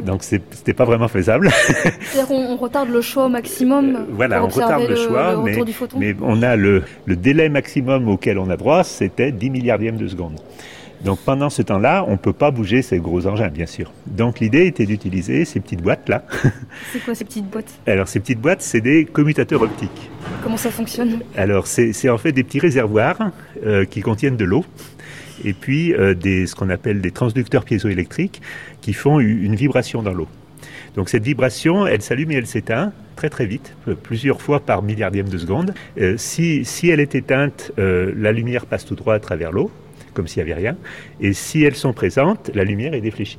Donc 0.05 0.24
c'était 0.24 0.74
pas 0.74 0.85
vraiment 0.85 1.09
faisable. 1.09 1.51
C'est-à-dire 1.53 2.31
on, 2.31 2.55
on, 2.55 2.57
retarde 2.57 2.88
le 2.90 3.01
choix 3.01 3.27
au 3.27 3.29
maximum. 3.29 3.96
Euh, 3.96 3.98
voilà, 4.11 4.42
on 4.42 4.48
retarde 4.48 4.83
le, 4.83 4.88
le 4.90 4.96
choix, 4.96 5.33
le 5.35 5.98
mais 5.98 6.16
on 6.20 6.42
a 6.42 6.57
le, 6.57 6.83
le 7.07 7.16
délai 7.16 7.48
maximum 7.48 8.09
auquel 8.09 8.38
on 8.38 8.51
a 8.51 8.57
droit, 8.57 8.85
c'était 8.85 9.33
10 9.33 9.51
milliardièmes 9.51 9.96
de 9.96 10.09
seconde. 10.09 10.40
Donc 11.04 11.18
pendant 11.20 11.50
ce 11.50 11.62
temps-là, 11.62 12.04
on 12.08 12.12
ne 12.12 12.16
peut 12.16 12.32
pas 12.32 12.50
bouger 12.50 12.82
ces 12.82 12.98
gros 12.98 13.26
engins, 13.26 13.48
bien 13.48 13.66
sûr. 13.66 13.92
Donc 14.06 14.40
l'idée 14.40 14.66
était 14.66 14.87
d'utiliser 14.87 15.44
ces 15.44 15.61
petites 15.61 15.82
boîtes-là. 15.82 16.24
C'est 16.92 17.04
quoi 17.04 17.14
ces 17.14 17.24
petites 17.24 17.48
boîtes? 17.48 17.72
Alors 17.87 18.08
ces 18.08 18.20
petites 18.20 18.40
boîtes, 18.40 18.62
c'est 18.62 18.80
des 18.80 19.04
commutateurs 19.04 19.62
optiques. 19.62 20.11
Comment 20.42 20.56
ça 20.56 20.70
fonctionne? 20.70 21.20
Alors 21.37 21.66
c'est 21.66 22.08
en 22.08 22.18
fait 22.18 22.32
des 22.32 22.44
petits 22.44 22.61
réservoirs 22.61 23.30
euh, 23.64 23.84
qui 23.84 24.00
contiennent 24.00 24.37
de 24.37 24.44
l'eau 24.44 24.64
et 25.44 25.52
puis 25.52 25.94
euh, 25.94 26.14
des, 26.14 26.46
ce 26.46 26.54
qu'on 26.54 26.70
appelle 26.70 27.00
des 27.00 27.12
transducteurs 27.12 27.64
piézoélectriques 27.64 28.42
qui 28.80 28.92
font 28.92 29.20
une 29.20 29.54
vibration 29.54 30.02
dans 30.02 30.12
l'eau. 30.12 30.28
Donc 30.96 31.08
cette 31.08 31.22
vibration, 31.22 31.87
elle 31.87 32.02
s'allume 32.02 32.32
et 32.32 32.37
elle 32.37 32.46
s'éteint 32.46 32.92
très 33.18 33.30
très 33.30 33.46
vite, 33.46 33.74
euh, 33.88 33.94
plusieurs 33.94 34.40
fois 34.40 34.61
par 34.61 34.82
milliardième 34.82 35.28
de 35.28 35.38
seconde. 35.38 35.74
Euh, 36.00 36.14
si, 36.16 36.64
si 36.64 36.88
elle 36.88 37.00
est 37.00 37.16
éteinte, 37.16 37.72
euh, 37.78 38.12
la 38.16 38.30
lumière 38.30 38.64
passe 38.64 38.84
tout 38.84 38.94
droit 38.94 39.14
à 39.14 39.18
travers 39.18 39.50
l'eau 39.50 39.70
comme 40.18 40.26
s'il 40.26 40.44
n'y 40.44 40.50
avait 40.50 40.61
rien. 40.61 40.76
Et 41.20 41.33
si 41.33 41.62
elles 41.62 41.76
sont 41.76 41.92
présentes, 41.92 42.50
la 42.52 42.64
lumière 42.64 42.92
est 42.92 43.00
défléchie. 43.00 43.38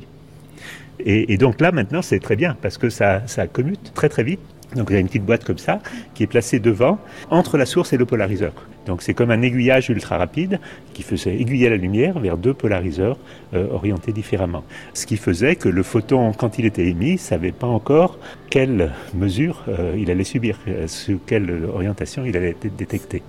Et, 1.02 1.38
donc 1.38 1.60
là, 1.60 1.74
maintenant, 1.74 2.02
c'est 2.02 2.20
très 2.20 2.38
bien 2.38 2.56
parce 2.62 2.78
que 2.78 2.89
ça, 2.89 3.22
ça 3.28 3.48
commute 3.48 3.92
très 3.94 4.08
très 4.08 4.24
vite. 4.24 4.39
Donc 4.78 4.88
il 4.89 4.94
y 4.94 4.96
a 4.96 5.00
une 5.02 5.08
petite 5.08 5.26
boîte 5.26 5.44
comme 5.44 5.58
ça 5.58 5.82
qui 6.13 6.24
est 6.24 6.28
placée 6.28 6.60
devant, 6.60 6.98
entre 7.30 7.58
la 7.58 7.65
source 7.65 7.92
et 7.92 7.98
le 7.98 8.06
polariseur. 8.06 8.54
Donc 8.89 9.04
c'est 9.04 9.13
comme 9.13 9.30
un 9.30 9.43
aiguillage 9.43 9.91
ultra 9.91 10.17
rapide 10.17 10.60
qui 10.95 11.04
faisait 11.04 11.39
aiguiller 11.39 11.69
la 11.69 11.78
lumière 11.78 12.17
vers 12.17 12.38
deux 12.38 12.56
polariseurs 12.56 13.19
euh, 13.54 13.67
orientés 13.71 14.12
différemment. 14.12 14.63
Ce 14.95 15.06
qui 15.06 15.15
faisait 15.15 15.56
que 15.56 15.69
le 15.69 15.84
photon, 15.84 16.32
quand 16.34 16.58
il 16.58 16.65
était 16.65 16.88
émis, 16.88 17.19
savait 17.19 17.52
pas 17.52 17.67
encore 17.67 18.17
quelle 18.49 18.91
mesure 19.13 19.63
euh, 19.67 19.93
il 19.95 20.10
allait 20.10 20.23
subir, 20.23 20.58
euh, 20.67 20.88
sur 20.88 21.19
quelle 21.28 21.65
orientation 21.71 22.25
il 22.25 22.36
allait 22.36 22.49
être 22.49 22.75
détecté. 22.75 23.21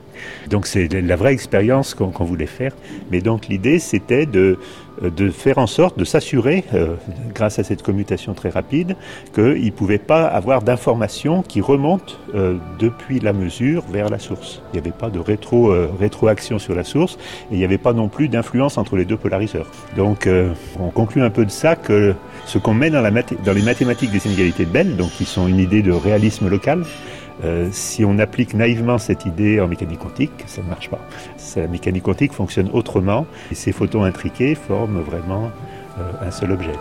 Donc 0.48 0.66
c'est 0.66 0.88
la 0.88 1.16
vraie 1.16 1.34
expérience 1.34 1.92
qu'on 1.92 2.10
qu 2.10 2.24
voulait 2.24 2.46
faire. 2.46 2.72
Mais 3.10 3.20
donc 3.20 3.48
l'idée 3.48 3.78
c'était 3.80 4.24
de, 4.24 4.58
de 5.02 5.30
faire 5.30 5.58
en 5.58 5.66
sorte 5.66 5.98
de 5.98 6.04
s'assurer, 6.04 6.64
euh, 6.74 6.94
grâce 7.34 7.58
à 7.58 7.64
cette 7.64 7.82
commutation 7.82 8.34
très 8.34 8.50
rapide, 8.50 8.96
qu'il 9.34 9.64
ne 9.64 9.70
pouvait 9.70 9.98
pas 9.98 10.26
avoir 10.26 10.62
d'informations 10.62 11.42
qui 11.42 11.60
remontent 11.60 12.14
euh, 12.34 12.56
depuis 12.78 13.20
la 13.20 13.32
mesure 13.32 13.82
vers 13.90 14.08
la 14.08 14.18
source. 14.18 14.62
Il 14.72 14.80
n'y 14.80 14.86
avait 14.86 14.96
pas 14.96 15.10
de 15.10 15.18
rétro, 15.18 15.70
euh, 15.70 15.90
rétroaction 15.98 16.58
sur 16.58 16.74
la 16.74 16.84
source 16.84 17.18
et 17.50 17.54
il 17.54 17.58
n'y 17.58 17.64
avait 17.64 17.78
pas 17.78 17.92
non 17.92 18.08
plus 18.08 18.28
d'influence 18.28 18.78
entre 18.78 18.96
les 18.96 19.04
deux 19.04 19.16
polariseurs. 19.16 19.66
Donc 19.96 20.26
euh, 20.26 20.52
on 20.78 20.90
conclut 20.90 21.22
un 21.22 21.30
peu 21.30 21.44
de 21.44 21.50
ça 21.50 21.76
que 21.76 22.14
ce 22.46 22.58
qu'on 22.58 22.74
met 22.74 22.90
dans, 22.90 23.00
la 23.00 23.10
dans 23.10 23.52
les 23.52 23.62
mathématiques 23.62 24.10
des 24.10 24.26
inégalités 24.26 24.64
de 24.64 24.70
Bell, 24.70 24.96
donc 24.96 25.10
qui 25.10 25.24
sont 25.24 25.48
une 25.48 25.58
idée 25.58 25.82
de 25.82 25.92
réalisme 25.92 26.48
local, 26.48 26.84
euh, 27.44 27.68
si 27.72 28.04
on 28.04 28.18
applique 28.18 28.54
naïvement 28.54 28.98
cette 28.98 29.26
idée 29.26 29.60
en 29.60 29.68
mécanique 29.68 30.00
quantique, 30.00 30.44
ça 30.46 30.62
ne 30.62 30.68
marche 30.68 30.90
pas. 30.90 31.00
La 31.56 31.66
mécanique 31.66 32.04
quantique 32.04 32.32
fonctionne 32.32 32.70
autrement 32.72 33.26
et 33.50 33.54
ces 33.54 33.72
photons 33.72 34.04
intriqués 34.04 34.54
forment 34.54 35.00
vraiment 35.00 35.50
euh, 35.98 36.26
un 36.26 36.30
seul 36.30 36.52
objet. 36.52 36.72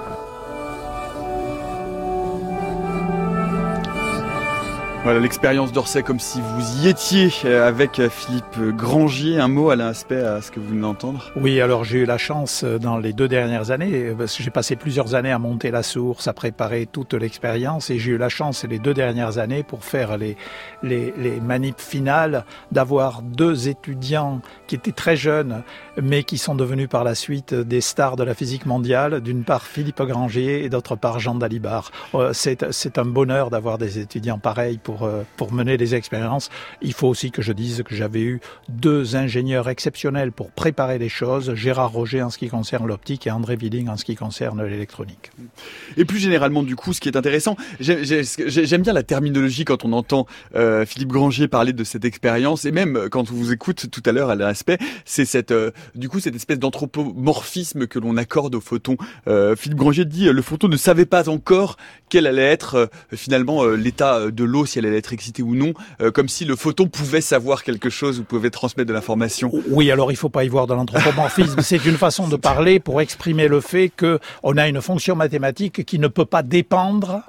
Voilà 5.06 5.22
l'expérience 5.22 5.72
d'Orsay 5.72 6.04
comme 6.04 6.20
si 6.20 6.42
vous 6.42 6.84
y 6.84 6.90
étiez 6.90 7.32
euh, 7.46 7.66
avec 7.66 8.00
euh, 8.00 8.10
Philippe 8.10 8.76
Grangier. 8.76 9.40
Un 9.40 9.48
mot 9.48 9.70
à 9.70 9.78
l'aspect 9.78 10.22
à 10.22 10.42
ce 10.42 10.52
que 10.52 10.60
vous 10.60 10.68
venez 10.68 10.82
d'entendre 10.82 11.32
Oui, 11.38 11.62
alors 11.62 11.86
j'ai 11.86 12.00
eu 12.00 12.06
la 12.06 12.18
chance 12.18 12.66
euh, 12.66 12.80
dans 12.80 12.98
les 12.98 13.14
deux 13.14 13.30
dernières 13.30 13.72
années, 13.72 14.14
parce 14.18 14.36
que 14.36 14.44
j'ai 14.44 14.50
passé 14.50 14.76
plusieurs 14.76 15.16
années 15.16 15.32
à 15.32 15.40
monter 15.40 15.72
la 15.72 15.84
source, 15.84 16.28
à 16.28 16.34
préparer 16.34 16.86
toute 16.86 17.14
l'expérience, 17.14 17.90
et 17.90 17.98
j'ai 17.98 18.12
eu 18.12 18.18
la 18.18 18.28
chance 18.28 18.66
les 18.66 18.78
deux 18.78 18.94
dernières 18.94 19.38
années 19.38 19.64
pour 19.64 19.86
faire 19.86 20.18
les, 20.18 20.36
les, 20.84 21.14
les 21.18 21.40
manips 21.40 21.80
finales 21.80 22.44
d'avoir 22.74 23.22
deux 23.22 23.70
étudiants 23.70 24.42
qui 24.68 24.76
étaient 24.76 24.92
très 24.92 25.16
jeunes, 25.16 25.64
mais 26.02 26.24
qui 26.24 26.38
sont 26.38 26.56
devenus 26.56 26.90
par 26.90 27.06
la 27.06 27.16
suite 27.16 27.54
des 27.54 27.82
stars 27.82 28.18
de 28.18 28.24
la 28.24 28.34
physique 28.34 28.66
mondiale. 28.66 29.22
D'une 29.22 29.46
part 29.46 29.64
Philippe 29.64 30.02
Grangier 30.02 30.66
et 30.66 30.70
d'autre 30.70 30.98
part 30.98 31.20
Jean 31.20 31.36
Dalibard. 31.36 31.92
C'est 32.34 32.98
un 32.98 33.06
bonheur 33.06 33.50
d'avoir 33.50 33.78
des 33.78 34.00
étudiants 34.00 34.40
pareils 34.40 34.78
pour 34.90 35.04
euh, 35.04 35.22
pour, 35.38 35.54
mener 35.54 35.78
des 35.78 35.94
expériences. 35.94 36.50
Il 36.82 36.94
faut 36.94 37.08
aussi 37.08 37.30
que 37.30 37.42
je 37.42 37.54
dise 37.54 37.84
que 37.84 37.94
j'avais 37.96 38.22
eu 38.22 38.40
deux 38.70 39.16
ingénieurs 39.16 39.70
exceptionnels 39.70 40.32
pour 40.32 40.52
préparer 40.52 40.98
les 40.98 41.10
choses, 41.10 41.54
Gérard 41.54 41.92
Roger 41.92 42.24
en 42.24 42.30
ce 42.32 42.40
qui 42.40 42.50
concerne 42.50 42.88
l'optique 42.88 43.28
et 43.28 43.32
André 43.32 43.56
Willing 43.56 43.88
en 43.88 43.98
ce 43.98 44.06
qui 44.06 44.16
concerne 44.16 44.64
l'électronique. 44.64 45.32
Et 45.98 46.06
plus 46.06 46.18
généralement, 46.18 46.64
du 46.64 46.76
coup, 46.76 46.94
ce 46.94 47.00
qui 47.00 47.08
est 47.08 47.18
intéressant, 47.18 47.56
j'aime 47.80 48.82
bien 48.82 48.94
la 48.94 49.04
terminologie 49.04 49.64
quand 49.64 49.86
on 49.86 49.94
entend 49.94 50.26
euh, 50.56 50.86
Philippe 50.86 51.10
Granger 51.10 51.48
parler 51.48 51.74
de 51.74 51.84
cette 51.84 52.06
expérience, 52.06 52.66
et 52.66 52.72
même 52.72 53.10
quand 53.12 53.32
on 53.32 53.34
vous 53.36 53.52
écoute 53.54 53.92
tout 53.92 54.04
à 54.06 54.12
l'heure 54.12 54.30
à 54.30 54.36
l'aspect, 54.36 54.80
c'est 55.06 55.26
cette, 55.26 55.52
euh, 55.52 55.72
du 55.94 56.10
coup, 56.10 56.20
cette 56.20 56.36
espèce 56.36 56.60
d'anthropomorphisme 56.60 57.86
que 57.86 58.00
l'on 58.00 58.18
accorde 58.18 58.56
au 58.56 58.62
photon. 58.62 58.98
Philippe 59.56 59.78
Granger 59.78 60.06
dit 60.06 60.26
le 60.26 60.42
photon 60.42 60.68
ne 60.68 60.78
savait 60.78 61.06
pas 61.06 61.30
encore 61.30 61.78
quel 62.10 62.26
allait 62.28 62.42
être 62.42 62.90
finalement 63.14 63.66
l'état 63.66 64.32
de 64.32 64.44
l'eau 64.44 64.66
si 64.66 64.79
elle 64.80 64.88
allait 64.88 64.98
être 64.98 65.14
excité 65.14 65.44
ou 65.44 65.56
non, 65.56 65.74
euh, 66.02 66.12
comme 66.12 66.28
si 66.28 66.46
le 66.46 66.56
photon 66.56 66.88
pouvait 66.88 67.22
savoir 67.22 67.64
quelque 67.64 67.90
chose 67.90 68.20
ou 68.20 68.24
pouvait 68.24 68.50
transmettre 68.50 68.88
de 68.88 68.94
l'information. 68.94 69.52
Oui, 69.70 69.92
alors 69.92 70.12
il 70.12 70.16
faut 70.16 70.30
pas 70.30 70.44
y 70.44 70.48
voir 70.48 70.68
de 70.68 70.74
l'anthropomorphisme. 70.74 71.62
C'est 71.62 71.86
une 71.86 71.98
façon 71.98 72.28
de 72.28 72.36
parler 72.36 72.80
pour 72.80 73.02
exprimer 73.02 73.48
le 73.48 73.62
fait 73.62 73.90
que 73.90 74.20
on 74.44 74.58
a 74.58 74.68
une 74.68 74.82
fonction 74.82 75.16
mathématique 75.16 75.86
qui 75.86 76.00
ne 76.00 76.08
peut 76.08 76.26
pas 76.26 76.44
dépendre 76.44 77.22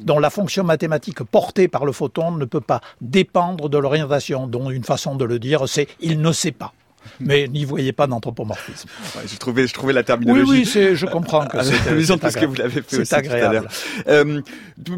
dont 0.00 0.18
la 0.18 0.30
fonction 0.30 0.64
mathématique 0.64 1.22
portée 1.24 1.66
par 1.66 1.84
le 1.84 1.92
photon 1.92 2.30
ne 2.30 2.44
peut 2.44 2.60
pas 2.60 2.80
dépendre 3.00 3.68
de 3.68 3.78
l'orientation, 3.78 4.46
dont 4.46 4.70
une 4.70 4.84
façon 4.84 5.16
de 5.16 5.24
le 5.24 5.38
dire, 5.38 5.68
c'est 5.68 5.88
il 6.00 6.20
ne 6.20 6.32
sait 6.32 6.52
pas 6.52 6.72
mais 7.20 7.48
n'y 7.48 7.64
voyez 7.64 7.92
pas 7.92 8.06
d'anthropomorphisme. 8.06 8.88
Ouais, 9.16 9.22
je 9.26 9.36
trouvais, 9.36 9.66
je 9.66 9.74
trouvais 9.74 9.92
la 9.92 10.02
terminologie. 10.02 10.50
Oui, 10.50 10.68
oui, 10.74 10.96
je 10.96 11.06
comprends 11.06 11.46
que 11.46 11.62
c'est 11.62 11.90
amusant 11.90 12.18
parce 12.18 12.34
que 12.34 12.46
vous 12.46 12.54
l'avez 12.54 12.82
fait 12.82 13.00
aussi 13.00 13.14
agréable. 13.14 13.40
tout 13.40 14.10
à 14.10 14.22
l'heure. 14.24 14.42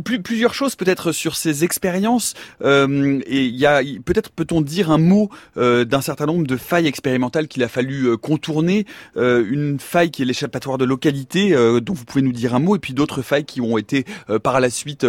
Euh, 0.08 0.18
plusieurs 0.22 0.54
choses 0.54 0.76
peut-être 0.76 1.12
sur 1.12 1.36
ces 1.36 1.64
expériences. 1.64 2.34
Euh, 2.62 3.20
et 3.26 3.44
il 3.44 3.56
y 3.56 3.66
a 3.66 3.80
peut-être 4.04 4.30
peut-on 4.30 4.60
dire 4.60 4.90
un 4.90 4.98
mot 4.98 5.30
euh, 5.56 5.84
d'un 5.84 6.00
certain 6.00 6.26
nombre 6.26 6.46
de 6.46 6.56
failles 6.56 6.86
expérimentales 6.86 7.48
qu'il 7.48 7.62
a 7.62 7.68
fallu 7.68 8.06
euh, 8.06 8.16
contourner. 8.16 8.86
Une 9.16 9.78
faille 9.78 10.10
qui 10.10 10.22
est 10.22 10.24
l'échappatoire 10.24 10.78
de 10.78 10.84
localité, 10.84 11.50
dont 11.80 11.92
vous 11.92 12.04
pouvez 12.04 12.22
nous 12.22 12.32
dire 12.32 12.54
un 12.54 12.58
mot, 12.58 12.76
et 12.76 12.78
puis 12.78 12.94
d'autres 12.94 13.22
failles 13.22 13.44
qui 13.44 13.60
ont 13.60 13.78
été 13.78 14.04
par 14.42 14.60
la 14.60 14.70
suite 14.70 15.06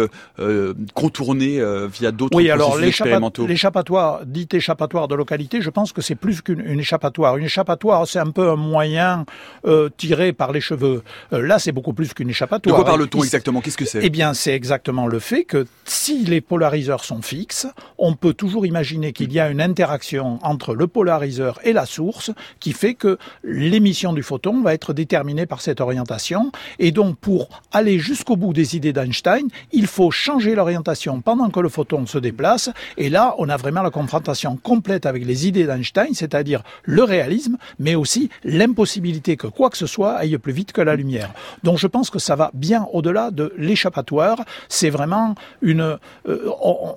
contournées 0.94 1.60
via 1.92 2.12
d'autres 2.12 2.36
oui, 2.36 2.50
alors 2.50 2.78
l'échappatoire, 2.78 4.24
dit 4.26 4.48
échappatoire 4.52 5.08
de 5.08 5.14
localité, 5.14 5.60
je 5.60 5.70
pense 5.70 5.92
que 5.92 6.02
c'est 6.02 6.14
plus 6.14 6.42
qu'une 6.42 6.78
échappatoire 6.92 7.36
une 7.36 7.44
échappatoire, 7.44 8.06
c'est 8.06 8.18
un 8.18 8.30
peu 8.30 8.50
un 8.50 8.56
moyen 8.56 9.24
euh, 9.64 9.88
tiré 9.96 10.32
par 10.32 10.52
les 10.52 10.60
cheveux. 10.60 11.02
Euh, 11.32 11.40
là, 11.40 11.58
c'est 11.58 11.72
beaucoup 11.72 11.94
plus 11.94 12.12
qu'une 12.12 12.28
échappatoire. 12.28 12.76
De 12.76 12.82
quoi 12.82 12.90
parle-t-on 12.90 13.22
exactement? 13.22 13.60
Qu'est-ce 13.60 13.78
que 13.78 13.84
c'est? 13.84 14.00
Eh 14.02 14.10
bien, 14.10 14.34
c'est 14.34 14.52
exactement 14.52 15.06
le 15.06 15.18
fait 15.18 15.44
que 15.44 15.66
si 15.84 16.24
les 16.24 16.40
polariseurs 16.40 17.04
sont 17.04 17.22
fixes, 17.22 17.66
on 17.98 18.14
peut 18.14 18.34
toujours 18.34 18.66
imaginer 18.66 19.12
qu'il 19.12 19.32
y 19.32 19.40
a 19.40 19.48
une 19.48 19.60
interaction 19.60 20.38
entre 20.42 20.74
le 20.74 20.86
polariseur 20.86 21.58
et 21.64 21.72
la 21.72 21.86
source 21.86 22.30
qui 22.60 22.72
fait 22.72 22.94
que 22.94 23.18
l'émission 23.42 24.12
du 24.12 24.22
photon 24.22 24.62
va 24.62 24.74
être 24.74 24.92
déterminée 24.92 25.46
par 25.46 25.60
cette 25.60 25.80
orientation. 25.80 26.52
Et 26.78 26.90
donc, 26.90 27.16
pour 27.18 27.48
aller 27.72 27.98
jusqu'au 27.98 28.36
bout 28.36 28.52
des 28.52 28.76
idées 28.76 28.92
d'Einstein, 28.92 29.48
il 29.72 29.86
faut 29.86 30.10
changer 30.10 30.54
l'orientation 30.54 31.20
pendant 31.20 31.48
que 31.48 31.60
le 31.60 31.68
photon 31.68 32.06
se 32.06 32.18
déplace. 32.18 32.70
Et 32.98 33.08
là, 33.08 33.34
on 33.38 33.48
a 33.48 33.56
vraiment 33.56 33.82
la 33.82 33.90
confrontation 33.90 34.56
complète 34.56 35.06
avec 35.06 35.24
les 35.24 35.46
idées 35.46 35.64
d'Einstein, 35.64 36.12
c'est-à-dire 36.12 36.62
le 36.82 37.04
réalisme, 37.04 37.56
mais 37.78 37.94
aussi 37.94 38.30
l'impossibilité 38.44 39.36
que 39.36 39.46
quoi 39.46 39.70
que 39.70 39.76
ce 39.76 39.86
soit 39.86 40.14
aille 40.14 40.38
plus 40.38 40.52
vite 40.52 40.72
que 40.72 40.80
la 40.80 40.96
lumière. 40.96 41.32
Donc 41.62 41.78
je 41.78 41.86
pense 41.86 42.10
que 42.10 42.18
ça 42.18 42.36
va 42.36 42.50
bien 42.54 42.86
au-delà 42.92 43.30
de 43.30 43.52
l'échappatoire. 43.56 44.44
C'est 44.68 44.90
vraiment 44.90 45.34
une, 45.60 45.98
euh, 46.28 46.50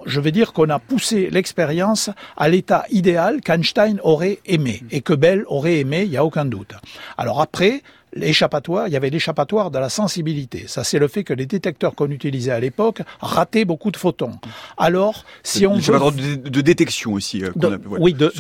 je 0.06 0.20
vais 0.20 0.32
dire 0.32 0.54
qu'on 0.54 0.70
a 0.70 0.80
poussé 0.80 1.30
l'expérience 1.32 2.10
à 2.38 2.50
l'état 2.50 2.86
idéal 2.90 3.42
qu'Einstein 3.42 4.00
aurait 4.04 4.40
aimé 4.46 4.84
et 4.92 5.02
que 5.02 5.14
Bell 5.14 5.44
aurait 5.48 5.80
aimé, 5.80 6.04
il 6.04 6.10
n'y 6.10 6.18
a 6.18 6.26
aucun 6.26 6.46
doute. 6.46 6.74
Alors 7.18 7.42
après, 7.42 7.82
l'échappatoire, 8.16 8.88
il 8.88 8.94
y 8.94 8.98
avait 8.98 9.10
l'échappatoire 9.10 9.72
de 9.72 9.78
la 9.78 9.90
sensibilité. 9.90 10.66
Ça, 10.68 10.84
c'est 10.84 11.00
le 11.00 11.08
fait 11.08 11.24
que 11.24 11.34
les 11.34 11.46
détecteurs 11.46 11.96
qu'on 11.96 12.10
utilisait 12.10 12.52
à 12.52 12.60
l'époque 12.60 13.02
rataient 13.20 13.66
beaucoup 13.66 13.92
de 13.92 13.98
photons. 13.98 14.32
Alors, 14.78 15.26
si 15.44 15.68
on 15.68 15.76
veut... 15.76 16.38
de, 16.38 16.50
de 16.50 16.62
détection 16.62 17.14
aussi. 17.14 17.44
Euh, 17.44 17.52
oui, 17.90 18.14
de, 18.14 18.32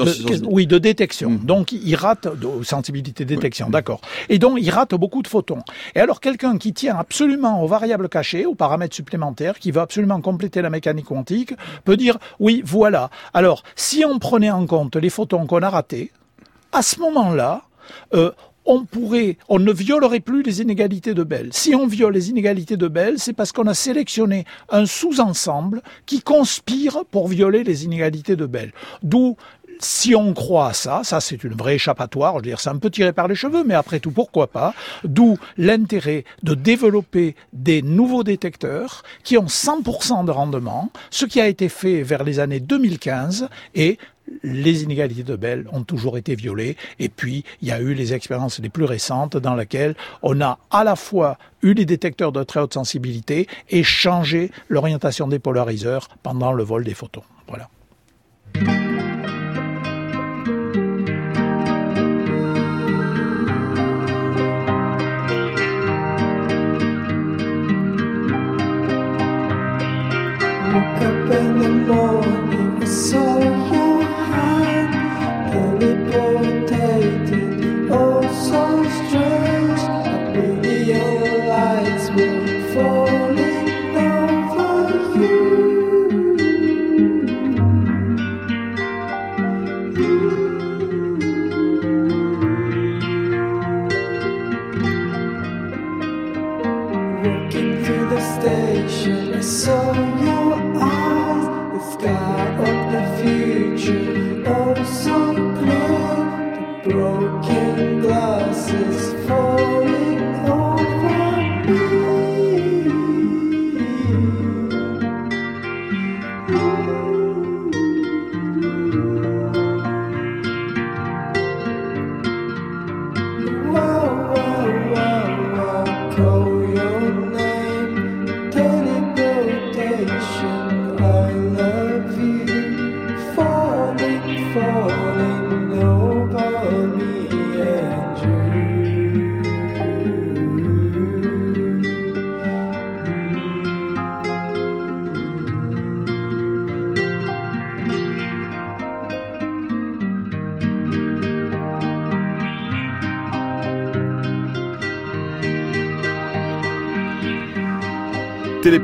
oui, 0.50 0.66
de 0.66 0.78
détection. 0.78 1.32
Mmh. 1.32 1.46
Donc, 1.46 1.72
il 1.72 1.96
rate 1.96 2.28
de 2.28 2.64
sensibilité 2.64 3.26
détection, 3.26 3.70
d'accord. 3.70 4.02
Et 4.30 4.40
donc, 4.40 4.58
il 4.62 4.70
rate 4.70 4.96
beaucoup 4.96 5.22
de 5.22 5.28
photons. 5.28 5.62
Et 5.94 6.00
alors, 6.00 6.22
quelqu'un 6.22 6.58
qui 6.58 6.74
tient 6.74 6.98
absolument 6.98 7.62
aux 7.62 7.68
variables 7.68 8.10
cachées, 8.10 8.46
aux 8.46 8.56
paramètres 8.56 8.96
supplémentaires, 8.96 9.60
qui 9.60 9.72
veut 9.72 9.82
absolument 9.82 10.22
compléter 10.22 10.62
la 10.62 10.70
mécanique 10.70 11.06
quantique, 11.06 11.54
peut 11.84 11.98
dire 11.98 12.18
oui, 12.40 12.62
voilà. 12.66 13.10
Alors, 13.34 13.64
si 13.76 14.06
on 14.06 14.20
prenait 14.20 14.52
en 14.52 14.66
compte 14.66 14.96
les 14.96 15.10
photons 15.10 15.46
qu'on 15.46 15.62
a 15.62 15.70
ratés, 15.70 16.12
à 16.72 16.82
ce 16.82 17.00
moment-là, 17.00 17.64
euh, 18.14 18.32
on 18.66 18.86
pourrait, 18.86 19.38
on 19.50 19.60
ne 19.60 19.72
violerait 19.72 20.20
plus 20.20 20.44
les 20.44 20.62
inégalités 20.62 21.14
de 21.14 21.24
Bell. 21.24 21.50
Si 21.52 21.76
on 21.76 21.88
viole 21.88 22.14
les 22.14 22.30
inégalités 22.30 22.78
de 22.78 22.88
Bell, 22.88 23.16
c'est 23.18 23.34
parce 23.34 23.52
qu'on 23.52 23.68
a 23.68 23.74
sélectionné 23.74 24.46
un 24.70 24.86
sous-ensemble 24.86 25.82
qui 26.06 26.22
conspire 26.22 27.06
pour 27.12 27.28
violer 27.28 27.64
les 27.64 27.86
inégalités 27.86 28.36
de 28.36 28.46
Bell. 28.46 28.72
D'où 29.04 29.38
si 29.80 30.16
on 30.16 30.34
croit 30.34 30.70
à 30.70 30.74
ça, 30.74 31.02
ça 31.04 31.20
c'est 31.20 31.44
une 31.44 31.54
vraie 31.54 31.76
échappatoire, 31.76 32.34
je 32.34 32.38
veux 32.38 32.42
dire, 32.44 32.60
c'est 32.60 32.70
un 32.70 32.78
peu 32.78 32.90
tiré 32.90 33.14
par 33.14 33.28
les 33.28 33.36
cheveux, 33.36 33.64
mais 33.64 33.74
après 33.74 34.00
tout, 34.00 34.12
pourquoi 34.12 34.48
pas 34.48 34.74
D'où 35.04 35.38
l'intérêt 35.58 36.24
de 36.44 36.56
développer 36.56 37.36
des 37.54 37.82
nouveaux 37.82 38.24
détecteurs 38.24 39.04
qui 39.24 39.38
ont 39.38 39.46
100% 39.46 40.26
de 40.26 40.32
rendement, 40.32 40.92
ce 41.10 41.26
qui 41.26 41.42
a 41.42 41.48
été 41.48 41.70
fait 41.70 42.04
vers 42.04 42.24
les 42.24 42.40
années 42.40 42.60
2015, 42.60 43.50
et 43.76 43.98
les 44.44 44.84
inégalités 44.84 45.24
de 45.24 45.36
Bell 45.36 45.68
ont 45.72 45.84
toujours 45.84 46.18
été 46.18 46.36
violées. 46.36 46.78
Et 47.00 47.10
puis, 47.10 47.44
il 47.62 47.68
y 47.68 47.72
a 47.72 47.80
eu 47.80 47.94
les 47.94 48.14
expériences 48.14 48.60
les 48.60 48.70
plus 48.70 48.86
récentes 48.86 49.38
dans 49.38 49.56
lesquelles 49.56 49.96
on 50.22 50.40
a 50.42 50.60
à 50.72 50.84
la 50.84 50.96
fois 50.96 51.38
eu 51.62 51.74
les 51.74 51.86
détecteurs 51.86 52.32
de 52.32 52.44
très 52.44 52.60
haute 52.60 52.74
sensibilité 52.74 53.48
et 53.70 53.84
changé 53.84 54.52
l'orientation 54.70 55.28
des 55.28 55.40
polariseurs 55.40 56.10
pendant 56.24 56.54
le 56.54 56.64
vol 56.64 56.84
des 56.84 56.94
photons. 56.94 57.24
Voilà. 57.48 57.70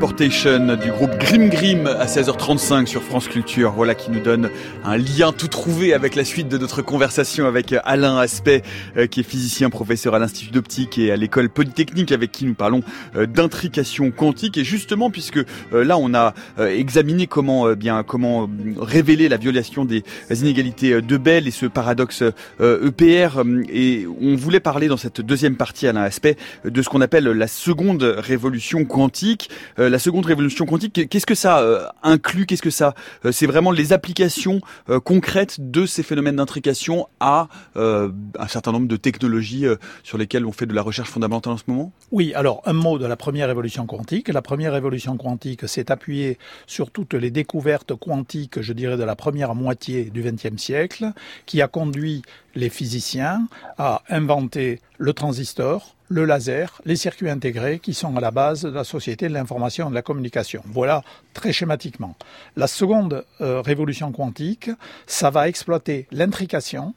Teleportation 0.01 0.77
du 0.77 0.91
groupe 0.91 1.10
Grim 1.21 1.49
Grim 1.49 1.85
à 1.85 2.05
16h35 2.05 2.87
sur 2.87 3.03
France 3.03 3.27
Culture. 3.27 3.71
Voilà 3.71 3.95
qui 3.95 4.11
nous 4.11 4.19
donne 4.19 4.49
un 4.83 4.97
lien 4.97 5.31
tout 5.31 5.47
trouvé 5.47 5.93
avec 5.93 6.15
la 6.15 6.25
suite 6.25 6.47
de 6.49 6.57
notre 6.57 6.81
conversation 6.81 7.45
avec 7.45 7.75
Alain 7.83 8.17
Aspect, 8.17 8.63
euh, 8.97 9.07
qui 9.07 9.19
est 9.19 9.23
physicien 9.23 9.69
professeur 9.69 10.15
à 10.15 10.19
l'Institut 10.19 10.51
d'optique 10.51 10.97
et 10.97 11.11
à 11.11 11.15
l'école 11.15 11.49
polytechnique, 11.49 12.11
avec 12.11 12.31
qui 12.31 12.45
nous 12.45 12.55
parlons 12.55 12.81
euh, 13.15 13.27
d'intrication 13.27 14.11
quantique. 14.11 14.57
Et 14.57 14.63
justement, 14.63 15.11
puisque 15.11 15.37
euh, 15.37 15.83
là 15.83 15.97
on 15.97 16.13
a 16.13 16.33
examiné 16.57 17.27
comment 17.27 17.73
bien 17.73 18.03
comment 18.03 18.49
révéler 18.79 19.29
la 19.29 19.37
violation 19.37 19.85
des 19.85 20.03
inégalités 20.31 21.01
de 21.01 21.17
Bell 21.17 21.47
et 21.47 21.51
ce 21.51 21.65
paradoxe 21.65 22.23
EPR, 22.59 23.39
e 23.39 23.63
et 23.69 24.07
on 24.21 24.35
voulait 24.35 24.59
parler 24.59 24.87
dans 24.87 24.97
cette 24.97 25.21
deuxième 25.21 25.55
partie 25.55 25.87
Alain 25.87 26.03
Aspect 26.03 26.35
de 26.65 26.81
ce 26.81 26.89
qu'on 26.89 27.01
appelle 27.01 27.25
la 27.25 27.47
seconde 27.47 28.03
révolution 28.03 28.85
quantique. 28.85 29.49
Euh, 29.79 29.89
la 29.89 29.99
seconde 29.99 30.25
révolution 30.25 30.65
quantique, 30.65 31.07
qu'est-ce 31.11 31.27
que 31.27 31.35
ça 31.35 31.59
euh, 31.59 31.85
inclut 32.01 32.47
Qu'est-ce 32.47 32.61
que 32.61 32.71
ça 32.71 32.95
euh, 33.25 33.31
C'est 33.31 33.45
vraiment 33.45 33.71
les 33.71 33.93
applications 33.93 34.61
concrètes 35.03 35.57
de 35.59 35.85
ces 35.85 36.01
phénomènes 36.03 36.37
d'intrication 36.37 37.07
à 37.19 37.47
un 37.75 38.47
certain 38.47 38.71
nombre 38.71 38.87
de 38.87 38.95
technologies 38.95 39.65
sur 40.03 40.17
lesquelles 40.17 40.45
on 40.45 40.51
fait 40.51 40.65
de 40.65 40.73
la 40.73 40.81
recherche 40.81 41.09
fondamentale 41.09 41.53
en 41.53 41.57
ce 41.57 41.63
moment? 41.67 41.91
Oui, 42.11 42.33
alors 42.33 42.61
un 42.65 42.73
mot 42.73 42.97
de 42.97 43.05
la 43.05 43.15
première 43.15 43.47
révolution 43.47 43.85
quantique. 43.85 44.29
La 44.29 44.41
première 44.41 44.73
révolution 44.73 45.17
quantique 45.17 45.67
s'est 45.67 45.91
appuyée 45.91 46.37
sur 46.67 46.91
toutes 46.91 47.13
les 47.13 47.31
découvertes 47.31 47.95
quantiques, 47.95 48.61
je 48.61 48.73
dirais, 48.73 48.97
de 48.97 49.03
la 49.03 49.15
première 49.15 49.55
moitié 49.55 50.05
du 50.05 50.21
XXe 50.21 50.61
siècle, 50.61 51.11
qui 51.45 51.61
a 51.61 51.67
conduit 51.67 52.21
les 52.55 52.69
physiciens 52.69 53.47
à 53.77 54.01
inventer 54.09 54.79
le 55.01 55.13
transistor, 55.13 55.95
le 56.09 56.25
laser, 56.25 56.79
les 56.85 56.95
circuits 56.95 57.29
intégrés 57.29 57.79
qui 57.79 57.95
sont 57.95 58.15
à 58.15 58.21
la 58.21 58.29
base 58.29 58.61
de 58.61 58.69
la 58.69 58.83
société 58.83 59.27
de 59.27 59.33
l'information 59.33 59.87
et 59.87 59.89
de 59.89 59.95
la 59.95 60.03
communication. 60.03 60.61
Voilà 60.67 61.01
très 61.33 61.51
schématiquement. 61.51 62.15
La 62.55 62.67
seconde 62.67 63.25
euh, 63.41 63.61
révolution 63.61 64.11
quantique, 64.11 64.69
ça 65.07 65.31
va 65.31 65.47
exploiter 65.47 66.05
l'intrication, 66.11 66.93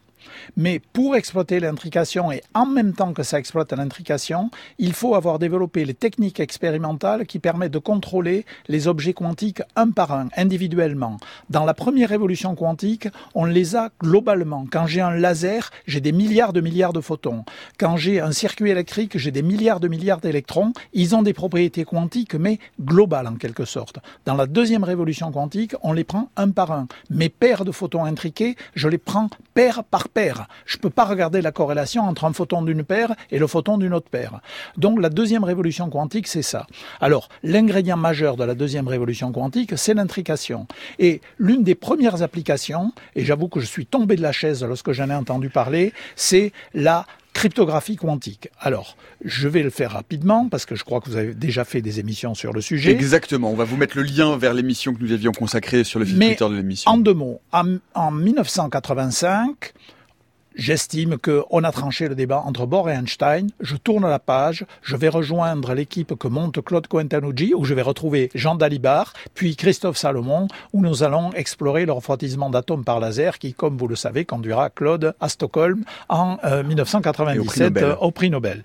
mais 0.56 0.80
pour 0.92 1.16
exploiter 1.16 1.60
l'intrication 1.60 2.32
et 2.32 2.42
en 2.54 2.66
même 2.66 2.92
temps 2.92 3.12
que 3.12 3.22
ça 3.22 3.38
exploite 3.38 3.72
l'intrication, 3.72 4.50
il 4.78 4.92
faut 4.92 5.14
avoir 5.14 5.38
développé 5.38 5.84
les 5.84 5.94
techniques 5.94 6.40
expérimentales 6.40 7.26
qui 7.26 7.38
permettent 7.38 7.72
de 7.72 7.78
contrôler 7.78 8.44
les 8.68 8.88
objets 8.88 9.12
quantiques 9.12 9.62
un 9.76 9.90
par 9.90 10.12
un, 10.12 10.28
individuellement. 10.36 11.18
Dans 11.50 11.64
la 11.64 11.74
première 11.74 12.08
révolution 12.08 12.54
quantique, 12.54 13.08
on 13.34 13.44
les 13.44 13.76
a 13.76 13.90
globalement. 14.00 14.66
Quand 14.70 14.86
j'ai 14.86 15.00
un 15.00 15.14
laser, 15.14 15.70
j'ai 15.86 16.00
des 16.00 16.12
milliards 16.12 16.52
de 16.52 16.60
milliards 16.60 16.92
de 16.92 17.00
photons. 17.00 17.44
Quand 17.78 17.96
j'ai 17.96 18.20
un 18.20 18.32
circuit 18.32 18.70
électrique, 18.70 19.18
j'ai 19.18 19.30
des 19.30 19.42
milliards 19.42 19.80
de 19.80 19.88
milliards 19.88 20.20
d'électrons. 20.20 20.72
Ils 20.92 21.14
ont 21.14 21.22
des 21.22 21.32
propriétés 21.32 21.84
quantiques, 21.84 22.34
mais 22.34 22.58
globales 22.80 23.26
en 23.26 23.36
quelque 23.36 23.64
sorte. 23.64 23.98
Dans 24.24 24.34
la 24.34 24.46
deuxième 24.46 24.84
révolution 24.84 25.30
quantique, 25.32 25.74
on 25.82 25.92
les 25.92 26.04
prend 26.04 26.30
un 26.36 26.50
par 26.50 26.72
un. 26.72 26.86
Mes 27.10 27.28
paires 27.28 27.64
de 27.64 27.72
photons 27.72 28.04
intriqués, 28.04 28.56
je 28.74 28.88
les 28.88 28.98
prends 28.98 29.28
paire 29.54 29.84
par 29.84 30.08
paire. 30.14 30.46
Je 30.64 30.76
ne 30.76 30.80
peux 30.80 30.90
pas 30.90 31.04
regarder 31.04 31.42
la 31.42 31.52
corrélation 31.52 32.02
entre 32.04 32.24
un 32.24 32.32
photon 32.32 32.62
d'une 32.62 32.84
paire 32.84 33.14
et 33.30 33.38
le 33.38 33.46
photon 33.46 33.76
d'une 33.76 33.92
autre 33.92 34.08
paire. 34.08 34.40
Donc 34.76 35.00
la 35.00 35.10
deuxième 35.10 35.44
révolution 35.44 35.90
quantique, 35.90 36.28
c'est 36.28 36.42
ça. 36.42 36.66
Alors, 37.00 37.28
l'ingrédient 37.42 37.96
majeur 37.96 38.36
de 38.36 38.44
la 38.44 38.54
deuxième 38.54 38.88
révolution 38.88 39.32
quantique, 39.32 39.76
c'est 39.76 39.94
l'intrication. 39.94 40.66
Et 40.98 41.20
l'une 41.38 41.64
des 41.64 41.74
premières 41.74 42.22
applications, 42.22 42.92
et 43.14 43.24
j'avoue 43.24 43.48
que 43.48 43.60
je 43.60 43.66
suis 43.66 43.86
tombé 43.86 44.16
de 44.16 44.22
la 44.22 44.32
chaise 44.32 44.64
lorsque 44.64 44.92
j'en 44.92 45.10
ai 45.10 45.14
entendu 45.14 45.50
parler, 45.50 45.92
c'est 46.16 46.52
la 46.72 47.06
cryptographie 47.34 47.96
quantique. 47.96 48.48
Alors, 48.60 48.96
je 49.24 49.48
vais 49.48 49.62
le 49.62 49.70
faire 49.70 49.90
rapidement 49.90 50.48
parce 50.48 50.64
que 50.64 50.76
je 50.76 50.84
crois 50.84 51.00
que 51.00 51.10
vous 51.10 51.16
avez 51.16 51.34
déjà 51.34 51.64
fait 51.64 51.82
des 51.82 52.00
émissions 52.00 52.34
sur 52.34 52.52
le 52.52 52.60
sujet. 52.60 52.92
Exactement. 52.92 53.50
On 53.50 53.56
va 53.56 53.64
vous 53.64 53.76
mettre 53.76 53.96
le 53.96 54.04
lien 54.04 54.38
vers 54.38 54.54
l'émission 54.54 54.94
que 54.94 55.02
nous 55.02 55.12
avions 55.12 55.32
consacrée 55.32 55.84
sur 55.84 55.98
le 55.98 56.06
fil 56.06 56.18
Twitter 56.18 56.48
de 56.48 56.54
l'émission. 56.54 56.90
En 56.90 56.96
deux 56.96 57.12
mots, 57.12 57.40
en 57.52 58.10
1985, 58.10 59.74
J'estime 60.54 61.18
qu'on 61.18 61.64
a 61.64 61.72
tranché 61.72 62.08
le 62.08 62.14
débat 62.14 62.42
entre 62.46 62.64
Bohr 62.66 62.88
et 62.88 62.94
Einstein. 62.94 63.48
Je 63.60 63.76
tourne 63.76 64.08
la 64.08 64.20
page. 64.20 64.64
Je 64.82 64.94
vais 64.94 65.08
rejoindre 65.08 65.74
l'équipe 65.74 66.14
que 66.14 66.28
monte 66.28 66.64
Claude 66.64 66.86
Cointanucci, 66.86 67.54
où 67.54 67.64
je 67.64 67.74
vais 67.74 67.82
retrouver 67.82 68.30
Jean 68.34 68.54
Dalibard, 68.54 69.12
puis 69.34 69.56
Christophe 69.56 69.96
Salomon, 69.96 70.46
où 70.72 70.80
nous 70.80 71.02
allons 71.02 71.32
explorer 71.32 71.86
le 71.86 71.92
refroidissement 71.92 72.50
d'atomes 72.50 72.84
par 72.84 73.00
laser, 73.00 73.38
qui, 73.40 73.52
comme 73.52 73.76
vous 73.76 73.88
le 73.88 73.96
savez, 73.96 74.24
conduira 74.24 74.70
Claude 74.70 75.14
à 75.20 75.28
Stockholm 75.28 75.84
en 76.08 76.38
1997 76.64 77.76
euh, 77.78 77.96
au 77.96 78.12
prix 78.12 78.30
Nobel. 78.30 78.62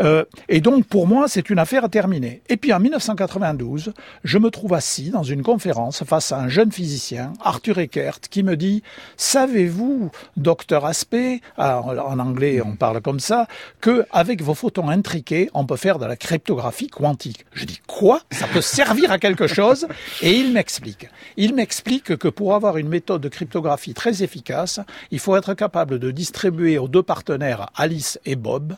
Euh, 0.00 0.24
et 0.48 0.60
donc, 0.60 0.86
pour 0.86 1.06
moi, 1.06 1.28
c'est 1.28 1.50
une 1.50 1.58
affaire 1.58 1.88
terminée. 1.90 2.42
Et 2.48 2.56
puis, 2.56 2.72
en 2.72 2.80
1992, 2.80 3.92
je 4.24 4.38
me 4.38 4.50
trouve 4.50 4.74
assis 4.74 5.10
dans 5.10 5.22
une 5.22 5.42
conférence 5.42 6.04
face 6.04 6.32
à 6.32 6.38
un 6.38 6.48
jeune 6.48 6.72
physicien, 6.72 7.32
Arthur 7.42 7.78
Eckert, 7.78 8.20
qui 8.30 8.42
me 8.42 8.56
dit, 8.56 8.82
savez-vous, 9.16 10.10
docteur 10.36 10.84
Aspect, 10.84 11.40
en 11.56 12.18
anglais 12.18 12.60
on 12.64 12.76
parle 12.76 13.00
comme 13.00 13.20
ça, 13.20 13.46
que 13.80 14.06
avec 14.10 14.42
vos 14.42 14.54
photons 14.54 14.88
intriqués, 14.88 15.50
on 15.54 15.66
peut 15.66 15.76
faire 15.76 15.98
de 15.98 16.06
la 16.06 16.16
cryptographie 16.16 16.88
quantique. 16.88 17.44
Je 17.52 17.64
dis 17.64 17.80
quoi? 17.86 18.20
Ça 18.30 18.46
peut 18.46 18.60
servir 18.60 19.10
à 19.10 19.18
quelque 19.18 19.46
chose? 19.46 19.86
Et 20.22 20.32
il 20.32 20.52
m'explique. 20.52 21.08
Il 21.36 21.54
m'explique 21.54 22.16
que 22.16 22.28
pour 22.28 22.54
avoir 22.54 22.76
une 22.76 22.88
méthode 22.88 23.20
de 23.20 23.28
cryptographie 23.28 23.94
très 23.94 24.22
efficace, 24.22 24.80
il 25.10 25.18
faut 25.18 25.36
être 25.36 25.54
capable 25.54 25.98
de 25.98 26.10
distribuer 26.10 26.78
aux 26.78 26.88
deux 26.88 27.02
partenaires, 27.02 27.70
Alice 27.76 28.18
et 28.24 28.36
Bob, 28.36 28.74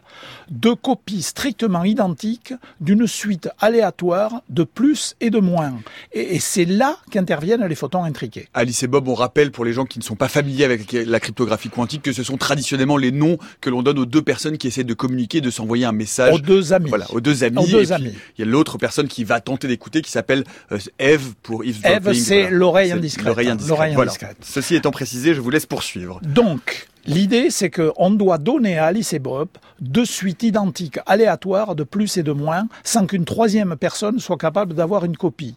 deux 0.50 0.74
copies 0.74 1.09
strictement 1.22 1.84
identiques 1.84 2.54
d'une 2.80 3.06
suite 3.06 3.48
aléatoire 3.58 4.42
de 4.48 4.64
plus 4.64 5.16
et 5.20 5.30
de 5.30 5.38
moins. 5.38 5.74
Et, 6.12 6.36
et 6.36 6.40
c'est 6.40 6.64
là 6.64 6.96
qu'interviennent 7.10 7.64
les 7.64 7.74
photons 7.74 8.04
intriqués. 8.04 8.48
Alice 8.54 8.82
et 8.82 8.86
Bob, 8.86 9.08
on 9.08 9.14
rappelle 9.14 9.50
pour 9.50 9.64
les 9.64 9.72
gens 9.72 9.84
qui 9.84 9.98
ne 9.98 10.04
sont 10.04 10.16
pas 10.16 10.28
familiers 10.28 10.64
avec 10.64 10.92
la 10.92 11.20
cryptographie 11.20 11.68
quantique 11.68 12.02
que 12.02 12.12
ce 12.12 12.22
sont 12.22 12.36
traditionnellement 12.36 12.96
les 12.96 13.12
noms 13.12 13.38
que 13.60 13.70
l'on 13.70 13.82
donne 13.82 13.98
aux 13.98 14.06
deux 14.06 14.22
personnes 14.22 14.58
qui 14.58 14.66
essaient 14.66 14.84
de 14.84 14.94
communiquer, 14.94 15.40
de 15.40 15.50
s'envoyer 15.50 15.84
un 15.84 15.92
message. 15.92 16.34
Aux 16.34 16.38
deux 16.38 16.72
amis. 16.72 16.88
Voilà, 16.88 17.06
aux 17.10 17.20
deux 17.20 17.44
amis. 17.44 17.66
deux 17.70 17.92
amis. 17.92 18.14
Il 18.38 18.44
y 18.44 18.48
a 18.48 18.50
l'autre 18.50 18.78
personne 18.78 19.08
qui 19.08 19.24
va 19.24 19.40
tenter 19.40 19.68
d'écouter 19.68 20.02
qui 20.02 20.10
s'appelle 20.10 20.44
euh, 20.72 20.78
Eve 20.98 21.34
pour 21.42 21.64
Eve, 21.64 22.12
c'est 22.14 22.50
l'oreille 22.50 22.92
indiscrète. 22.92 23.26
L'oreille 23.26 23.48
indiscrète. 23.48 24.36
Ceci 24.42 24.74
étant 24.74 24.90
précisé, 24.90 25.34
je 25.34 25.40
vous 25.40 25.50
laisse 25.50 25.66
poursuivre. 25.66 26.20
Donc, 26.22 26.88
L'idée, 27.06 27.48
c'est 27.50 27.70
qu'on 27.70 28.10
doit 28.10 28.36
donner 28.36 28.78
à 28.78 28.86
Alice 28.86 29.14
et 29.14 29.18
Bob 29.18 29.48
deux 29.80 30.04
suites 30.04 30.42
identiques, 30.42 30.98
aléatoires, 31.06 31.74
de 31.74 31.82
plus 31.82 32.18
et 32.18 32.22
de 32.22 32.32
moins, 32.32 32.68
sans 32.84 33.06
qu'une 33.06 33.24
troisième 33.24 33.76
personne 33.76 34.18
soit 34.18 34.36
capable 34.36 34.74
d'avoir 34.74 35.06
une 35.06 35.16
copie. 35.16 35.54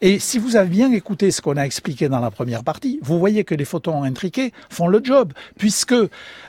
Et 0.00 0.18
si 0.18 0.38
vous 0.38 0.56
avez 0.56 0.70
bien 0.70 0.90
écouté 0.92 1.30
ce 1.30 1.42
qu'on 1.42 1.58
a 1.58 1.64
expliqué 1.64 2.08
dans 2.08 2.20
la 2.20 2.30
première 2.30 2.64
partie, 2.64 2.98
vous 3.02 3.18
voyez 3.18 3.44
que 3.44 3.54
les 3.54 3.66
photons 3.66 4.04
intriqués 4.04 4.52
font 4.70 4.88
le 4.88 5.02
job, 5.04 5.34
puisque 5.58 5.94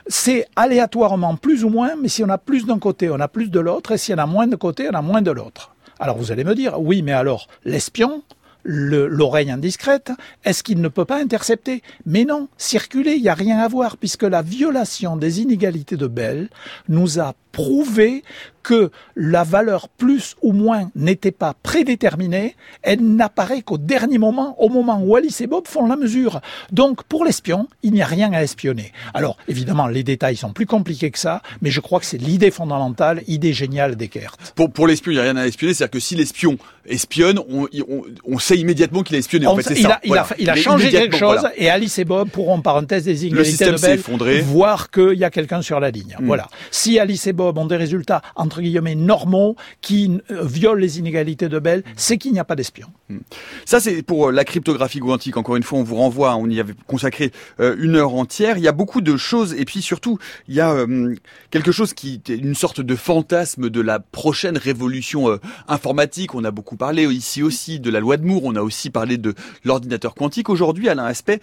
c'est 0.06 0.46
aléatoirement 0.56 1.36
plus 1.36 1.64
ou 1.64 1.68
moins, 1.68 1.92
mais 2.00 2.08
si 2.08 2.24
on 2.24 2.28
a 2.30 2.38
plus 2.38 2.64
d'un 2.64 2.78
côté, 2.78 3.10
on 3.10 3.20
a 3.20 3.28
plus 3.28 3.50
de 3.50 3.60
l'autre, 3.60 3.92
et 3.92 3.98
si 3.98 4.14
on 4.14 4.18
a 4.18 4.26
moins 4.26 4.46
de 4.46 4.56
côté, 4.56 4.88
on 4.90 4.94
a 4.94 5.02
moins 5.02 5.22
de 5.22 5.30
l'autre. 5.30 5.74
Alors 6.00 6.16
vous 6.16 6.32
allez 6.32 6.44
me 6.44 6.54
dire, 6.54 6.80
oui, 6.80 7.02
mais 7.02 7.12
alors 7.12 7.48
l'espion, 7.64 8.22
l'oreille 8.64 9.50
indiscrète, 9.50 10.12
est-ce 10.44 10.62
qu'il 10.62 10.80
ne 10.80 10.88
peut 10.88 11.04
pas 11.04 11.20
intercepter? 11.20 11.82
Mais 12.06 12.24
non, 12.24 12.48
circuler, 12.56 13.14
il 13.14 13.22
n'y 13.22 13.28
a 13.28 13.34
rien 13.34 13.58
à 13.58 13.68
voir, 13.68 13.96
puisque 13.96 14.24
la 14.24 14.42
violation 14.42 15.16
des 15.16 15.40
inégalités 15.40 15.96
de 15.96 16.06
Bell 16.06 16.48
nous 16.88 17.18
a 17.18 17.34
prouvé 17.52 18.22
que 18.68 18.90
la 19.16 19.44
valeur 19.44 19.88
plus 19.88 20.36
ou 20.42 20.52
moins 20.52 20.90
n'était 20.94 21.32
pas 21.32 21.54
prédéterminée, 21.62 22.54
elle 22.82 23.00
n'apparaît 23.00 23.62
qu'au 23.62 23.78
dernier 23.78 24.18
moment, 24.18 24.60
au 24.62 24.68
moment 24.68 25.00
où 25.02 25.16
Alice 25.16 25.40
et 25.40 25.46
Bob 25.46 25.66
font 25.66 25.86
la 25.86 25.96
mesure. 25.96 26.42
Donc 26.70 27.02
pour 27.04 27.24
l'espion, 27.24 27.66
il 27.82 27.94
n'y 27.94 28.02
a 28.02 28.06
rien 28.06 28.30
à 28.34 28.42
espionner. 28.42 28.92
Alors 29.14 29.38
évidemment, 29.48 29.86
les 29.86 30.02
détails 30.02 30.36
sont 30.36 30.52
plus 30.52 30.66
compliqués 30.66 31.10
que 31.10 31.18
ça, 31.18 31.40
mais 31.62 31.70
je 31.70 31.80
crois 31.80 31.98
que 31.98 32.04
c'est 32.04 32.18
l'idée 32.18 32.50
fondamentale, 32.50 33.22
idée 33.26 33.54
géniale 33.54 33.96
d'Eckert. 33.96 34.36
Pour, 34.54 34.70
pour 34.70 34.86
l'espion, 34.86 35.12
il 35.12 35.14
n'y 35.14 35.20
a 35.22 35.24
rien 35.24 35.36
à 35.38 35.46
espionner, 35.46 35.72
c'est-à-dire 35.72 35.92
que 35.92 36.00
si 36.00 36.14
l'espion 36.14 36.58
espionne, 36.84 37.38
on, 37.48 37.68
on, 38.24 38.38
sait 38.38 38.56
immédiatement 38.56 39.02
qu'il 39.02 39.16
a 39.16 39.18
espionné. 39.18 39.46
En 39.46 39.56
fait, 39.56 39.74
il, 39.74 39.82
ça. 39.82 39.94
A, 39.94 40.00
il, 40.04 40.16
a, 40.16 40.26
il 40.38 40.50
a 40.50 40.56
changé 40.56 40.90
quelque 40.90 41.16
chose 41.16 41.40
et 41.56 41.70
Alice 41.70 41.98
et 41.98 42.04
Bob 42.04 42.28
pourront, 42.28 42.60
parenthèse 42.60 43.04
des 43.04 43.26
inégalités 43.26 43.64
de 43.64 43.80
Bell, 43.80 44.42
voir 44.42 44.90
qu'il 44.90 45.18
y 45.18 45.24
a 45.24 45.30
quelqu'un 45.30 45.62
sur 45.62 45.80
la 45.80 45.90
ligne. 45.90 46.16
Hmm. 46.18 46.26
Voilà. 46.26 46.48
Si 46.70 46.98
Alice 46.98 47.26
et 47.26 47.32
Bob 47.32 47.56
ont 47.56 47.66
des 47.66 47.76
résultats 47.76 48.20
entre 48.36 48.57
guillemets 48.60 48.94
normaux 48.94 49.56
qui 49.80 50.20
euh, 50.30 50.44
violent 50.44 50.80
les 50.80 50.98
inégalités 50.98 51.48
de 51.48 51.58
Bell, 51.58 51.82
c'est 51.96 52.18
qu'il 52.18 52.32
n'y 52.32 52.38
a 52.38 52.44
pas 52.44 52.56
d'espion. 52.56 52.88
Hmm. 53.08 53.18
Ça, 53.64 53.80
c'est 53.80 54.02
pour 54.02 54.28
euh, 54.28 54.32
la 54.32 54.44
cryptographie 54.44 55.00
quantique. 55.00 55.36
Encore 55.36 55.56
une 55.56 55.62
fois, 55.62 55.78
on 55.78 55.82
vous 55.82 55.96
renvoie, 55.96 56.36
on 56.36 56.48
y 56.48 56.60
avait 56.60 56.74
consacré 56.86 57.32
euh, 57.60 57.76
une 57.78 57.96
heure 57.96 58.14
entière. 58.14 58.58
Il 58.58 58.64
y 58.64 58.68
a 58.68 58.72
beaucoup 58.72 59.00
de 59.00 59.16
choses, 59.16 59.54
et 59.54 59.64
puis 59.64 59.82
surtout, 59.82 60.18
il 60.48 60.54
y 60.54 60.60
a 60.60 60.86
quelque 61.50 61.72
chose 61.72 61.92
qui 61.94 62.20
est 62.28 62.32
une 62.32 62.54
sorte 62.54 62.80
de 62.80 62.96
fantasme 62.96 63.70
de 63.70 63.80
la 63.80 63.98
prochaine 63.98 64.56
révolution 64.56 65.38
informatique. 65.66 66.34
On 66.34 66.44
a 66.44 66.50
beaucoup 66.50 66.76
parlé 66.76 67.04
ici 67.04 67.42
aussi 67.42 67.80
de 67.80 67.90
la 67.90 68.00
loi 68.00 68.16
de 68.16 68.24
Moore, 68.24 68.44
on 68.44 68.56
a 68.56 68.62
aussi 68.62 68.90
parlé 68.90 69.18
de 69.18 69.34
l'ordinateur 69.64 70.14
quantique. 70.14 70.48
Aujourd'hui, 70.48 70.88
Alain 70.88 71.04
Aspect, 71.04 71.40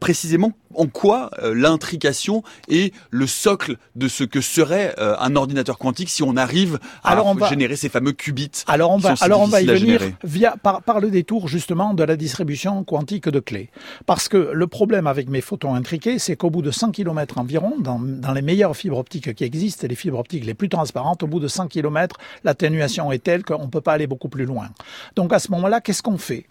précisément, 0.00 0.52
en 0.74 0.86
quoi 0.86 1.30
l'intrication 1.42 2.42
est 2.68 2.94
le 3.10 3.26
socle 3.26 3.76
de 3.94 4.08
ce 4.08 4.24
que 4.24 4.40
serait 4.40 4.94
un 4.98 5.36
ordinateur 5.36 5.78
quantique 5.78 6.10
si 6.10 6.22
on 6.22 6.36
a 6.36 6.45
arrive 6.46 6.78
à 7.04 7.16
générer 7.48 7.76
ces 7.76 7.88
fameux 7.88 8.12
qubits. 8.12 8.64
Alors 8.66 8.90
on 8.92 8.98
va, 8.98 9.14
alors 9.20 9.40
on 9.40 9.46
va 9.46 9.60
y 9.60 9.66
venir 9.66 10.00
via 10.24 10.56
par, 10.62 10.82
par 10.82 11.00
le 11.00 11.10
détour 11.10 11.48
justement 11.48 11.94
de 11.94 12.04
la 12.04 12.16
distribution 12.16 12.84
quantique 12.84 13.28
de 13.28 13.40
clés. 13.40 13.70
Parce 14.06 14.28
que 14.28 14.36
le 14.36 14.66
problème 14.66 15.06
avec 15.06 15.28
mes 15.28 15.40
photons 15.40 15.74
intriqués, 15.74 16.18
c'est 16.18 16.36
qu'au 16.36 16.50
bout 16.50 16.62
de 16.62 16.70
100 16.70 16.92
km 16.92 17.38
environ, 17.38 17.74
dans, 17.80 17.98
dans 17.98 18.32
les 18.32 18.42
meilleures 18.42 18.76
fibres 18.76 18.98
optiques 18.98 19.34
qui 19.34 19.44
existent, 19.44 19.86
les 19.88 19.94
fibres 19.94 20.18
optiques 20.18 20.44
les 20.44 20.54
plus 20.54 20.68
transparentes, 20.68 21.22
au 21.22 21.26
bout 21.26 21.40
de 21.40 21.48
100 21.48 21.68
km, 21.68 22.16
l'atténuation 22.44 23.12
est 23.12 23.22
telle 23.22 23.44
qu'on 23.44 23.64
ne 23.64 23.70
peut 23.70 23.80
pas 23.80 23.94
aller 23.94 24.06
beaucoup 24.06 24.28
plus 24.28 24.44
loin. 24.44 24.68
Donc 25.16 25.32
à 25.32 25.38
ce 25.38 25.50
moment-là, 25.50 25.80
qu'est-ce 25.80 26.02
qu'on 26.02 26.18
fait? 26.18 26.46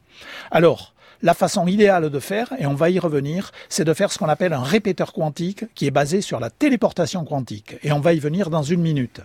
Alors, 0.51 0.94
la 1.21 1.33
façon 1.33 1.67
idéale 1.67 2.09
de 2.09 2.19
faire, 2.19 2.53
et 2.59 2.65
on 2.65 2.73
va 2.73 2.89
y 2.89 2.99
revenir, 2.99 3.51
c'est 3.69 3.85
de 3.85 3.93
faire 3.93 4.11
ce 4.11 4.17
qu'on 4.17 4.27
appelle 4.27 4.53
un 4.53 4.63
répéteur 4.63 5.13
quantique 5.13 5.65
qui 5.75 5.87
est 5.87 5.91
basé 5.91 6.21
sur 6.21 6.39
la 6.39 6.49
téléportation 6.49 7.25
quantique. 7.25 7.77
Et 7.83 7.91
on 7.91 7.99
va 7.99 8.13
y 8.13 8.19
venir 8.19 8.49
dans 8.49 8.63
une 8.63 8.81
minute. 8.81 9.21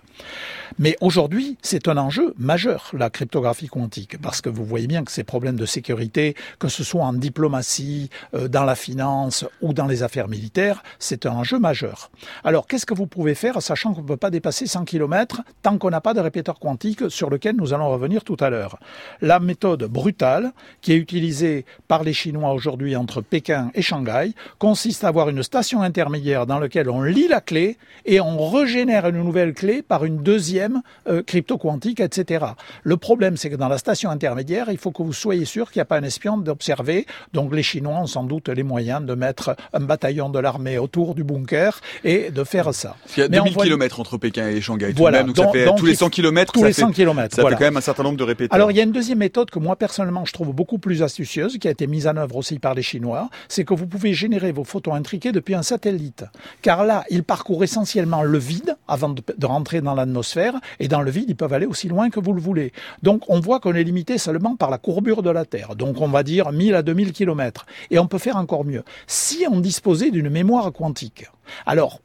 Mais 0.78 0.96
aujourd'hui, 1.00 1.58
c'est 1.62 1.88
un 1.88 1.96
enjeu 1.96 2.34
majeur, 2.38 2.90
la 2.92 3.10
cryptographie 3.10 3.68
quantique, 3.68 4.20
parce 4.20 4.40
que 4.40 4.48
vous 4.48 4.64
voyez 4.64 4.86
bien 4.86 5.04
que 5.04 5.12
ces 5.12 5.24
problèmes 5.24 5.56
de 5.56 5.66
sécurité, 5.66 6.34
que 6.58 6.68
ce 6.68 6.84
soit 6.84 7.04
en 7.04 7.12
diplomatie, 7.12 8.10
euh, 8.34 8.48
dans 8.48 8.64
la 8.64 8.74
finance 8.74 9.44
ou 9.60 9.72
dans 9.72 9.86
les 9.86 10.02
affaires 10.02 10.28
militaires, 10.28 10.82
c'est 10.98 11.26
un 11.26 11.32
enjeu 11.32 11.58
majeur. 11.58 12.10
Alors, 12.44 12.66
qu'est-ce 12.66 12.86
que 12.86 12.94
vous 12.94 13.06
pouvez 13.06 13.34
faire, 13.34 13.60
sachant 13.60 13.94
qu'on 13.94 14.02
ne 14.02 14.06
peut 14.06 14.16
pas 14.16 14.30
dépasser 14.30 14.66
100 14.66 14.84
km 14.84 15.42
tant 15.62 15.78
qu'on 15.78 15.90
n'a 15.90 16.00
pas 16.00 16.14
de 16.14 16.20
répéteur 16.20 16.58
quantique 16.58 17.10
sur 17.10 17.30
lequel 17.30 17.56
nous 17.56 17.74
allons 17.74 17.90
revenir 17.90 18.24
tout 18.24 18.36
à 18.40 18.50
l'heure? 18.50 18.78
La 19.20 19.40
méthode 19.40 19.84
brutale, 19.84 20.52
qui 20.80 20.92
est 20.92 20.96
utilisée 20.96 21.64
par 21.90 22.04
les 22.04 22.12
Chinois 22.12 22.52
aujourd'hui 22.52 22.94
entre 22.94 23.20
Pékin 23.20 23.72
et 23.74 23.82
Shanghai 23.82 24.32
consiste 24.60 25.02
à 25.02 25.08
avoir 25.08 25.28
une 25.28 25.42
station 25.42 25.82
intermédiaire 25.82 26.46
dans 26.46 26.60
laquelle 26.60 26.88
on 26.88 27.02
lit 27.02 27.26
la 27.26 27.40
clé 27.40 27.78
et 28.06 28.20
on 28.20 28.48
régénère 28.48 29.08
une 29.08 29.16
nouvelle 29.16 29.54
clé 29.54 29.82
par 29.82 30.04
une 30.04 30.18
deuxième 30.18 30.82
euh, 31.08 31.24
crypto 31.24 31.58
quantique, 31.58 31.98
etc. 31.98 32.44
Le 32.84 32.96
problème, 32.96 33.36
c'est 33.36 33.50
que 33.50 33.56
dans 33.56 33.66
la 33.66 33.76
station 33.76 34.08
intermédiaire, 34.08 34.66
il 34.70 34.78
faut 34.78 34.92
que 34.92 35.02
vous 35.02 35.12
soyez 35.12 35.44
sûr 35.44 35.72
qu'il 35.72 35.80
n'y 35.80 35.82
a 35.82 35.84
pas 35.84 35.98
un 35.98 36.04
espion 36.04 36.38
d'observer. 36.38 37.06
Donc 37.32 37.52
les 37.52 37.64
Chinois 37.64 37.98
ont 37.98 38.06
sans 38.06 38.22
doute 38.22 38.50
les 38.50 38.62
moyens 38.62 39.04
de 39.04 39.14
mettre 39.16 39.56
un 39.72 39.80
bataillon 39.80 40.30
de 40.30 40.38
l'armée 40.38 40.78
autour 40.78 41.16
du 41.16 41.24
bunker 41.24 41.80
et 42.04 42.30
de 42.30 42.44
faire 42.44 42.72
ça. 42.72 42.94
Il 43.16 43.20
y 43.20 43.22
a 43.24 43.28
2000 43.28 43.56
km 43.56 43.98
entre 43.98 44.16
Pékin 44.16 44.48
et 44.48 44.60
Shanghai. 44.60 44.92
Voilà. 44.94 45.24
donc, 45.24 45.36
ça 45.36 45.50
fait 45.50 45.66
tous 45.76 45.86
les 45.86 45.96
100 45.96 46.10
km. 46.10 46.52
Tous 46.52 46.62
les 46.62 46.72
100 46.72 46.92
km. 46.92 47.34
Ça 47.34 47.42
fait 47.42 47.50
quand 47.56 47.60
même 47.60 47.76
un 47.76 47.80
certain 47.80 48.04
nombre 48.04 48.18
de 48.18 48.22
répéteurs. 48.22 48.54
Alors 48.54 48.70
il 48.70 48.76
y 48.76 48.80
a 48.80 48.84
une 48.84 48.92
deuxième 48.92 49.18
méthode 49.18 49.50
que 49.50 49.58
moi 49.58 49.74
personnellement 49.74 50.24
je 50.24 50.32
trouve 50.32 50.52
beaucoup 50.52 50.78
plus 50.78 51.02
astucieuse, 51.02 51.58
qui 51.58 51.66
a 51.66 51.72
été 51.72 51.79
mise 51.86 52.06
en 52.06 52.16
œuvre 52.16 52.36
aussi 52.36 52.58
par 52.58 52.74
les 52.74 52.82
Chinois, 52.82 53.30
c'est 53.48 53.64
que 53.64 53.74
vous 53.74 53.86
pouvez 53.86 54.14
générer 54.14 54.52
vos 54.52 54.64
photons 54.64 54.94
intriqués 54.94 55.32
depuis 55.32 55.54
un 55.54 55.62
satellite. 55.62 56.24
Car 56.62 56.84
là, 56.84 57.04
ils 57.10 57.24
parcourent 57.24 57.64
essentiellement 57.64 58.22
le 58.22 58.38
vide 58.38 58.76
avant 58.88 59.08
de, 59.10 59.22
rentrer 59.46 59.80
dans 59.80 59.94
l'atmosphère, 59.94 60.54
et 60.78 60.88
dans 60.88 61.02
le 61.02 61.10
vide, 61.10 61.26
ils 61.28 61.36
peuvent 61.36 61.52
aller 61.52 61.66
aussi 61.66 61.88
loin 61.88 62.10
que 62.10 62.20
vous 62.20 62.32
le 62.32 62.40
voulez. 62.40 62.72
Donc 63.02 63.24
on 63.28 63.40
voit 63.40 63.60
qu'on 63.60 63.74
est 63.74 63.84
limité 63.84 64.18
seulement 64.18 64.56
par 64.56 64.70
la 64.70 64.78
courbure 64.78 65.22
de 65.22 65.30
la 65.30 65.44
Terre. 65.44 65.76
Donc 65.76 66.00
on 66.00 66.08
va 66.08 66.22
dire 66.22 66.52
1000 66.52 66.74
à 66.74 66.82
2000 66.82 67.12
km. 67.12 67.66
Et 67.90 67.98
on 67.98 68.06
peut 68.06 68.18
faire 68.18 68.36
encore 68.36 68.64
mieux. 68.64 68.84
Si 69.06 69.44
on 69.50 69.60
disposait 69.60 70.10
d'une 70.10 70.30
mémoire 70.30 70.72
quantique, 70.72 71.26
alors 71.66 72.00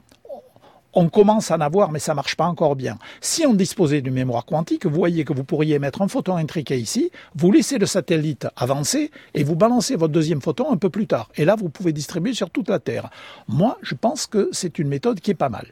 on 0.96 1.10
commence 1.10 1.52
à 1.52 1.58
en 1.58 1.62
avoir, 1.62 1.92
mais 1.92 2.00
ça 2.00 2.14
marche 2.14 2.36
pas 2.36 2.46
encore 2.46 2.76
bien. 2.76 2.98
Si 3.22 3.46
on 3.46 3.54
disposait 3.54 4.02
d'une 4.02 4.14
mémoire 4.14 4.46
quantique, 4.46 4.86
vous 4.86 4.96
voyez 4.96 5.26
que 5.26 5.34
vous 5.34 5.44
pourriez 5.44 5.78
mettre 5.78 6.02
un 6.02 6.08
photon 6.08 6.38
intriqué 6.38 6.78
ici, 6.78 7.12
vous 7.36 7.52
laissez 7.52 7.78
le 7.78 7.86
satellite 7.86 8.48
avancer 8.56 9.12
et 9.34 9.44
vous 9.44 9.56
balancez 9.56 9.96
votre 9.96 10.14
deuxième 10.14 10.42
photon 10.42 10.72
un 10.72 10.78
peu 10.78 10.90
plus 10.90 11.06
tard. 11.06 11.30
Et 11.36 11.44
là, 11.44 11.56
vous 11.56 11.70
pouvez 11.70 11.92
distribuer 11.92 12.34
sur 12.34 12.50
toute 12.50 12.70
la 12.70 12.80
Terre. 12.80 13.10
Moi, 13.48 13.78
je 13.82 13.94
pense 13.94 14.26
que 14.26 14.50
c'est 14.54 14.80
une 14.80 14.88
méthode 14.88 15.20
qui 15.20 15.32
est 15.32 15.36
pas 15.36 15.50
mal. 15.50 15.68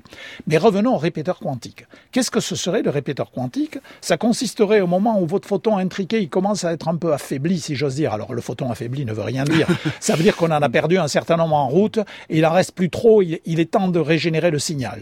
Mais 0.47 0.57
revenons 0.57 0.95
au 0.95 0.97
répéteur 0.97 1.39
quantique. 1.39 1.85
Qu'est-ce 2.11 2.31
que 2.31 2.41
ce 2.41 2.55
serait 2.55 2.81
le 2.81 2.89
répéteur 2.89 3.31
quantique? 3.31 3.77
Ça 4.01 4.17
consisterait 4.17 4.81
au 4.81 4.87
moment 4.87 5.21
où 5.21 5.25
votre 5.25 5.47
photon 5.47 5.77
intriqué 5.77 6.19
il 6.19 6.29
commence 6.29 6.65
à 6.65 6.73
être 6.73 6.89
un 6.89 6.97
peu 6.97 7.13
affaibli, 7.13 7.59
si 7.59 7.75
j'ose 7.75 7.95
dire. 7.95 8.13
Alors 8.13 8.33
le 8.33 8.41
photon 8.41 8.69
affaibli 8.69 9.05
ne 9.05 9.13
veut 9.13 9.23
rien 9.23 9.45
dire. 9.45 9.67
Ça 10.01 10.15
veut 10.15 10.23
dire 10.23 10.35
qu'on 10.35 10.51
en 10.51 10.61
a 10.61 10.69
perdu 10.69 10.97
un 10.97 11.07
certain 11.07 11.37
nombre 11.37 11.55
en 11.55 11.67
route 11.67 11.99
et 12.29 12.39
il 12.39 12.45
en 12.45 12.51
reste 12.51 12.73
plus 12.73 12.89
trop. 12.89 13.21
Il 13.21 13.59
est 13.59 13.71
temps 13.71 13.87
de 13.87 13.99
régénérer 13.99 14.51
le 14.51 14.59
signal. 14.59 15.01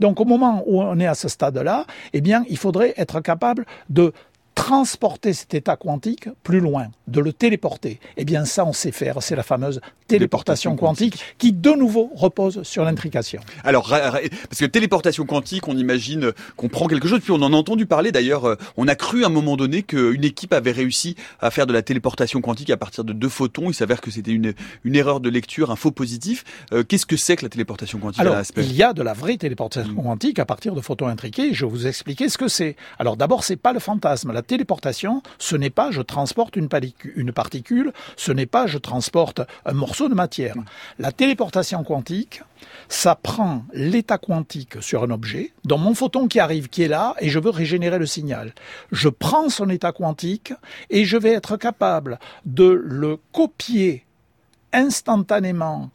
Donc 0.00 0.20
au 0.20 0.24
moment 0.24 0.62
où 0.66 0.82
on 0.82 0.98
est 0.98 1.06
à 1.06 1.14
ce 1.14 1.28
stade-là, 1.28 1.86
eh 2.12 2.20
bien, 2.20 2.44
il 2.48 2.56
faudrait 2.56 2.94
être 2.96 3.20
capable 3.20 3.66
de 3.88 4.12
transporter 4.58 5.32
cet 5.34 5.54
état 5.54 5.76
quantique 5.76 6.28
plus 6.42 6.58
loin, 6.58 6.88
de 7.06 7.20
le 7.20 7.32
téléporter. 7.32 8.00
Eh 8.16 8.24
bien 8.24 8.44
ça, 8.44 8.64
on 8.64 8.72
sait 8.72 8.90
faire, 8.90 9.22
c'est 9.22 9.36
la 9.36 9.44
fameuse 9.44 9.80
téléportation 10.08 10.74
quantique, 10.74 11.18
qui 11.38 11.52
de 11.52 11.70
nouveau 11.70 12.10
repose 12.14 12.62
sur 12.64 12.84
l'intrication. 12.84 13.40
Alors, 13.62 13.88
parce 13.88 14.58
que 14.58 14.64
téléportation 14.64 15.26
quantique, 15.26 15.68
on 15.68 15.76
imagine 15.76 16.32
qu'on 16.56 16.68
prend 16.68 16.88
quelque 16.88 17.06
chose, 17.06 17.20
puis 17.20 17.30
on 17.30 17.36
en 17.42 17.52
a 17.52 17.56
entendu 17.56 17.86
parler 17.86 18.10
d'ailleurs, 18.10 18.46
euh, 18.46 18.56
on 18.76 18.88
a 18.88 18.96
cru 18.96 19.22
à 19.22 19.26
un 19.26 19.30
moment 19.30 19.56
donné 19.56 19.82
qu'une 19.84 20.24
équipe 20.24 20.52
avait 20.52 20.72
réussi 20.72 21.14
à 21.40 21.50
faire 21.50 21.66
de 21.66 21.72
la 21.72 21.82
téléportation 21.82 22.40
quantique 22.40 22.70
à 22.70 22.76
partir 22.76 23.04
de 23.04 23.12
deux 23.12 23.28
photons, 23.28 23.70
il 23.70 23.74
s'avère 23.74 24.00
que 24.00 24.10
c'était 24.10 24.32
une, 24.32 24.54
une 24.82 24.96
erreur 24.96 25.20
de 25.20 25.28
lecture, 25.28 25.70
un 25.70 25.76
faux 25.76 25.92
positif. 25.92 26.44
Euh, 26.72 26.82
qu'est-ce 26.82 27.06
que 27.06 27.16
c'est 27.16 27.36
que 27.36 27.44
la 27.44 27.50
téléportation 27.50 27.98
quantique 27.98 28.20
Alors, 28.20 28.42
il 28.56 28.72
y 28.72 28.82
a 28.82 28.92
de 28.92 29.02
la 29.02 29.12
vraie 29.12 29.36
téléportation 29.36 29.92
mm. 29.92 30.02
quantique 30.02 30.38
à 30.40 30.46
partir 30.46 30.74
de 30.74 30.80
photons 30.80 31.06
intriqués, 31.06 31.54
je 31.54 31.64
vais 31.64 31.70
vous 31.70 31.86
expliquer 31.86 32.28
ce 32.28 32.38
que 32.38 32.48
c'est. 32.48 32.74
Alors 32.98 33.16
d'abord, 33.16 33.44
c'est 33.44 33.56
pas 33.56 33.72
le 33.72 33.78
fantasme, 33.78 34.32
la 34.32 34.42
téléportation, 34.48 35.22
ce 35.38 35.54
n'est 35.54 35.70
pas 35.70 35.92
je 35.92 36.02
transporte 36.02 36.56
une, 36.56 36.68
particule, 36.68 37.92
ce 38.16 38.32
n'est 38.32 38.46
pas 38.46 38.66
je 38.66 38.78
transporte 38.78 39.40
un 39.64 39.74
morceau 39.74 40.08
de 40.08 40.14
matière. 40.14 40.56
La 40.98 41.12
téléportation 41.12 41.84
quantique, 41.84 42.42
ça 42.88 43.14
prend 43.14 43.62
l'état 43.72 44.18
quantique 44.18 44.82
sur 44.82 45.04
un 45.04 45.10
objet, 45.10 45.52
dans 45.64 45.78
mon 45.78 45.94
photon 45.94 46.26
qui 46.26 46.40
arrive, 46.40 46.68
qui 46.68 46.82
est 46.82 46.88
là, 46.88 47.14
et 47.20 47.28
je 47.28 47.38
veux 47.38 47.50
régénérer 47.50 47.98
le 47.98 48.06
signal. 48.06 48.52
Je 48.90 49.08
prends 49.08 49.48
son 49.50 49.68
état 49.68 49.92
quantique 49.92 50.52
et 50.90 51.04
je 51.04 51.16
vais 51.16 51.32
être 51.32 51.56
capable 51.56 52.18
de 52.44 52.68
le 52.68 53.18
copier 53.32 54.04
instantanément. 54.72 55.90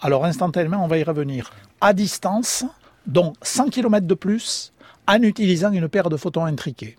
Alors 0.00 0.24
instantanément, 0.24 0.84
on 0.84 0.88
va 0.88 0.98
y 0.98 1.04
revenir. 1.04 1.52
À 1.80 1.92
distance, 1.92 2.64
donc 3.06 3.36
100 3.42 3.68
km 3.68 4.06
de 4.06 4.14
plus, 4.14 4.72
en 5.06 5.20
utilisant 5.22 5.72
une 5.72 5.88
paire 5.88 6.08
de 6.08 6.16
photons 6.16 6.44
intriqués. 6.44 6.96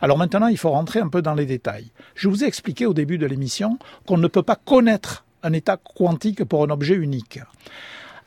Alors 0.00 0.18
maintenant, 0.18 0.48
il 0.48 0.58
faut 0.58 0.70
rentrer 0.70 1.00
un 1.00 1.08
peu 1.08 1.22
dans 1.22 1.34
les 1.34 1.46
détails. 1.46 1.90
Je 2.14 2.28
vous 2.28 2.44
ai 2.44 2.46
expliqué 2.46 2.86
au 2.86 2.94
début 2.94 3.18
de 3.18 3.26
l'émission 3.26 3.78
qu'on 4.06 4.18
ne 4.18 4.28
peut 4.28 4.42
pas 4.42 4.56
connaître 4.56 5.24
un 5.42 5.52
état 5.52 5.76
quantique 5.76 6.44
pour 6.44 6.64
un 6.64 6.70
objet 6.70 6.94
unique. 6.94 7.40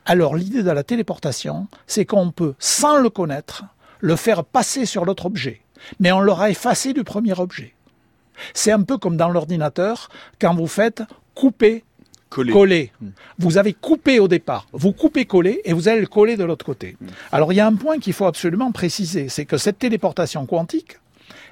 Alors 0.04 0.36
l'idée 0.36 0.62
de 0.62 0.70
la 0.70 0.84
téléportation, 0.84 1.66
c'est 1.86 2.04
qu'on 2.04 2.30
peut, 2.30 2.54
sans 2.58 2.98
le 2.98 3.10
connaître, 3.10 3.64
le 4.00 4.16
faire 4.16 4.44
passer 4.44 4.86
sur 4.86 5.04
l'autre 5.04 5.26
objet, 5.26 5.62
mais 5.98 6.12
on 6.12 6.20
l'aura 6.20 6.50
effacé 6.50 6.92
du 6.92 7.02
premier 7.02 7.38
objet. 7.38 7.74
C'est 8.54 8.70
un 8.70 8.82
peu 8.82 8.98
comme 8.98 9.16
dans 9.16 9.30
l'ordinateur, 9.30 10.08
quand 10.40 10.54
vous 10.54 10.66
faites 10.66 11.02
couper, 11.34 11.84
coller. 12.28 12.92
Hmm. 13.00 13.08
Vous 13.38 13.58
avez 13.58 13.72
coupé 13.72 14.20
au 14.20 14.28
départ, 14.28 14.66
vous 14.72 14.92
coupez, 14.92 15.24
coller, 15.24 15.60
et 15.64 15.72
vous 15.72 15.88
allez 15.88 16.02
le 16.02 16.06
coller 16.06 16.36
de 16.36 16.44
l'autre 16.44 16.64
côté. 16.64 16.96
Hmm. 17.00 17.06
Alors 17.32 17.52
il 17.52 17.56
y 17.56 17.60
a 17.60 17.66
un 17.66 17.74
point 17.74 17.98
qu'il 17.98 18.12
faut 18.12 18.26
absolument 18.26 18.72
préciser, 18.72 19.28
c'est 19.28 19.44
que 19.44 19.56
cette 19.56 19.78
téléportation 19.78 20.46
quantique, 20.46 20.98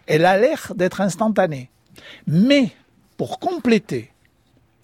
elle 0.07 0.25
a 0.25 0.39
l'air 0.39 0.73
d'être 0.75 1.01
instantanée. 1.01 1.71
Mais 2.27 2.71
pour 3.17 3.39
compléter 3.39 4.11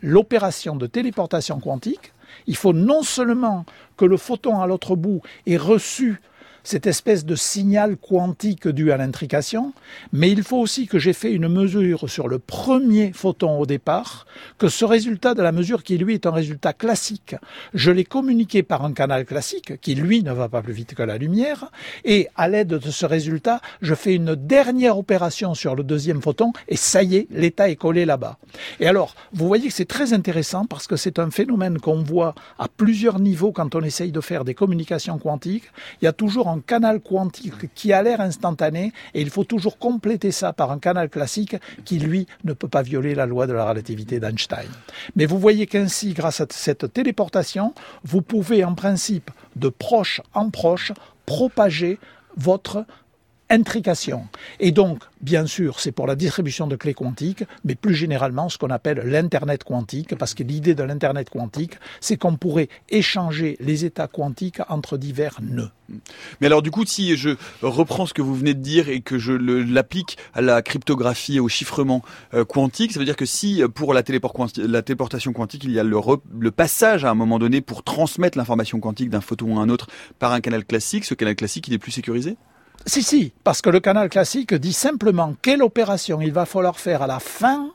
l'opération 0.00 0.76
de 0.76 0.86
téléportation 0.86 1.60
quantique, 1.60 2.12
il 2.46 2.56
faut 2.56 2.72
non 2.72 3.02
seulement 3.02 3.64
que 3.96 4.04
le 4.04 4.16
photon 4.16 4.60
à 4.60 4.66
l'autre 4.66 4.96
bout 4.96 5.22
ait 5.46 5.56
reçu 5.56 6.20
cette 6.64 6.86
espèce 6.86 7.24
de 7.24 7.34
signal 7.34 7.96
quantique 7.96 8.68
dû 8.68 8.92
à 8.92 8.96
l'intrication, 8.96 9.72
mais 10.12 10.30
il 10.30 10.42
faut 10.42 10.58
aussi 10.58 10.86
que 10.86 10.98
j'ai 10.98 11.12
fait 11.12 11.32
une 11.32 11.48
mesure 11.48 12.08
sur 12.08 12.28
le 12.28 12.38
premier 12.38 13.12
photon 13.12 13.58
au 13.58 13.66
départ, 13.66 14.26
que 14.58 14.68
ce 14.68 14.84
résultat 14.84 15.34
de 15.34 15.42
la 15.42 15.52
mesure 15.52 15.82
qui 15.82 15.98
lui 15.98 16.14
est 16.14 16.26
un 16.26 16.30
résultat 16.30 16.72
classique, 16.72 17.36
je 17.74 17.90
l'ai 17.90 18.04
communiqué 18.04 18.62
par 18.62 18.84
un 18.84 18.92
canal 18.92 19.24
classique 19.24 19.80
qui 19.80 19.94
lui 19.94 20.22
ne 20.22 20.32
va 20.32 20.48
pas 20.48 20.62
plus 20.62 20.72
vite 20.72 20.94
que 20.94 21.02
la 21.02 21.18
lumière, 21.18 21.70
et 22.04 22.28
à 22.36 22.48
l'aide 22.48 22.68
de 22.68 22.90
ce 22.90 23.06
résultat, 23.06 23.60
je 23.80 23.94
fais 23.94 24.14
une 24.14 24.34
dernière 24.34 24.98
opération 24.98 25.54
sur 25.54 25.74
le 25.74 25.82
deuxième 25.82 26.22
photon, 26.22 26.52
et 26.68 26.76
ça 26.76 27.02
y 27.02 27.16
est, 27.16 27.26
l'état 27.30 27.68
est 27.68 27.76
collé 27.76 28.04
là-bas. 28.04 28.38
Et 28.80 28.86
alors, 28.86 29.14
vous 29.32 29.46
voyez 29.46 29.68
que 29.68 29.74
c'est 29.74 29.84
très 29.84 30.12
intéressant 30.12 30.66
parce 30.66 30.86
que 30.86 30.96
c'est 30.96 31.18
un 31.18 31.30
phénomène 31.30 31.78
qu'on 31.78 32.02
voit 32.02 32.34
à 32.58 32.68
plusieurs 32.68 33.20
niveaux 33.20 33.52
quand 33.52 33.74
on 33.74 33.82
essaye 33.82 34.12
de 34.12 34.20
faire 34.20 34.44
des 34.44 34.54
communications 34.54 35.18
quantiques. 35.18 35.70
Il 36.00 36.04
y 36.04 36.08
a 36.08 36.12
toujours 36.12 36.48
un 36.50 36.60
canal 36.60 37.00
quantique 37.00 37.72
qui 37.74 37.92
a 37.92 38.02
l'air 38.02 38.20
instantané 38.20 38.92
et 39.14 39.20
il 39.20 39.30
faut 39.30 39.44
toujours 39.44 39.78
compléter 39.78 40.30
ça 40.32 40.52
par 40.52 40.70
un 40.70 40.78
canal 40.78 41.08
classique 41.08 41.56
qui, 41.84 41.98
lui, 41.98 42.26
ne 42.44 42.52
peut 42.52 42.68
pas 42.68 42.82
violer 42.82 43.14
la 43.14 43.26
loi 43.26 43.46
de 43.46 43.52
la 43.52 43.68
relativité 43.68 44.20
d'Einstein. 44.20 44.68
Mais 45.16 45.26
vous 45.26 45.38
voyez 45.38 45.66
qu'ainsi, 45.66 46.12
grâce 46.12 46.40
à 46.40 46.46
cette 46.50 46.92
téléportation, 46.92 47.74
vous 48.04 48.22
pouvez 48.22 48.64
en 48.64 48.74
principe, 48.74 49.30
de 49.56 49.68
proche 49.68 50.20
en 50.34 50.50
proche, 50.50 50.92
propager 51.26 51.98
votre 52.36 52.84
intrication. 53.50 54.26
Et 54.60 54.72
donc, 54.72 55.02
bien 55.20 55.46
sûr, 55.46 55.80
c'est 55.80 55.92
pour 55.92 56.06
la 56.06 56.14
distribution 56.14 56.66
de 56.66 56.76
clés 56.76 56.94
quantiques, 56.94 57.44
mais 57.64 57.74
plus 57.74 57.94
généralement 57.94 58.48
ce 58.48 58.56
qu'on 58.56 58.70
appelle 58.70 59.02
l'Internet 59.04 59.64
quantique, 59.64 60.16
parce 60.16 60.34
que 60.34 60.42
l'idée 60.42 60.74
de 60.74 60.82
l'Internet 60.82 61.28
quantique, 61.28 61.74
c'est 62.00 62.16
qu'on 62.16 62.36
pourrait 62.36 62.68
échanger 62.88 63.56
les 63.60 63.84
états 63.84 64.06
quantiques 64.06 64.60
entre 64.68 64.96
divers 64.96 65.38
nœuds. 65.42 65.70
Mais 66.40 66.46
alors 66.46 66.62
du 66.62 66.70
coup, 66.70 66.86
si 66.86 67.16
je 67.16 67.30
reprends 67.62 68.06
ce 68.06 68.14
que 68.14 68.22
vous 68.22 68.34
venez 68.34 68.54
de 68.54 68.60
dire 68.60 68.88
et 68.88 69.00
que 69.00 69.18
je 69.18 69.32
l'applique 69.32 70.18
à 70.34 70.40
la 70.40 70.62
cryptographie 70.62 71.36
et 71.36 71.40
au 71.40 71.48
chiffrement 71.48 72.02
euh, 72.32 72.44
quantique, 72.44 72.92
ça 72.92 73.00
veut 73.00 73.04
dire 73.04 73.16
que 73.16 73.26
si 73.26 73.62
pour 73.74 73.92
la, 73.92 74.02
la 74.56 74.82
téléportation 74.82 75.32
quantique, 75.32 75.64
il 75.64 75.72
y 75.72 75.80
a 75.80 75.82
le, 75.82 75.98
le, 76.38 76.50
passage 76.52 77.04
à 77.04 77.10
un 77.10 77.14
moment 77.14 77.40
donné 77.40 77.60
pour 77.60 77.82
transmettre 77.82 78.38
l'information 78.38 78.78
quantique 78.78 79.10
d'un 79.10 79.20
photon 79.20 79.58
à 79.58 79.62
un 79.62 79.68
autre 79.68 79.88
par 80.20 80.32
un 80.32 80.40
canal 80.40 80.64
classique, 80.64 81.04
ce 81.04 81.14
canal 81.14 81.34
classique, 81.34 81.66
il 81.66 81.74
est 81.74 81.78
plus 81.78 81.92
sécurisé? 81.92 82.36
Si, 82.86 83.02
si, 83.02 83.32
parce 83.44 83.60
que 83.62 83.70
le 83.70 83.80
canal 83.80 84.08
classique 84.08 84.54
dit 84.54 84.72
simplement 84.72 85.34
quelle 85.42 85.62
opération 85.62 86.20
il 86.20 86.32
va 86.32 86.46
falloir 86.46 86.78
faire 86.78 87.02
à 87.02 87.06
la 87.06 87.20
fin 87.20 87.70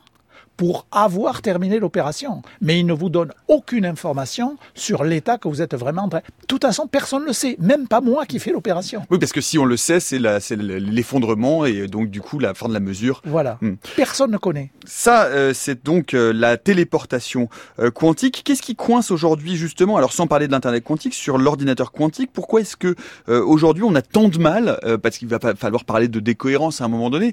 pour 0.56 0.86
avoir 0.90 1.42
terminé 1.42 1.78
l'opération. 1.78 2.42
Mais 2.60 2.80
il 2.80 2.86
ne 2.86 2.92
vous 2.92 3.10
donne 3.10 3.32
aucune 3.48 3.84
information 3.84 4.56
sur 4.74 5.04
l'état 5.04 5.38
que 5.38 5.48
vous 5.48 5.62
êtes 5.62 5.74
vraiment 5.74 6.02
en 6.02 6.08
train. 6.08 6.18
De 6.18 6.46
toute 6.46 6.62
façon, 6.62 6.86
personne 6.86 7.22
ne 7.22 7.26
le 7.26 7.32
sait, 7.32 7.56
même 7.60 7.88
pas 7.88 8.00
moi 8.00 8.26
qui 8.26 8.38
fais 8.38 8.52
l'opération. 8.52 9.02
Oui, 9.10 9.18
parce 9.18 9.32
que 9.32 9.40
si 9.40 9.58
on 9.58 9.64
le 9.64 9.76
sait, 9.76 10.00
c'est 10.00 10.18
l'effondrement 10.18 11.64
et 11.64 11.86
donc 11.86 12.10
du 12.10 12.20
coup 12.20 12.38
la 12.38 12.54
fin 12.54 12.68
de 12.68 12.74
la 12.74 12.80
mesure. 12.80 13.22
Voilà. 13.24 13.58
Hmm. 13.60 13.74
Personne 13.96 14.30
ne 14.30 14.38
connaît. 14.38 14.70
Ça, 14.84 15.24
euh, 15.24 15.52
c'est 15.54 15.84
donc 15.84 16.14
euh, 16.14 16.32
la 16.32 16.56
téléportation 16.56 17.48
euh, 17.78 17.90
quantique. 17.90 18.42
Qu'est-ce 18.44 18.62
qui 18.62 18.76
coince 18.76 19.10
aujourd'hui 19.10 19.56
justement? 19.56 19.96
Alors 19.96 20.12
sans 20.12 20.26
parler 20.26 20.46
de 20.46 20.52
l'internet 20.52 20.84
quantique, 20.84 21.14
sur 21.14 21.38
l'ordinateur 21.38 21.92
quantique, 21.92 22.30
pourquoi 22.32 22.60
est-ce 22.60 22.76
que 22.76 22.94
aujourd'hui 23.28 23.82
on 23.84 23.94
a 23.94 24.02
tant 24.02 24.28
de 24.28 24.38
mal, 24.38 24.78
parce 25.02 25.18
qu'il 25.18 25.28
va 25.28 25.38
falloir 25.38 25.84
parler 25.84 26.08
de 26.08 26.20
décohérence 26.20 26.80
à 26.80 26.84
un 26.84 26.88
moment 26.88 27.10
donné, 27.10 27.32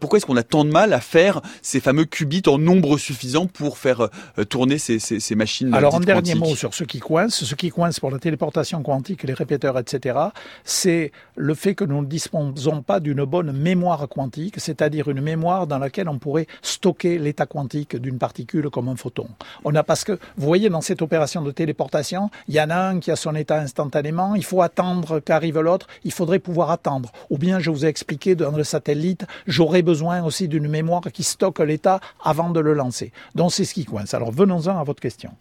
pourquoi 0.00 0.18
est-ce 0.18 0.26
qu'on 0.26 0.36
a 0.36 0.42
tant 0.42 0.64
de 0.64 0.70
mal 0.70 0.92
à 0.92 1.00
faire 1.00 1.40
ces 1.62 1.80
fameux 1.80 2.04
qubits 2.04 2.42
en 2.46 2.58
nombre 2.60 2.98
suffisant 2.98 3.46
pour 3.46 3.78
faire 3.78 4.08
euh, 4.38 4.44
tourner 4.44 4.78
ces, 4.78 4.98
ces, 4.98 5.34
machines. 5.34 5.74
Alors, 5.74 5.94
un 5.94 6.00
dernier 6.00 6.34
mot 6.34 6.54
sur 6.54 6.74
ce 6.74 6.84
qui 6.84 7.00
coince. 7.00 7.44
Ce 7.44 7.54
qui 7.54 7.70
coince 7.70 8.00
pour 8.00 8.10
la 8.10 8.18
téléportation 8.18 8.82
quantique, 8.82 9.22
les 9.24 9.34
répéteurs, 9.34 9.78
etc., 9.78 10.18
c'est 10.64 11.12
le 11.36 11.54
fait 11.54 11.74
que 11.74 11.84
nous 11.84 12.00
ne 12.02 12.06
disposons 12.06 12.82
pas 12.82 13.00
d'une 13.00 13.24
bonne 13.24 13.52
mémoire 13.52 14.08
quantique, 14.08 14.54
c'est-à-dire 14.58 15.08
une 15.08 15.20
mémoire 15.20 15.66
dans 15.66 15.78
laquelle 15.78 16.08
on 16.08 16.18
pourrait 16.18 16.46
stocker 16.62 17.18
l'état 17.18 17.46
quantique 17.46 17.96
d'une 17.96 18.18
particule 18.18 18.70
comme 18.70 18.88
un 18.88 18.96
photon. 18.96 19.26
On 19.64 19.74
a 19.74 19.82
parce 19.82 20.04
que, 20.04 20.12
vous 20.12 20.46
voyez, 20.46 20.68
dans 20.68 20.80
cette 20.80 21.02
opération 21.02 21.42
de 21.42 21.50
téléportation, 21.50 22.30
il 22.48 22.54
y 22.54 22.60
en 22.60 22.70
a 22.70 22.76
un 22.76 23.00
qui 23.00 23.10
a 23.10 23.16
son 23.16 23.34
état 23.34 23.58
instantanément, 23.58 24.34
il 24.34 24.44
faut 24.44 24.62
attendre 24.62 25.20
qu'arrive 25.20 25.60
l'autre, 25.60 25.86
il 26.04 26.12
faudrait 26.12 26.38
pouvoir 26.38 26.70
attendre. 26.70 27.12
Ou 27.30 27.38
bien, 27.38 27.58
je 27.58 27.70
vous 27.70 27.84
ai 27.84 27.88
expliqué, 27.88 28.34
dans 28.34 28.56
le 28.56 28.64
satellite, 28.64 29.24
j'aurais 29.46 29.82
besoin 29.82 30.22
aussi 30.22 30.48
d'une 30.48 30.68
mémoire 30.68 31.02
qui 31.12 31.22
stocke 31.22 31.60
l'état 31.60 32.00
avant 32.22 32.49
de 32.50 32.60
le 32.60 32.74
lancer. 32.74 33.12
Donc 33.34 33.52
c'est 33.52 33.64
ce 33.64 33.74
qui 33.74 33.84
coince. 33.84 34.14
Alors 34.14 34.30
venons-en 34.32 34.78
à 34.78 34.84
votre 34.84 35.00
question. 35.00 35.32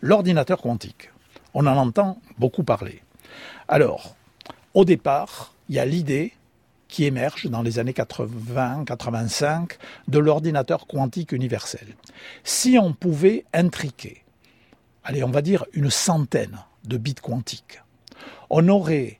L'ordinateur 0.00 0.60
quantique, 0.60 1.10
on 1.54 1.66
en 1.66 1.76
entend 1.76 2.18
beaucoup 2.38 2.64
parler. 2.64 3.02
Alors, 3.68 4.14
au 4.74 4.84
départ, 4.84 5.52
il 5.68 5.74
y 5.74 5.78
a 5.78 5.84
l'idée 5.84 6.32
qui 6.88 7.04
émerge 7.04 7.46
dans 7.46 7.62
les 7.62 7.78
années 7.78 7.92
80-85 7.92 9.72
de 10.08 10.18
l'ordinateur 10.18 10.86
quantique 10.86 11.32
universel. 11.32 11.96
Si 12.44 12.78
on 12.78 12.92
pouvait 12.92 13.44
intriquer, 13.52 14.22
allez, 15.02 15.24
on 15.24 15.30
va 15.30 15.42
dire 15.42 15.64
une 15.72 15.90
centaine 15.90 16.58
de 16.84 16.96
bits 16.96 17.14
quantiques, 17.14 17.82
on 18.50 18.68
aurait 18.68 19.18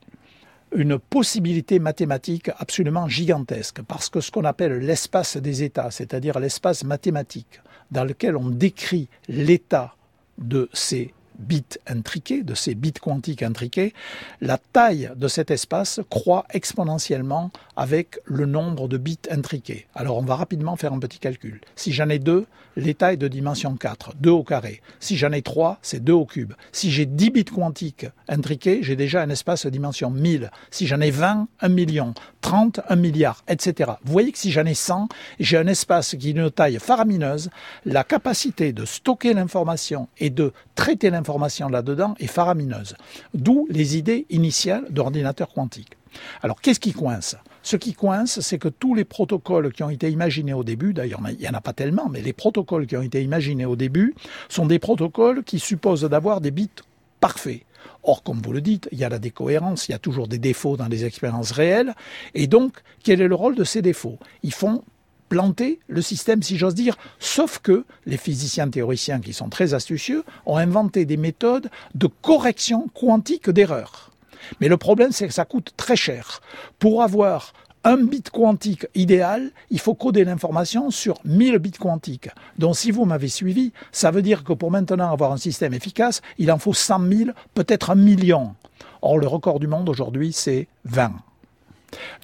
une 0.73 0.99
possibilité 0.99 1.79
mathématique 1.79 2.51
absolument 2.59 3.09
gigantesque, 3.09 3.83
parce 3.83 4.09
que 4.09 4.21
ce 4.21 4.31
qu'on 4.31 4.45
appelle 4.45 4.79
l'espace 4.79 5.37
des 5.37 5.63
états, 5.63 5.91
c'est-à-dire 5.91 6.39
l'espace 6.39 6.85
mathématique 6.85 7.61
dans 7.91 8.05
lequel 8.05 8.37
on 8.37 8.51
décrit 8.51 9.09
l'état 9.29 9.95
de 10.39 10.69
ces 10.73 11.15
bits 11.39 11.65
intriqués, 11.87 12.43
de 12.43 12.55
ces 12.55 12.75
bits 12.75 12.93
quantiques 12.93 13.43
intriqués, 13.43 13.93
la 14.41 14.59
taille 14.59 15.11
de 15.17 15.29
cet 15.29 15.51
espace 15.51 16.01
croît 16.11 16.47
exponentiellement 16.51 17.51
avec 17.77 18.19
le 18.25 18.47
nombre 18.47 18.89
de 18.89 18.97
bits 18.97 19.19
intriqués. 19.31 19.87
Alors 19.95 20.17
on 20.17 20.23
va 20.23 20.37
rapidement 20.37 20.77
faire 20.77 20.93
un 20.93 20.99
petit 20.99 21.19
calcul. 21.19 21.61
Si 21.77 21.93
j'en 21.93 22.09
ai 22.09 22.19
deux, 22.19 22.47
l'état 22.77 23.13
est 23.13 23.17
de 23.17 23.29
dimension 23.29 23.77
4, 23.77 24.15
2 24.21 24.31
au 24.31 24.45
carré. 24.45 24.81
Si 25.01 25.17
j'en 25.17 25.33
ai 25.33 25.43
3, 25.43 25.79
c'est 25.83 26.05
2 26.05 26.13
au 26.13 26.27
cube. 26.27 26.53
Si 26.73 26.91
j'ai 26.91 27.07
10 27.07 27.31
bits 27.31 27.45
quantiques 27.45 28.07
intriqués, 28.29 28.81
j'ai 28.83 28.97
déjà 28.97 29.23
un 29.23 29.31
espace 29.31 29.65
de 29.65 29.71
dimension 29.71 30.11
1000. 30.11 30.51
Si 30.71 30.87
j'en 30.87 31.01
ai 31.01 31.11
20, 31.11 31.49
1 31.61 31.69
million. 31.69 32.15
30, 32.43 32.81
1 32.89 32.97
milliard, 32.97 33.43
etc. 33.49 33.93
Vous 34.05 34.13
voyez 34.13 34.31
que 34.31 34.39
si 34.39 34.53
j'en 34.53 34.67
ai 34.67 34.75
100, 34.75 35.09
j'ai 35.41 35.59
un 35.59 35.67
espace 35.67 36.15
qui 36.17 36.31
est 36.31 36.33
d'une 36.33 36.51
taille 36.51 36.79
faramineuse. 36.79 37.51
La 37.85 38.05
capacité 38.05 38.73
de 38.73 38.85
stocker 38.85 39.35
l'information 39.35 40.09
et 40.19 40.31
de 40.31 40.53
traiter 40.75 41.11
l'information 41.11 41.69
là-dedans 41.69 42.15
est 42.21 42.29
faramineuse. 42.29 42.95
D'où 43.35 43.67
les 43.71 43.97
idées 43.97 44.27
initiales 44.31 44.85
d'ordinateurs 44.91 45.53
quantiques. 45.53 45.97
Alors, 46.43 46.61
qu'est-ce 46.61 46.81
qui 46.81 46.93
coince? 46.93 47.37
Ce 47.67 47.75
qui 47.75 47.95
coince, 47.95 48.39
c'est 48.39 48.59
que 48.59 48.69
tous 48.69 48.95
les 48.95 49.05
protocoles 49.05 49.73
qui 49.73 49.83
ont 49.83 49.91
été 49.91 50.09
imaginés 50.09 50.53
au 50.53 50.63
début, 50.63 50.95
d'ailleurs, 50.95 51.21
il 51.29 51.39
n'y 51.39 51.49
en 51.49 51.55
a 51.55 51.61
pas 51.61 51.73
tellement, 51.73 52.09
mais 52.09 52.21
les 52.21 52.33
protocoles 52.33 52.87
qui 52.87 52.97
ont 52.97 53.03
été 53.03 53.25
imaginés 53.25 53.65
au 53.65 53.75
début 53.75 54.15
sont 54.49 54.67
des 54.67 54.79
protocoles 54.79 55.43
qui 55.43 55.59
supposent 55.59 56.05
d'avoir 56.05 56.41
des 56.41 56.53
bits 56.53 56.71
parfaits. 57.19 57.63
Or, 58.05 58.23
comme 58.23 58.41
vous 58.41 58.53
le 58.53 58.61
dites, 58.61 58.89
il 58.93 58.99
y 58.99 59.05
a 59.05 59.09
la 59.09 59.19
décohérence, 59.19 59.89
il 59.89 59.91
y 59.91 59.95
a 59.97 59.99
toujours 59.99 60.29
des 60.29 60.39
défauts 60.39 60.77
dans 60.77 60.87
les 60.87 61.05
expériences 61.05 61.51
réelles. 61.51 61.97
Et 62.35 62.47
donc, 62.47 62.73
quel 63.03 63.21
est 63.21 63.27
le 63.27 63.35
rôle 63.35 63.57
de 63.57 63.65
ces 63.65 63.83
défauts? 63.83 64.21
Ils 64.45 64.55
font 64.55 64.85
planter 65.29 65.81
le 65.89 66.03
système, 66.03 66.45
si 66.45 66.59
j'ose 66.59 66.77
dire, 66.77 66.97
sauf 67.19 67.59
que 67.59 67.85
les 68.07 68.17
physiciens 68.17 68.71
théoriciens, 68.71 69.19
qui 69.19 69.33
sont 69.33 69.49
très 69.49 69.75
astucieux, 69.75 70.23
ont 70.47 70.57
inventé 70.57 71.05
des 71.05 71.17
méthodes 71.17 71.69
de 71.97 72.07
correction 72.07 72.87
quantique 72.95 73.51
d'erreurs. 73.51 74.13
Mais 74.61 74.69
le 74.69 74.77
problème, 74.77 75.13
c'est 75.13 75.27
que 75.27 75.35
ça 75.35 75.45
coûte 75.45 75.73
très 75.77 75.97
cher. 75.97 76.41
Pour 76.79 77.03
avoir 77.03 77.53
un 77.85 77.99
bit 77.99 78.31
quantique 78.31 78.87
idéal, 78.97 79.51
il 79.71 79.79
faut 79.79 79.95
coder 79.95 80.25
l'information 80.25 80.91
sur 80.91 81.19
1000 81.25 81.59
bits 81.59 81.71
quantiques. 81.71 82.29
Donc 82.59 82.77
si 82.77 82.91
vous 82.91 83.05
m'avez 83.05 83.29
suivi, 83.29 83.73
ça 83.93 84.11
veut 84.11 84.23
dire 84.23 84.43
que 84.43 84.53
pour 84.53 84.73
maintenant 84.73 85.13
avoir 85.13 85.31
un 85.31 85.37
système 85.37 85.73
efficace, 85.73 86.21
il 86.39 86.51
en 86.51 86.59
faut 86.59 86.75
100 86.75 87.01
000, 87.09 87.31
peut-être 87.55 87.91
un 87.91 87.95
million. 87.95 88.55
Or, 89.03 89.19
le 89.19 89.29
record 89.29 89.61
du 89.61 89.69
monde 89.69 89.89
aujourd'hui, 89.89 90.33
c'est 90.33 90.67
20. 90.85 91.13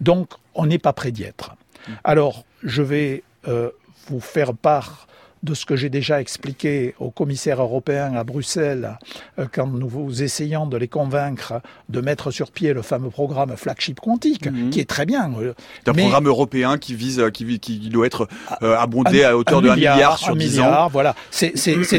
Donc, 0.01 0.31
on 0.57 0.67
n'est 0.67 0.81
pas 0.81 0.93
prêt 0.93 1.13
d'y 1.13 1.23
être. 1.23 1.55
Alors, 2.03 2.45
je 2.65 2.83
vais 2.83 3.23
euh, 3.47 3.71
vous 4.09 4.21
faire 4.21 4.55
part 4.55 5.07
de 5.43 5.55
ce 5.55 5.67
que 5.67 5.75
j'ai 5.75 5.89
déjà 5.89 6.21
expliqué 6.21 6.95
aux 7.01 7.11
commissaires 7.11 7.61
européens 7.61 8.15
à 8.15 8.25
Bruxelles 8.25 8.99
euh, 9.39 9.47
quand 9.51 9.67
nous 9.67 10.23
essayons 10.23 10.67
de 10.67 10.77
les 10.77 10.89
convaincre 10.89 11.55
de 11.89 12.01
mettre 12.01 12.31
sur 12.31 12.51
pied 12.53 12.73
le 12.73 12.83
fameux 12.83 13.11
programme 13.11 13.57
flagship 13.57 13.99
quantique, 14.01 14.47
mhm. 14.47 14.71
qui 14.71 14.81
est 14.81 14.89
très 14.89 15.05
bien. 15.05 15.33
Euh, 15.41 15.55
un 15.87 15.93
programme 15.93 16.27
européen 16.27 16.79
qui 16.79 16.95
vise, 16.95 17.19
euh, 17.19 17.31
qui, 17.31 17.59
qui 17.59 17.79
doit 17.89 18.07
être 18.07 18.29
abondé 18.61 19.25
à 19.25 19.37
hauteur 19.37 19.63
de 19.63 19.69
1 19.69 19.77
milliard, 19.77 20.19
sur 20.19 20.37
10 20.37 20.61
ans. 20.61 20.89
Voilà, 20.89 21.15
c'est 21.31 21.53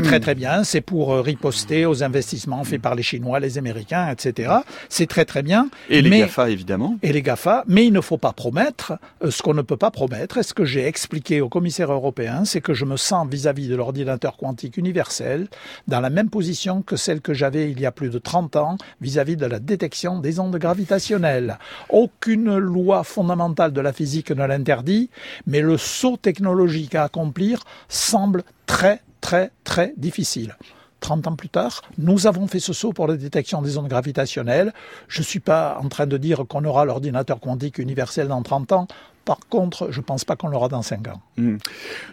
très 0.04 0.20
très 0.22 0.36
bien. 0.36 0.64
C'est 0.64 0.82
pour 0.82 1.16
riposter 1.18 1.86
aux 1.86 2.04
investissements 2.04 2.64
faits 2.64 2.82
par 2.82 2.96
les 2.96 3.04
Chinois, 3.04 3.40
les 3.40 3.58
Américains, 3.58 4.10
etc. 4.10 4.54
C'est 4.90 5.08
très 5.08 5.26
très 5.26 5.44
bien. 5.44 5.70
Et 5.90 6.02
les 6.02 6.20
GAFA 6.20 6.50
évidemment. 6.50 6.98
Et 7.04 7.12
les 7.12 7.22
GAFA, 7.22 7.64
mais 7.68 7.86
il 7.86 7.94
ne 7.94 8.02
faut 8.02 8.18
pas 8.18 8.32
promettre 8.32 8.94
ce 9.28 9.42
qu'on 9.42 9.54
ne 9.54 9.62
peut 9.62 9.78
pas 9.78 9.92
promettre. 9.92 10.38
Et 10.38 10.44
ce 10.44 10.54
que 10.54 10.66
j'ai 10.66 10.86
expliqué 10.86 11.42
aux 11.42 11.50
commissaires 11.50 11.92
européens, 11.92 12.46
c'est 12.46 12.62
que 12.62 12.74
je 12.74 12.86
me 12.86 12.98
sens 12.98 13.28
vis-à-vis 13.34 13.68
de 13.68 13.76
l'ordinateur 13.76 14.38
quantique 14.38 14.78
universel 14.78 15.48
dans 15.88 16.00
la 16.00 16.12
même 16.12 16.30
position 16.30 16.84
que 16.84 16.96
celle 16.96 17.20
que 17.20 17.34
j'avais 17.34 17.72
il 17.72 17.80
y 17.80 17.86
a 17.88 17.92
plus 17.92 18.10
de 18.10 18.20
30 18.20 18.56
ans 18.58 18.78
vis-à-vis 19.02 19.38
de 19.38 19.48
la 19.48 19.60
détection 19.60 20.20
des 20.20 20.40
ondes 20.40 20.56
gravitationnelles. 20.58 21.58
Aucune 21.90 22.58
loi 22.58 23.04
fondamentale 23.04 23.74
de 23.74 23.82
la 23.82 23.92
physique 23.92 24.30
ne 24.30 24.46
l'interdit, 24.46 25.10
mais 25.48 25.62
le 25.62 25.78
saut 25.78 26.18
technologique 26.18 26.94
à 26.94 27.06
accomplir 27.06 27.64
semble 27.90 28.44
très 28.68 29.02
très 29.20 29.52
très 29.64 29.94
difficile. 29.98 30.56
30 31.00 31.28
ans 31.28 31.36
plus 31.36 31.50
tard, 31.50 31.82
nous 31.98 32.28
avons 32.28 32.48
fait 32.48 32.62
ce 32.62 32.72
saut 32.72 32.94
pour 32.94 33.08
la 33.08 33.18
détection 33.18 33.62
des 33.62 33.78
ondes 33.78 33.90
gravitationnelles. 33.90 34.74
Je 35.10 35.20
ne 35.20 35.26
suis 35.26 35.42
pas 35.42 35.78
en 35.84 35.90
train 35.90 36.06
de 36.06 36.18
dire 36.18 36.46
qu'on 36.48 36.64
aura 36.64 36.86
l'ordinateur 36.86 37.42
quantique 37.42 37.78
universel 37.78 38.30
dans 38.30 38.42
30 38.42 38.72
ans. 38.72 38.88
Par 39.26 39.40
contre, 39.50 39.90
je 39.92 40.00
ne 40.00 40.04
pense 40.04 40.26
pas 40.26 40.36
qu'on 40.36 40.50
l'aura 40.50 40.68
dans 40.68 40.82
5 40.82 41.08
ans. 41.08 41.22
Hmm. 41.38 41.58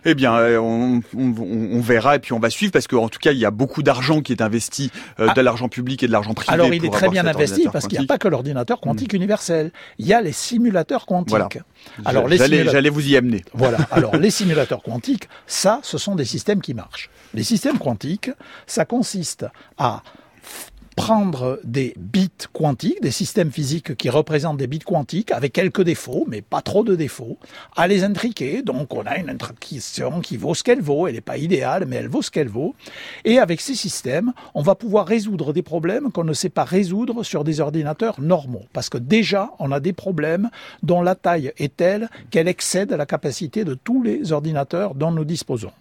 Eh 0.05 0.15
bien, 0.15 0.37
euh, 0.37 0.59
on, 0.59 1.81
verra 1.81 2.17
et 2.17 2.19
puis 2.21 2.33
on 2.33 2.39
va 2.39 2.51
suivre 2.51 2.73
parce 2.73 2.87
qu'en 2.87 3.09
tout 3.09 3.19
cas, 3.19 3.33
il 3.33 3.39
y 3.39 3.45
a 3.45 3.51
beaucoup 3.51 3.83
d'argent 3.83 4.21
qui 4.21 4.33
est 4.33 4.43
investi, 4.43 4.93
euh, 5.19 5.27
ah. 5.29 5.35
de 5.35 5.41
l'argent 5.41 5.69
public 5.69 6.03
et 6.05 6.07
de 6.07 6.13
l'argent 6.13 6.35
privé. 6.35 6.53
Alors, 6.53 6.73
il 6.73 6.85
est 6.85 6.91
très 6.91 7.09
bien 7.09 7.27
investi 7.27 7.69
parce 7.73 7.89
qu'il 7.89 7.99
n'y 7.99 8.05
a 8.05 8.07
pas 8.07 8.19
que 8.19 8.29
l'ordinateur 8.29 8.81
quantique 8.81 9.13
hmm. 9.13 9.17
universel. 9.17 9.73
Il 9.99 10.07
y 10.07 10.15
a 10.15 10.21
les 10.21 10.33
simulateurs 10.33 11.07
quantiques. 11.07 11.31
Voilà. 11.31 11.49
Alors, 12.05 12.29
j'allais 12.29 12.91
vous 12.91 13.09
y 13.09 13.17
amener. 13.17 13.45
Voilà. 13.55 13.79
Alors, 13.91 14.17
les 14.17 14.31
simulateurs 14.31 14.83
quantiques, 14.83 15.29
ça, 15.47 15.81
ce 15.83 15.99
sont 15.99 16.15
des 16.15 16.25
systèmes 16.25 16.61
qui 16.61 16.75
marchent. 16.75 17.11
Les 17.35 17.45
systèmes 17.45 17.79
quantiques, 17.79 18.31
ça 18.67 18.85
consiste 18.85 19.47
à 19.79 20.03
prendre 20.97 21.61
des 21.65 21.95
bits 21.97 22.31
quantiques, 22.53 23.01
des 23.01 23.11
systèmes 23.11 23.51
physiques 23.51 23.97
qui 23.97 24.11
représentent 24.11 24.59
des 24.59 24.67
bits 24.67 24.81
quantiques 24.81 25.33
avec 25.33 25.53
quelques 25.53 25.83
défauts, 25.83 26.27
mais 26.29 26.43
pas 26.43 26.63
trop 26.63 26.85
de 26.85 26.95
défauts, 26.95 27.39
à 27.77 27.87
les 27.87 28.05
intriquer. 28.05 28.63
Donc 28.63 28.93
on 28.95 29.03
a 29.03 29.17
une 29.17 29.31
intrication 29.31 30.21
qui 30.21 30.37
vaut 30.37 30.55
ce 30.55 30.63
qu'elle 30.63 30.81
vaut, 30.81 31.07
elle 31.07 31.15
n'est 31.15 31.21
pas 31.21 31.39
idéale, 31.39 31.85
mais 31.87 31.97
elle 31.97 32.09
vaut 32.09 32.23
ce 32.23 32.31
qu'elle 32.31 32.49
vaut. 32.49 32.75
Et 33.25 33.39
avec 33.39 33.61
ces 33.61 33.75
systèmes, 33.75 34.33
on 34.55 34.63
va 34.63 34.75
pouvoir 34.75 35.07
résoudre 35.07 35.53
des 35.53 35.63
problèmes 35.63 36.13
qu'on 36.13 36.25
ne 36.25 36.33
sait 36.33 36.49
pas 36.49 36.65
résoudre 36.65 37.23
sur 37.23 37.45
des 37.45 37.61
ordinateurs 37.61 38.21
normaux. 38.21 38.65
Parce 38.73 38.89
que 38.89 38.99
déjà, 38.99 39.51
on 39.59 39.73
a 39.73 39.81
des 39.81 39.93
problèmes 39.93 40.51
dont 40.83 41.03
la 41.03 41.15
taille 41.15 41.53
est 41.59 41.77
telle 41.77 42.09
qu'elle 42.31 42.49
excède 42.49 42.93
la 42.93 43.07
capacité 43.07 43.65
de 43.65 43.75
tous 43.75 44.03
les 44.03 44.33
ordinateurs 44.33 44.95
dont 44.95 45.13
nous 45.13 45.25
disposons. 45.25 45.73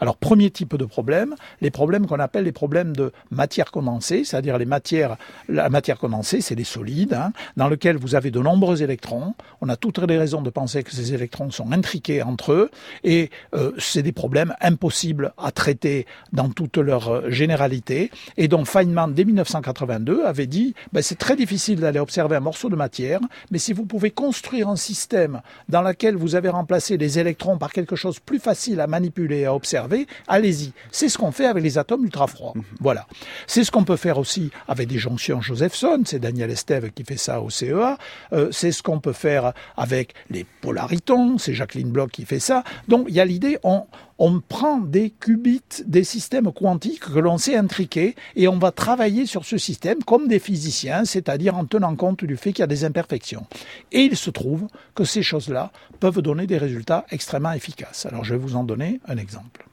Alors, 0.00 0.16
premier 0.16 0.50
type 0.50 0.76
de 0.76 0.84
problème, 0.84 1.34
les 1.60 1.70
problèmes 1.70 2.06
qu'on 2.06 2.20
appelle 2.20 2.44
les 2.44 2.52
problèmes 2.52 2.94
de 2.94 3.12
matière 3.30 3.70
condensée, 3.70 4.24
c'est-à-dire 4.24 4.58
les 4.58 4.65
matières, 4.66 5.16
la 5.48 5.68
matière 5.68 5.98
condensée, 5.98 6.40
c'est 6.40 6.54
des 6.54 6.64
solides, 6.64 7.14
hein, 7.14 7.32
dans 7.56 7.68
lesquels 7.68 7.96
vous 7.96 8.14
avez 8.14 8.30
de 8.30 8.40
nombreux 8.40 8.82
électrons. 8.82 9.34
On 9.60 9.68
a 9.68 9.76
toutes 9.76 9.98
les 9.98 10.18
raisons 10.18 10.42
de 10.42 10.50
penser 10.50 10.82
que 10.82 10.92
ces 10.92 11.14
électrons 11.14 11.50
sont 11.50 11.72
intriqués 11.72 12.22
entre 12.22 12.52
eux, 12.52 12.70
et 13.04 13.30
euh, 13.54 13.72
c'est 13.78 14.02
des 14.02 14.12
problèmes 14.12 14.54
impossibles 14.60 15.32
à 15.38 15.50
traiter 15.50 16.06
dans 16.32 16.50
toute 16.50 16.76
leur 16.76 17.08
euh, 17.08 17.30
généralité, 17.30 18.10
et 18.36 18.48
dont 18.48 18.64
Feynman, 18.64 19.12
dès 19.12 19.24
1982, 19.24 20.24
avait 20.24 20.46
dit, 20.46 20.74
ben, 20.92 21.02
c'est 21.02 21.18
très 21.18 21.36
difficile 21.36 21.80
d'aller 21.80 22.00
observer 22.00 22.36
un 22.36 22.40
morceau 22.40 22.68
de 22.68 22.76
matière, 22.76 23.20
mais 23.50 23.58
si 23.58 23.72
vous 23.72 23.86
pouvez 23.86 24.10
construire 24.10 24.68
un 24.68 24.76
système 24.76 25.40
dans 25.68 25.82
lequel 25.82 26.16
vous 26.16 26.34
avez 26.34 26.48
remplacé 26.48 26.96
les 26.96 27.18
électrons 27.18 27.58
par 27.58 27.72
quelque 27.72 27.96
chose 27.96 28.18
plus 28.18 28.38
facile 28.38 28.80
à 28.80 28.86
manipuler 28.86 29.40
et 29.40 29.46
à 29.46 29.54
observer, 29.54 30.06
allez-y. 30.28 30.72
C'est 30.90 31.08
ce 31.08 31.18
qu'on 31.18 31.32
fait 31.32 31.46
avec 31.46 31.62
les 31.62 31.78
atomes 31.78 32.04
ultra 32.04 32.26
froids. 32.26 32.52
Mhm. 32.54 32.62
Voilà. 32.80 33.06
C'est 33.46 33.64
ce 33.64 33.70
qu'on 33.70 33.84
peut 33.84 33.96
faire 33.96 34.18
aussi 34.18 34.45
avec 34.68 34.88
des 34.88 34.98
jonctions 34.98 35.40
Josephson. 35.40 36.02
C'est 36.04 36.18
Daniel 36.18 36.50
Estève 36.50 36.90
qui 36.90 37.04
fait 37.04 37.16
ça 37.16 37.40
au 37.40 37.50
CEA. 37.50 37.98
Euh, 38.32 38.48
c'est 38.52 38.72
ce 38.72 38.82
qu'on 38.82 39.00
peut 39.00 39.12
faire 39.12 39.52
avec 39.76 40.14
les 40.30 40.44
polaritons. 40.60 41.38
C'est 41.38 41.54
Jacqueline 41.54 41.90
Bloch 41.90 42.10
qui 42.10 42.24
fait 42.24 42.40
ça. 42.40 42.64
Donc 42.88 43.06
il 43.08 43.14
y 43.14 43.20
a 43.20 43.24
l'idée, 43.24 43.58
on, 43.62 43.84
on 44.18 44.40
prend 44.40 44.78
des 44.78 45.10
qubits, 45.10 45.62
des 45.84 46.04
systèmes 46.04 46.50
quantiques 46.52 47.00
que 47.00 47.18
l'on 47.18 47.38
sait 47.38 47.56
intriquer, 47.56 48.14
et 48.34 48.48
on 48.48 48.58
va 48.58 48.70
travailler 48.70 49.26
sur 49.26 49.44
ce 49.44 49.58
système 49.58 50.02
comme 50.02 50.28
des 50.28 50.38
physiciens, 50.38 51.04
c'est-à-dire 51.04 51.56
en 51.56 51.64
tenant 51.64 51.94
compte 51.96 52.24
du 52.24 52.36
fait 52.36 52.52
qu'il 52.52 52.62
y 52.62 52.64
a 52.64 52.68
des 52.68 52.84
imperfections. 52.84 53.46
Et 53.92 54.02
il 54.02 54.16
se 54.16 54.30
trouve 54.30 54.68
que 54.94 55.04
ces 55.04 55.22
choses-là 55.22 55.70
peuvent 56.00 56.22
donner 56.22 56.46
des 56.46 56.58
résultats 56.58 57.04
extrêmement 57.10 57.52
efficaces. 57.52 58.06
Alors 58.06 58.24
je 58.24 58.34
vais 58.34 58.40
vous 58.40 58.56
en 58.56 58.64
donner 58.64 59.00
un 59.06 59.16
exemple. 59.16 59.66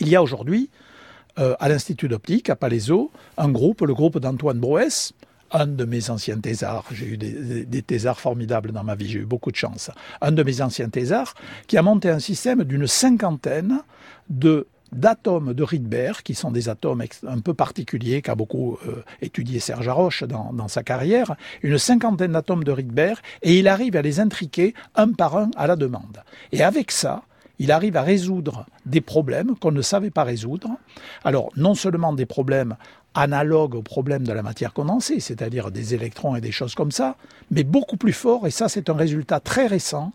Il 0.00 0.08
y 0.08 0.16
a 0.16 0.22
aujourd'hui, 0.22 0.68
euh, 1.38 1.54
à 1.60 1.68
l'Institut 1.68 2.08
d'optique, 2.08 2.50
à 2.50 2.56
Palaiso, 2.56 3.10
un 3.36 3.48
groupe, 3.48 3.82
le 3.82 3.94
groupe 3.94 4.18
d'Antoine 4.18 4.58
Broès, 4.58 5.12
un 5.52 5.66
de 5.66 5.84
mes 5.84 6.10
anciens 6.10 6.38
thésards, 6.38 6.86
j'ai 6.92 7.06
eu 7.06 7.16
des, 7.16 7.82
thésards 7.82 8.20
formidables 8.20 8.72
dans 8.72 8.84
ma 8.84 8.94
vie, 8.94 9.08
j'ai 9.08 9.20
eu 9.20 9.26
beaucoup 9.26 9.50
de 9.50 9.56
chance, 9.56 9.90
un 10.20 10.32
de 10.32 10.42
mes 10.42 10.60
anciens 10.60 10.88
thésards, 10.88 11.34
qui 11.66 11.76
a 11.76 11.82
monté 11.82 12.10
un 12.10 12.18
système 12.18 12.64
d'une 12.64 12.86
cinquantaine 12.86 13.82
de 14.28 14.66
d'atomes 14.92 15.52
de 15.52 15.64
Rydberg, 15.64 16.22
qui 16.22 16.34
sont 16.34 16.52
des 16.52 16.68
atomes 16.68 17.02
un 17.26 17.40
peu 17.40 17.54
particuliers 17.54 18.22
qu'a 18.22 18.36
beaucoup 18.36 18.78
euh, 18.86 19.02
étudié 19.20 19.58
Serge 19.58 19.88
Haroche 19.88 20.22
dans, 20.22 20.52
dans, 20.52 20.68
sa 20.68 20.84
carrière, 20.84 21.34
une 21.62 21.76
cinquantaine 21.76 22.32
d'atomes 22.32 22.62
de 22.62 22.70
Rydberg, 22.70 23.18
et 23.42 23.58
il 23.58 23.66
arrive 23.66 23.96
à 23.96 24.02
les 24.02 24.20
intriquer 24.20 24.74
un 24.94 25.12
par 25.12 25.36
un 25.36 25.50
à 25.56 25.66
la 25.66 25.74
demande. 25.74 26.22
Et 26.52 26.62
avec 26.62 26.92
ça, 26.92 27.24
il 27.58 27.72
arrive 27.72 27.96
à 27.96 28.02
résoudre 28.02 28.66
des 28.84 29.00
problèmes 29.00 29.56
qu'on 29.56 29.72
ne 29.72 29.82
savait 29.82 30.10
pas 30.10 30.24
résoudre. 30.24 30.70
Alors, 31.24 31.50
non 31.56 31.74
seulement 31.74 32.12
des 32.12 32.26
problèmes 32.26 32.76
analogues 33.14 33.74
aux 33.74 33.82
problèmes 33.82 34.26
de 34.26 34.32
la 34.32 34.42
matière 34.42 34.72
condensée, 34.72 35.20
c'est-à-dire 35.20 35.70
des 35.70 35.94
électrons 35.94 36.36
et 36.36 36.40
des 36.40 36.52
choses 36.52 36.74
comme 36.74 36.92
ça, 36.92 37.16
mais 37.50 37.64
beaucoup 37.64 37.96
plus 37.96 38.12
fort, 38.12 38.46
et 38.46 38.50
ça 38.50 38.68
c'est 38.68 38.90
un 38.90 38.94
résultat 38.94 39.40
très 39.40 39.66
récent, 39.66 40.12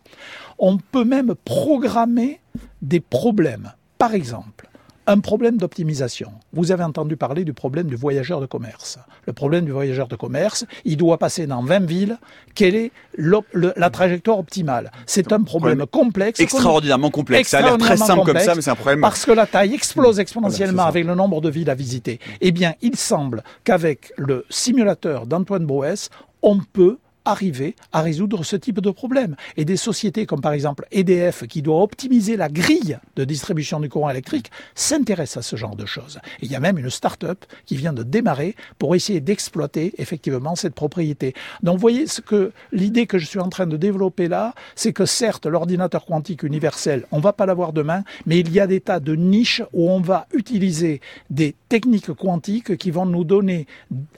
on 0.60 0.78
peut 0.78 1.04
même 1.04 1.34
programmer 1.44 2.40
des 2.82 3.00
problèmes. 3.00 3.74
Par 3.98 4.14
exemple, 4.14 4.70
un 5.12 5.20
problème 5.20 5.58
d'optimisation. 5.58 6.32
Vous 6.54 6.72
avez 6.72 6.84
entendu 6.84 7.18
parler 7.18 7.44
du 7.44 7.54
problème 7.54 7.88
du 7.88 7.96
voyageur 7.96 8.40
de 8.40 8.46
commerce. 8.46 8.98
Le 9.28 9.34
problème 9.34 9.66
du 9.66 9.72
voyageur 9.72 10.08
de 10.08 10.16
commerce, 10.16 10.66
il 10.86 10.98
doit 10.98 11.18
passer 11.18 11.48
dans 11.48 11.62
20 11.62 11.86
villes. 11.86 12.18
Quelle 12.56 12.76
est 12.76 12.92
la 13.18 13.90
trajectoire 13.90 14.40
optimale? 14.40 14.92
C'est 15.06 15.32
un 15.34 15.44
problème 15.44 15.86
complexe. 15.86 16.40
Extraordinairement 16.40 17.10
complexe. 17.10 17.50
ça 17.50 17.60
a 17.60 17.62
l'air 17.62 17.78
très 17.78 17.98
simple 17.98 18.26
comme 18.26 18.40
ça, 18.40 18.56
mais 18.56 18.62
c'est 18.62 18.72
un 18.72 18.76
problème. 18.76 19.02
Parce 19.02 19.26
que 19.26 19.32
la 19.32 19.46
taille 19.46 19.74
explose 19.74 20.20
exponentiellement 20.20 20.86
avec 20.86 21.06
le 21.06 21.16
nombre 21.16 21.42
de 21.42 21.50
villes 21.50 21.70
à 21.70 21.76
visiter. 21.76 22.20
Eh 22.40 22.52
bien, 22.52 22.74
il 22.82 22.96
semble 22.96 23.44
qu'avec 23.64 24.14
le 24.18 24.46
simulateur 24.50 25.28
d'Antoine 25.28 25.66
Brouès, 25.66 26.10
on 26.42 26.60
peut 26.60 26.98
arriver 27.26 27.76
à 27.92 28.02
résoudre 28.02 28.44
ce 28.44 28.56
type 28.56 28.80
de 28.80 28.92
problème. 28.92 29.36
Et 29.58 29.66
des 29.66 29.78
sociétés 29.78 30.26
comme 30.26 30.42
par 30.42 30.54
exemple 30.54 30.88
EDF, 30.92 31.48
qui 31.48 31.62
doit 31.62 31.82
optimiser 31.82 32.38
la 32.38 32.50
grille 32.50 32.98
de 33.16 33.24
distribution 33.24 33.80
du 33.80 33.90
courant 33.90 34.10
électrique, 34.10 34.52
s'intéressent 34.76 35.46
à 35.46 35.50
ce 35.50 35.56
genre 35.56 35.76
de 35.76 35.86
choses. 35.86 36.20
Et 36.42 36.46
il 36.46 36.52
y 36.52 36.56
a 36.56 36.60
même 36.60 36.78
une 36.78 36.90
start-up 36.90 37.46
qui 37.66 37.76
vient 37.76 37.94
de 37.94 38.04
démarrer 38.04 38.56
pour 38.80 38.96
essayer 38.96 39.22
d'exploiter 39.22 39.94
effectivement 39.98 40.56
cette 40.56 40.76
propriété. 40.76 41.34
Donc 41.64 41.76
vous 41.76 41.82
voyez 41.82 42.08
ce 42.08 42.22
que 42.22 42.52
l'idée 42.72 43.08
que 43.08 43.18
je 43.18 43.26
suis 43.26 43.40
en 43.40 43.50
train 43.50 43.68
de 43.68 43.78
développer 43.78 44.28
là, 44.28 44.54
c'est 44.76 44.94
que 44.94 45.06
certes 45.06 45.46
l'ordinateur 45.46 46.06
quantique 46.06 46.44
universel, 46.44 47.06
on 47.12 47.20
va 47.20 47.34
pas 47.34 47.46
l'avoir 47.46 47.74
demain, 47.74 48.04
mais 48.26 48.40
il 48.40 48.52
y 48.52 48.60
a 48.60 48.68
des 48.68 48.82
tas 48.82 49.00
de 49.00 49.16
niches 49.16 49.62
où 49.74 49.90
on 49.90 50.00
va 50.00 50.28
utiliser 50.34 51.02
des 51.30 51.56
techniques 51.70 52.14
quantiques 52.14 52.78
qui 52.78 52.92
vont 52.92 53.06
nous 53.06 53.24
donner 53.24 53.68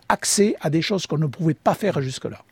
accès 0.09 0.55
à 0.61 0.69
des 0.69 0.81
choses 0.81 1.07
qu'on 1.07 1.17
ne 1.17 1.27
pouvait 1.27 1.53
pas 1.53 1.73
faire 1.73 2.01
jusque-là. 2.01 2.43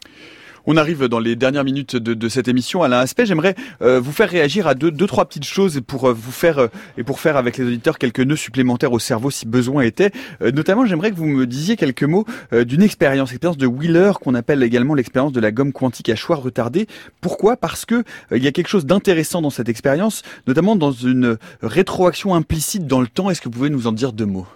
On 0.66 0.78
arrive 0.78 1.06
dans 1.06 1.20
les 1.20 1.36
dernières 1.36 1.64
minutes 1.64 1.96
de, 1.96 2.30
cette 2.30 2.48
émission. 2.48 2.84
Alain 2.84 3.00
Aspect, 3.00 3.26
j'aimerais 3.26 3.56
euh, 3.82 4.00
vous 4.00 4.12
faire 4.12 4.30
réagir 4.30 4.68
à 4.68 4.76
deux, 4.76 4.92
deux, 4.92 5.08
trois 5.08 5.26
petites 5.26 5.46
choses 5.46 5.82
pour 5.86 6.10
euh, 6.10 6.14
vous 6.14 6.32
faire 6.32 6.60
euh, 6.60 6.68
et 6.98 7.04
pour 7.04 7.20
faire 7.20 7.36
avec 7.36 7.58
les 7.58 7.66
auditeurs 7.66 7.98
quelques 7.98 8.20
nœuds 8.20 8.36
supplémentaires 8.36 8.92
au 8.92 9.00
cerveau 9.00 9.32
si 9.32 9.48
besoin 9.48 9.82
était. 9.82 10.12
notamment, 10.42 10.86
j'aimerais 10.86 11.12
que 11.12 11.16
vous 11.16 11.26
me 11.26 11.48
disiez 11.48 11.76
quelques 11.76 12.04
mots 12.04 12.26
d'une 12.52 12.82
expérience, 12.82 13.32
expérience 13.32 13.58
de 13.58 13.66
Wheeler 13.66 14.12
qu'on 14.22 14.36
appelle 14.36 14.64
également 14.64 14.94
l'expérience 14.94 15.32
de 15.32 15.40
la 15.40 15.52
gomme 15.52 15.74
quantique 15.74 16.10
à 16.10 16.16
choix 16.16 16.36
retardé. 16.36 16.88
Pourquoi? 17.22 17.58
Parce 17.58 17.86
que 17.86 18.04
il 18.34 18.44
y 18.44 18.48
a 18.48 18.52
quelque 18.52 18.68
chose 18.68 18.86
d'intéressant 18.86 19.42
dans 19.42 19.50
cette 19.50 19.70
expérience, 19.70 20.22
notamment 20.48 20.76
dans 20.76 20.92
une 20.92 21.38
rétroaction 21.62 22.36
implicite 22.36 22.88
dans 22.88 23.02
le 23.02 23.08
temps. 23.08 23.30
Est-ce 23.30 23.42
que 23.42 23.46
vous 23.46 23.52
pouvez 23.52 23.70
nous 23.70 23.88
en 23.88 23.92
dire 23.92 24.14
deux 24.14 24.26
mots? 24.26 24.48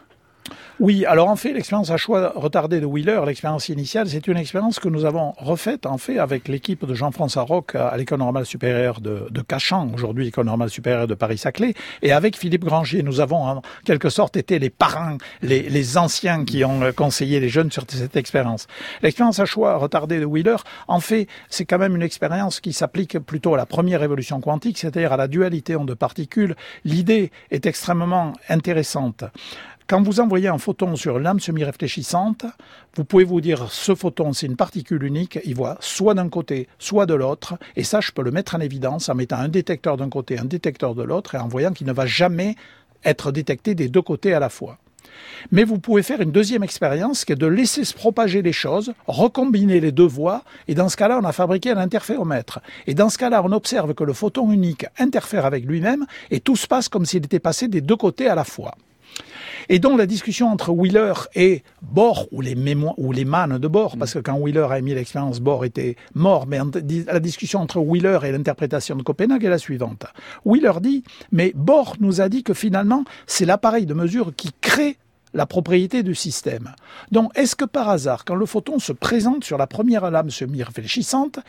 Oui, 0.82 1.06
alors 1.06 1.30
en 1.30 1.38
fait, 1.38 1.54
l'expérience 1.54 1.90
à 1.90 1.96
choix 1.96 2.34
retardé 2.36 2.82
de 2.82 2.86
Wheeler, 2.86 3.22
l'expérience 3.26 3.70
initiale, 3.70 4.10
c'est 4.10 4.28
une 4.28 4.36
expérience 4.36 4.80
que 4.80 4.90
nous 4.90 5.06
avons 5.06 5.32
refaite 5.38 5.86
en 5.86 5.98
fait 5.98 6.20
avec 6.20 6.50
l'équipe 6.50 6.86
de 6.86 6.94
Jean-François 6.94 7.44
Roch 7.44 7.76
à 7.76 7.96
l'École 7.96 8.20
normale 8.20 8.46
supérieure 8.46 9.00
de, 9.00 9.30
Cachan, 9.48 9.90
aujourd'hui 9.94 10.26
l'École 10.26 10.48
normale 10.48 10.70
supérieure 10.70 11.08
de 11.08 11.14
Paris-Saclay, 11.14 11.76
et 12.02 12.12
avec 12.12 12.36
Philippe 12.36 12.66
Granger. 12.66 13.04
Nous 13.04 13.22
avons 13.22 13.38
en 13.38 13.62
quelque 13.86 14.10
sorte 14.10 14.36
été 14.36 14.60
les 14.60 14.70
parrains, 14.70 15.18
les, 15.42 15.98
anciens 15.98 16.44
qui 16.44 16.66
ont 16.66 16.82
conseillé 16.94 17.40
les 17.40 17.48
jeunes 17.48 17.72
sur 17.72 17.86
cette 17.88 18.18
expérience. 18.18 18.68
L'expérience 19.02 19.40
à 19.40 19.46
choix 19.46 19.78
retardé 19.78 20.20
de 20.20 20.26
Wheeler, 20.26 20.58
en 20.90 21.00
fait, 21.00 21.28
c'est 21.50 21.64
quand 21.64 21.78
même 21.78 21.96
une 21.96 22.02
expérience 22.02 22.60
qui 22.60 22.74
s'applique 22.74 23.18
plutôt 23.20 23.54
à 23.54 23.58
la 23.58 23.66
première 23.66 24.02
révolution 24.02 24.42
quantique, 24.42 24.78
c'est-à-dire 24.78 25.14
à 25.14 25.18
la 25.18 25.30
dualité 25.30 25.78
en 25.78 25.86
deux 25.86 25.96
particules. 25.96 26.56
L'idée 26.84 27.32
est 27.50 27.66
extrêmement 27.66 28.34
intéressante. 28.50 29.24
Quand 29.88 30.02
vous 30.02 30.20
envoyez 30.20 30.48
un 30.48 30.58
photon 30.58 30.96
sur 30.96 31.18
une 31.18 31.24
lame 31.26 31.40
semi-réfléchissante, 31.40 32.48
vous 32.96 33.06
pouvez 33.06 33.24
vous 33.24 33.40
dire 33.40 33.72
ce 33.72 33.94
photon, 33.94 34.34
c'est 34.34 34.48
une 34.48 34.56
particule 34.56 35.04
unique, 35.04 35.38
il 35.46 35.54
voit 35.54 35.78
soit 35.80 36.16
d'un 36.16 36.28
côté, 36.28 36.68
soit 36.80 37.06
de 37.06 37.14
l'autre, 37.14 37.54
et 37.76 37.84
ça, 37.84 38.02
je 38.02 38.12
peux 38.12 38.24
le 38.24 38.32
mettre 38.32 38.56
en 38.56 38.62
évidence 38.62 39.10
en 39.10 39.14
mettant 39.14 39.36
un 39.36 39.48
détecteur 39.48 39.96
d'un 39.96 40.10
côté, 40.10 40.40
un 40.40 40.46
détecteur 40.46 40.96
de 40.96 41.04
l'autre, 41.04 41.36
et 41.36 41.38
en 41.38 41.48
voyant 41.48 41.72
qu'il 41.72 41.86
ne 41.86 41.94
va 41.94 42.08
jamais 42.08 42.56
être 43.04 43.32
détecté 43.32 43.76
des 43.76 43.88
deux 43.88 44.02
côtés 44.02 44.34
à 44.34 44.40
la 44.40 44.50
fois. 44.50 44.80
Mais 45.52 45.64
vous 45.64 45.78
pouvez 45.78 46.02
faire 46.02 46.20
une 46.20 46.32
deuxième 46.32 46.64
expérience 46.64 47.24
qui 47.24 47.34
est 47.34 47.36
de 47.36 47.46
laisser 47.46 47.86
se 47.86 47.94
propager 47.94 48.42
les 48.42 48.54
choses, 48.54 48.92
recombiner 49.06 49.80
les 49.80 49.92
deux 49.92 50.08
voies, 50.08 50.44
et 50.68 50.74
dans 50.74 50.90
ce 50.90 50.98
cas-là, 50.98 51.20
on 51.22 51.26
a 51.26 51.32
fabriqué 51.32 51.70
un 51.70 51.78
interféromètre. 51.78 52.60
Et 52.88 52.96
dans 52.96 53.10
ce 53.10 53.20
cas-là, 53.20 53.44
on 53.46 53.52
observe 53.52 53.94
que 53.94 54.04
le 54.04 54.14
photon 54.14 54.52
unique 54.52 54.88
interfère 54.98 55.46
avec 55.46 55.64
lui-même, 55.64 56.08
et 56.32 56.40
tout 56.40 56.56
se 56.56 56.66
passe 56.66 56.90
comme 56.90 57.06
s'il 57.06 57.24
était 57.24 57.38
passé 57.38 57.68
des 57.68 57.82
deux 57.82 57.98
côtés 57.98 58.28
à 58.28 58.34
la 58.34 58.46
fois. 58.46 58.74
Et 59.70 59.80
donc 59.80 59.98
la 59.98 60.06
discussion 60.06 60.48
entre 60.48 60.72
Wheeler 60.72 61.14
et 61.36 61.64
Bohr, 61.82 62.28
ou 62.32 62.42
les 62.42 62.56
mémoires, 62.56 62.98
ou 62.98 63.12
les 63.12 63.26
mannes 63.26 63.58
de 63.58 63.68
Bohr, 63.68 63.98
parce 63.98 64.14
que 64.14 64.20
quand 64.20 64.38
Wheeler 64.38 64.68
a 64.70 64.80
émis 64.80 64.94
l'expérience, 64.94 65.40
Bohr 65.40 65.66
était 65.66 65.96
mort, 66.14 66.48
mais 66.48 66.60
la 67.08 67.20
discussion 67.20 67.60
entre 67.60 67.80
Wheeler 67.80 68.20
et 68.24 68.32
l'interprétation 68.32 68.96
de 68.96 69.04
Copenhague 69.04 69.44
est 69.44 69.50
la 69.50 69.58
suivante. 69.58 70.06
Wheeler 70.46 70.80
dit, 70.82 71.04
mais 71.32 71.52
Bohr 71.56 71.96
nous 72.00 72.22
a 72.22 72.30
dit 72.30 72.44
que 72.44 72.54
finalement, 72.54 73.04
c'est 73.28 73.46
l'appareil 73.46 73.86
de 73.86 73.94
mesure 73.94 74.34
qui 74.36 74.52
crée 74.62 74.98
la 75.36 75.46
propriété 75.46 76.02
du 76.02 76.16
système. 76.16 76.72
Donc, 77.12 77.32
est-ce 77.38 77.56
que 77.56 77.66
par 77.66 77.90
hasard, 77.90 78.26
quand 78.26 78.36
le 78.36 78.46
photon 78.46 78.80
se 78.80 78.94
présente 78.94 79.44
sur 79.44 79.58
la 79.58 79.68
première 79.68 80.10
lame 80.10 80.30
semi-réfléchissante, 80.30 81.40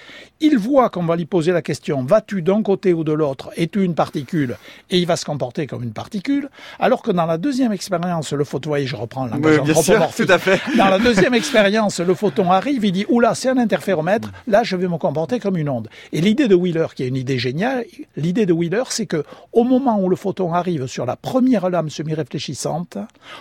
il 0.41 0.59
voit 0.59 0.91
qu'on 0.91 1.05
va 1.05 1.17
lui 1.17 1.25
poser 1.25 1.53
la 1.53 1.63
question 1.63 2.03
vas-tu 2.05 2.43
d'un 2.43 2.63
côté 2.63 2.93
ou 2.93 3.05
de 3.05 3.13
l'autre 3.13 3.51
Es-tu 3.57 3.85
une 3.85 3.95
particule 3.95 4.59
Et 4.91 4.99
il 4.99 5.07
va 5.07 5.17
se 5.17 5.25
comporter 5.25 5.67
comme 5.67 5.85
une 5.85 5.93
particule. 5.93 6.51
Alors 6.79 7.01
que 7.03 7.13
dans 7.13 7.27
la 7.27 7.39
deuxième 7.39 7.73
expérience, 7.73 8.33
le 8.33 8.45
photon, 8.45 8.71
voyez, 8.71 8.87
je 8.87 8.97
reprends 8.97 9.29
oui, 9.43 9.75
sûr, 9.83 10.09
tout 10.15 10.27
à 10.29 10.39
fait. 10.39 10.61
Dans 10.77 10.89
la 10.89 10.99
deuxième 10.99 11.35
expérience, 11.35 12.01
le 12.01 12.15
photon 12.15 12.51
arrive, 12.51 12.85
il 12.85 12.93
dit 12.93 13.07
oula, 13.09 13.35
c'est 13.35 13.49
un 13.49 13.59
interféromètre. 13.59 14.31
Là, 14.47 14.63
je 14.65 14.77
vais 14.77 14.89
me 14.89 14.99
comporter 14.99 15.39
comme 15.39 15.57
une 15.57 15.69
onde. 15.69 15.89
Et 16.13 16.21
l'idée 16.21 16.49
de 16.49 16.55
Wheeler, 16.55 16.87
qui 16.95 17.05
est 17.05 17.09
une 17.09 17.17
idée 17.17 17.39
géniale, 17.39 17.85
l'idée 18.17 18.47
de 18.47 18.53
Wheeler, 18.53 18.85
c'est 18.89 19.07
que 19.07 19.25
au 19.53 19.65
moment 19.65 20.01
où 20.01 20.09
le 20.09 20.17
photon 20.17 20.53
arrive 20.53 20.87
sur 20.87 21.07
la 21.07 21.17
première 21.17 21.71
lame 21.71 21.91
semi-réfléchissante, 21.91 22.99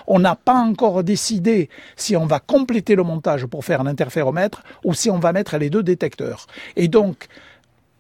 on 0.08 0.24
pas 0.36 0.56
encore 0.56 1.04
décidé 1.04 1.70
si 1.96 2.16
on 2.16 2.26
va 2.26 2.40
compléter 2.40 2.96
le 2.96 3.04
montage 3.04 3.46
pour 3.46 3.66
faire 3.66 3.82
un 3.82 3.88
interféromètre 3.88 4.64
ou 4.84 4.94
si 4.94 5.10
on 5.10 5.20
va 5.20 5.34
mettre 5.34 5.58
les 5.58 5.70
deux 5.70 5.84
détecteurs. 5.84 6.48
Et 6.76 6.88
donc, 6.88 7.28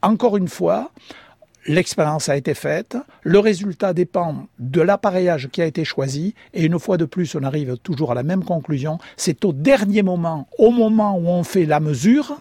encore 0.01 0.37
une 0.37 0.47
fois, 0.47 0.91
L'expérience 1.67 2.29
a 2.29 2.37
été 2.37 2.53
faite, 2.53 2.95
le 3.23 3.39
résultat 3.39 3.93
dépend 3.93 4.45
de 4.59 4.81
l'appareillage 4.81 5.49
qui 5.51 5.63
a 5.63 5.65
été 5.65 5.83
choisi, 5.83 6.35
et 6.53 6.63
une 6.63 6.77
fois 6.77 6.97
de 6.97 7.05
plus, 7.05 7.33
on 7.33 7.41
arrive 7.41 7.77
toujours 7.77 8.11
à 8.11 8.15
la 8.15 8.21
même 8.21 8.43
conclusion, 8.43 8.99
c'est 9.17 9.43
au 9.45 9.51
dernier 9.51 10.03
moment, 10.03 10.47
au 10.59 10.69
moment 10.69 11.17
où 11.17 11.27
on 11.27 11.43
fait 11.43 11.65
la 11.65 11.79
mesure, 11.79 12.37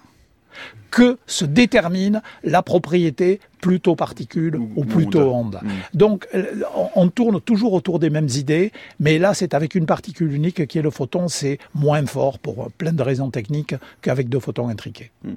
que 0.94 1.18
se 1.26 1.44
détermine 1.44 2.22
la 2.44 2.62
propriété 2.62 3.40
plutôt 3.60 3.96
particule 3.96 4.56
ou, 4.76 4.84
plutôt 4.84 5.32
onde. 5.32 5.58
Mm. 5.62 5.68
Donc 5.94 6.28
euh, 6.34 6.44
on 6.94 7.08
tourne 7.08 7.40
toujours 7.40 7.72
autour 7.72 7.98
des 7.98 8.10
mêmes 8.10 8.28
idées, 8.28 8.72
mais 9.00 9.18
là 9.18 9.32
c'est 9.32 9.54
avec 9.54 9.74
une 9.74 9.86
particule 9.86 10.30
unique 10.32 10.66
qui 10.66 10.78
est 10.78 10.82
le 10.82 10.90
photon, 10.90 11.28
c'est 11.28 11.58
moins 11.74 12.04
fort 12.04 12.38
pour 12.38 12.70
plein 12.76 12.92
de 12.92 13.02
raisons 13.02 13.30
techniques 13.30 13.74
qu'avec 14.02 14.28
deux 14.28 14.38
photons 14.38 14.68
intriqués. 14.68 15.10
Mm. 15.24 15.30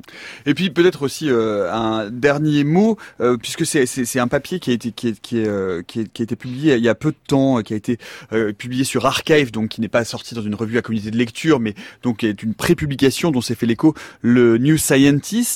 Et 0.46 0.54
puis 0.54 0.70
peut-être 0.70 1.04
aussi 1.04 1.30
euh, 1.30 1.74
un 1.74 2.10
dernier 2.12 2.66
mot, 2.66 2.98
euh, 3.22 3.38
puisque 3.38 3.66
c'est 3.66 4.20
un 4.20 4.28
papier 4.28 4.60
qui 4.60 4.72
a 4.72 4.74
été 4.74 4.92
qui, 4.92 5.08
est, 5.08 5.20
qui, 5.22 5.40
est, 5.40 5.88
qui, 5.88 6.10
qui, 6.10 6.22
a 6.22 6.24
été 6.24 6.36
publié 6.36 6.76
il 6.76 6.84
y 6.84 6.90
a 6.90 6.96
peu 6.96 7.12
de 7.12 7.18
temps, 7.28 7.62
qui 7.62 7.74
a 7.74 7.78
été 7.78 7.98
publié 8.58 8.84
sur 8.84 9.06
Archive, 9.06 9.52
donc 9.52 9.70
qui 9.70 9.80
n'est 9.80 9.88
pas 9.88 10.04
sorti 10.04 10.36
dans 10.36 10.42
une 10.42 10.56
revue 10.56 10.78
à 10.78 10.82
communauté 10.82 11.12
de 11.12 11.18
lecture, 11.18 11.62
mais 11.62 11.76
donc 12.04 12.18
qui 12.18 12.28
est 12.28 12.44
une 12.44 12.54
prépublication 12.54 13.32
dont 13.32 13.42
s'est 13.42 13.56
fait 13.56 13.66
l'écho 13.66 13.96
le 14.22 14.58
New 14.58 14.78
Scientist, 14.78 15.47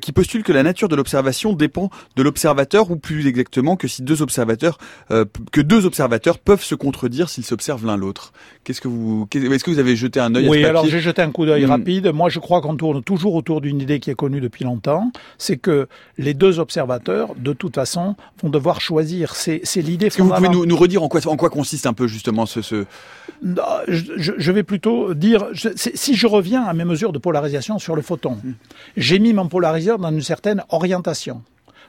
qui 0.00 0.12
postule 0.12 0.42
que 0.42 0.52
la 0.52 0.62
nature 0.62 0.88
de 0.88 0.96
l'observation 0.96 1.52
dépend 1.52 1.90
de 2.16 2.22
l'observateur 2.22 2.90
ou 2.90 2.96
plus 2.96 3.26
exactement 3.26 3.76
que 3.76 3.88
si 3.88 4.02
deux 4.02 4.22
observateurs 4.22 4.78
euh, 5.10 5.24
que 5.52 5.60
deux 5.60 5.86
observateurs 5.86 6.38
peuvent 6.38 6.62
se 6.62 6.74
contredire 6.74 7.28
s'ils 7.28 7.44
s'observent 7.44 7.86
l'un 7.86 7.96
l'autre. 7.96 8.32
Qu'est-ce 8.64 8.80
que 8.80 8.88
vous 8.88 9.28
est-ce 9.32 9.64
que 9.64 9.70
vous 9.70 9.78
avez 9.78 9.96
jeté 9.96 10.20
un 10.20 10.34
œil 10.34 10.48
Oui, 10.48 10.58
à 10.58 10.66
ce 10.66 10.68
alors 10.68 10.86
j'ai 10.86 11.00
jeté 11.00 11.22
un 11.22 11.30
coup 11.30 11.46
d'œil 11.46 11.64
hmm. 11.64 11.70
rapide. 11.70 12.12
Moi, 12.12 12.28
je 12.28 12.38
crois 12.38 12.60
qu'on 12.60 12.76
tourne 12.76 13.02
toujours 13.02 13.34
autour 13.34 13.60
d'une 13.60 13.80
idée 13.80 14.00
qui 14.00 14.10
est 14.10 14.14
connue 14.14 14.40
depuis 14.40 14.64
longtemps, 14.64 15.10
c'est 15.38 15.56
que 15.56 15.88
les 16.16 16.34
deux 16.34 16.58
observateurs, 16.58 17.34
de 17.36 17.52
toute 17.52 17.74
façon, 17.74 18.16
vont 18.42 18.50
devoir 18.50 18.80
choisir. 18.80 19.34
C'est 19.34 19.62
l'idée. 19.76 20.06
Est-ce 20.06 20.18
que 20.18 20.22
vous 20.22 20.34
pouvez 20.34 20.48
nous, 20.48 20.66
nous, 20.66 20.76
redire 20.76 21.02
en 21.02 21.08
quoi 21.08 21.20
en 21.26 21.36
quoi 21.36 21.50
consiste 21.50 21.86
un 21.86 21.92
peu 21.92 22.06
justement 22.06 22.46
ce, 22.46 22.62
ce... 22.62 22.84
Je, 23.88 24.32
je, 24.36 24.52
vais 24.52 24.62
plutôt 24.62 25.14
dire 25.14 25.46
si 25.54 26.14
je 26.14 26.26
reviens 26.26 26.64
à 26.64 26.74
mes 26.74 26.84
mesures 26.84 27.12
de 27.12 27.18
polarisation 27.18 27.78
sur 27.78 27.94
le 27.94 28.02
photon, 28.02 28.38
hmm. 28.42 28.52
j'ai 28.96 29.17
mis 29.18 29.32
mon 29.32 29.48
polariseur 29.48 29.98
dans 29.98 30.10
une 30.10 30.22
certaine 30.22 30.64
orientation 30.70 31.42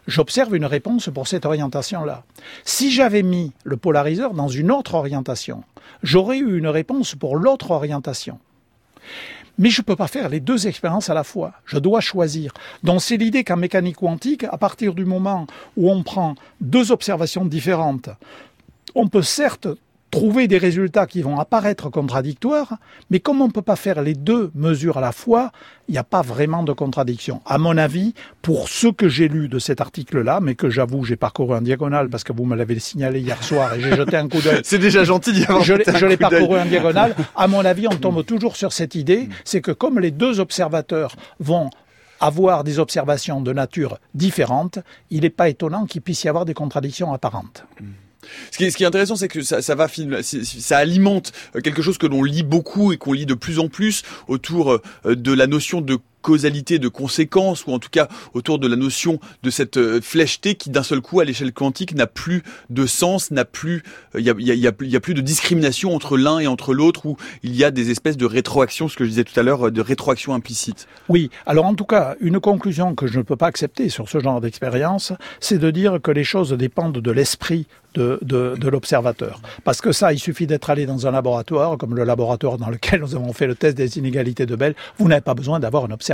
j'observe 0.09 0.55
une 0.55 0.65
réponse 0.65 1.09
pour 1.13 1.27
cette 1.27 1.45
orientation-là. 1.45 2.23
Si 2.65 2.91
j'avais 2.91 3.23
mis 3.23 3.51
le 3.63 3.77
polariseur 3.77 4.33
dans 4.33 4.47
une 4.47 4.71
autre 4.71 4.95
orientation, 4.95 5.63
j'aurais 6.03 6.39
eu 6.39 6.57
une 6.57 6.67
réponse 6.67 7.15
pour 7.15 7.37
l'autre 7.37 7.71
orientation. 7.71 8.39
Mais 9.57 9.69
je 9.69 9.81
ne 9.81 9.85
peux 9.85 9.95
pas 9.95 10.07
faire 10.07 10.29
les 10.29 10.39
deux 10.39 10.67
expériences 10.67 11.09
à 11.09 11.13
la 11.13 11.23
fois. 11.23 11.53
Je 11.65 11.77
dois 11.77 11.99
choisir. 11.99 12.53
Donc 12.83 13.01
c'est 13.01 13.17
l'idée 13.17 13.43
qu'en 13.43 13.57
mécanique 13.57 13.97
quantique, 13.97 14.45
à 14.45 14.57
partir 14.57 14.93
du 14.93 15.05
moment 15.05 15.47
où 15.75 15.91
on 15.91 16.01
prend 16.03 16.35
deux 16.61 16.91
observations 16.91 17.45
différentes, 17.45 18.09
on 18.95 19.07
peut 19.07 19.21
certes 19.21 19.67
trouver 20.11 20.47
des 20.47 20.57
résultats 20.57 21.05
qui 21.05 21.21
vont 21.21 21.39
apparaître 21.39 21.89
contradictoires, 21.89 22.77
mais 23.09 23.19
comme 23.19 23.41
on 23.41 23.47
ne 23.47 23.51
peut 23.51 23.61
pas 23.61 23.75
faire 23.75 24.01
les 24.01 24.13
deux 24.13 24.51
mesures 24.55 24.97
à 24.97 25.01
la 25.01 25.11
fois, 25.11 25.51
il 25.87 25.93
n'y 25.93 25.97
a 25.97 26.03
pas 26.03 26.21
vraiment 26.21 26.63
de 26.63 26.73
contradiction. 26.73 27.41
À 27.45 27.57
mon 27.57 27.77
avis, 27.77 28.13
pour 28.41 28.69
ce 28.69 28.87
que 28.87 29.07
j'ai 29.09 29.27
lu 29.27 29.49
de 29.49 29.59
cet 29.59 29.81
article-là, 29.81 30.39
mais 30.41 30.55
que 30.55 30.69
j'avoue, 30.69 31.03
j'ai 31.03 31.15
parcouru 31.15 31.55
en 31.55 31.61
diagonale 31.61 32.09
parce 32.09 32.23
que 32.23 32.33
vous 32.33 32.45
me 32.45 32.55
l'avez 32.55 32.79
signalé 32.79 33.19
hier 33.19 33.41
soir 33.43 33.73
et 33.73 33.81
j'ai 33.81 33.95
jeté 33.95 34.17
un 34.17 34.27
coup 34.27 34.41
d'œil. 34.41 34.61
C'est 34.63 34.79
déjà 34.79 35.03
gentil 35.03 35.33
d'y 35.33 35.43
avoir 35.43 35.63
Je, 35.63 35.73
je 35.95 36.05
l'ai 36.05 36.17
parcouru 36.17 36.59
en 36.59 36.65
diagonale. 36.65 37.15
À 37.35 37.47
mon 37.47 37.63
avis, 37.65 37.87
on 37.87 37.95
tombe 37.95 38.25
toujours 38.25 38.55
sur 38.55 38.73
cette 38.73 38.95
idée, 38.95 39.29
c'est 39.43 39.61
que 39.61 39.71
comme 39.71 39.99
les 39.99 40.11
deux 40.11 40.39
observateurs 40.39 41.15
vont 41.39 41.69
avoir 42.19 42.63
des 42.63 42.79
observations 42.79 43.41
de 43.41 43.53
nature 43.53 43.99
différente, 44.13 44.79
il 45.09 45.21
n'est 45.21 45.29
pas 45.29 45.49
étonnant 45.49 45.85
qu'il 45.85 46.01
puisse 46.01 46.23
y 46.23 46.29
avoir 46.29 46.45
des 46.45 46.53
contradictions 46.53 47.13
apparentes. 47.13 47.65
Ce 48.51 48.57
qui 48.57 48.65
est, 48.65 48.85
intéressant, 48.85 49.15
c'est 49.15 49.27
que 49.27 49.41
ça, 49.41 50.77
alimente 50.77 51.31
quelque 51.63 51.81
chose 51.81 51.97
que 51.97 52.07
l'on 52.07 52.23
lit 52.23 52.43
beaucoup 52.43 52.91
et 52.91 52.97
qu'on 52.97 53.13
lit 53.13 53.25
de 53.25 53.33
plus 53.33 53.59
en 53.59 53.69
plus 53.69 54.03
autour 54.27 54.73
euh, 54.73 55.15
de 55.15 55.33
la 55.33 55.47
notion 55.47 55.81
de 55.81 55.97
causalité, 56.21 56.79
de 56.79 56.87
conséquence, 56.87 57.65
ou 57.65 57.71
en 57.71 57.79
tout 57.79 57.89
cas 57.89 58.07
autour 58.33 58.59
de 58.59 58.67
la 58.67 58.75
notion 58.75 59.19
de 59.43 59.49
cette 59.49 59.77
euh, 59.77 60.01
flèche 60.01 60.39
qui 60.39 60.69
d'un 60.69 60.83
seul 60.83 61.01
coup 61.01 61.19
à 61.19 61.25
l'échelle 61.25 61.51
quantique 61.51 61.93
n'a 61.95 62.07
plus 62.07 62.43
de 62.69 62.85
sens, 62.85 63.31
n'a 63.31 63.45
plus, 63.45 63.83
il 64.17 64.29
a, 64.29 64.33
y, 64.37 64.67
a, 64.67 64.71
plus 64.71 65.13
de 65.13 65.21
discrimination 65.21 65.93
entre 65.93 66.17
l'un 66.17 66.39
et 66.39 66.47
entre 66.47 66.73
l'autre, 66.73 67.05
où 67.05 67.17
il 67.43 67.55
y 67.55 67.63
a 67.63 67.71
des 67.71 67.91
espèces 67.91 68.17
de 68.17 68.25
rétroaction, 68.25 68.87
ce 68.87 68.95
que 68.95 69.03
je 69.03 69.09
disais 69.09 69.23
tout 69.23 69.37
à 69.39 69.43
l'heure, 69.43 69.67
euh, 69.67 69.71
de 69.71 69.81
rétroaction 69.81 70.33
implicite. 70.33 70.87
Oui, 71.09 71.29
alors 71.45 71.65
en 71.65 71.75
tout 71.75 71.85
cas, 71.85 72.15
une 72.19 72.39
conclusion 72.39 72.95
que 72.95 73.07
je 73.07 73.17
ne 73.17 73.23
peux 73.23 73.35
pas 73.35 73.47
accepter 73.47 73.89
sur 73.89 74.07
ce 74.09 74.19
genre 74.19 74.41
d'expérience, 74.41 75.13
c'est 75.39 75.57
de 75.57 75.71
dire 75.71 75.99
que 76.01 76.11
les 76.11 76.23
choses 76.23 76.51
dépendent 76.53 76.99
de 76.99 77.11
l'esprit 77.11 77.67
de 77.95 78.69
l'observateur. 78.69 79.41
Parce 79.63 79.81
que 79.81 79.91
ça, 79.91 80.13
il 80.13 80.19
suffit 80.19 80.47
d'être 80.47 80.69
allé 80.69 80.85
dans 80.85 81.07
un 81.07 81.11
laboratoire, 81.11 81.77
comme 81.77 81.95
le 81.95 82.03
laboratoire 82.03 82.57
dans 82.57 82.69
lequel 82.69 83.01
nous 83.01 83.15
avons 83.15 83.33
fait 83.33 83.47
le 83.47 83.55
test 83.55 83.75
des 83.75 83.97
inégalités 83.97 84.45
de 84.45 84.55
Bell, 84.55 84.75
vous 84.97 85.07
n'avez 85.07 85.21
pas 85.21 85.33
besoin 85.33 85.59
d'avoir 85.59 85.85
un 85.85 85.91
observateur 85.91 86.08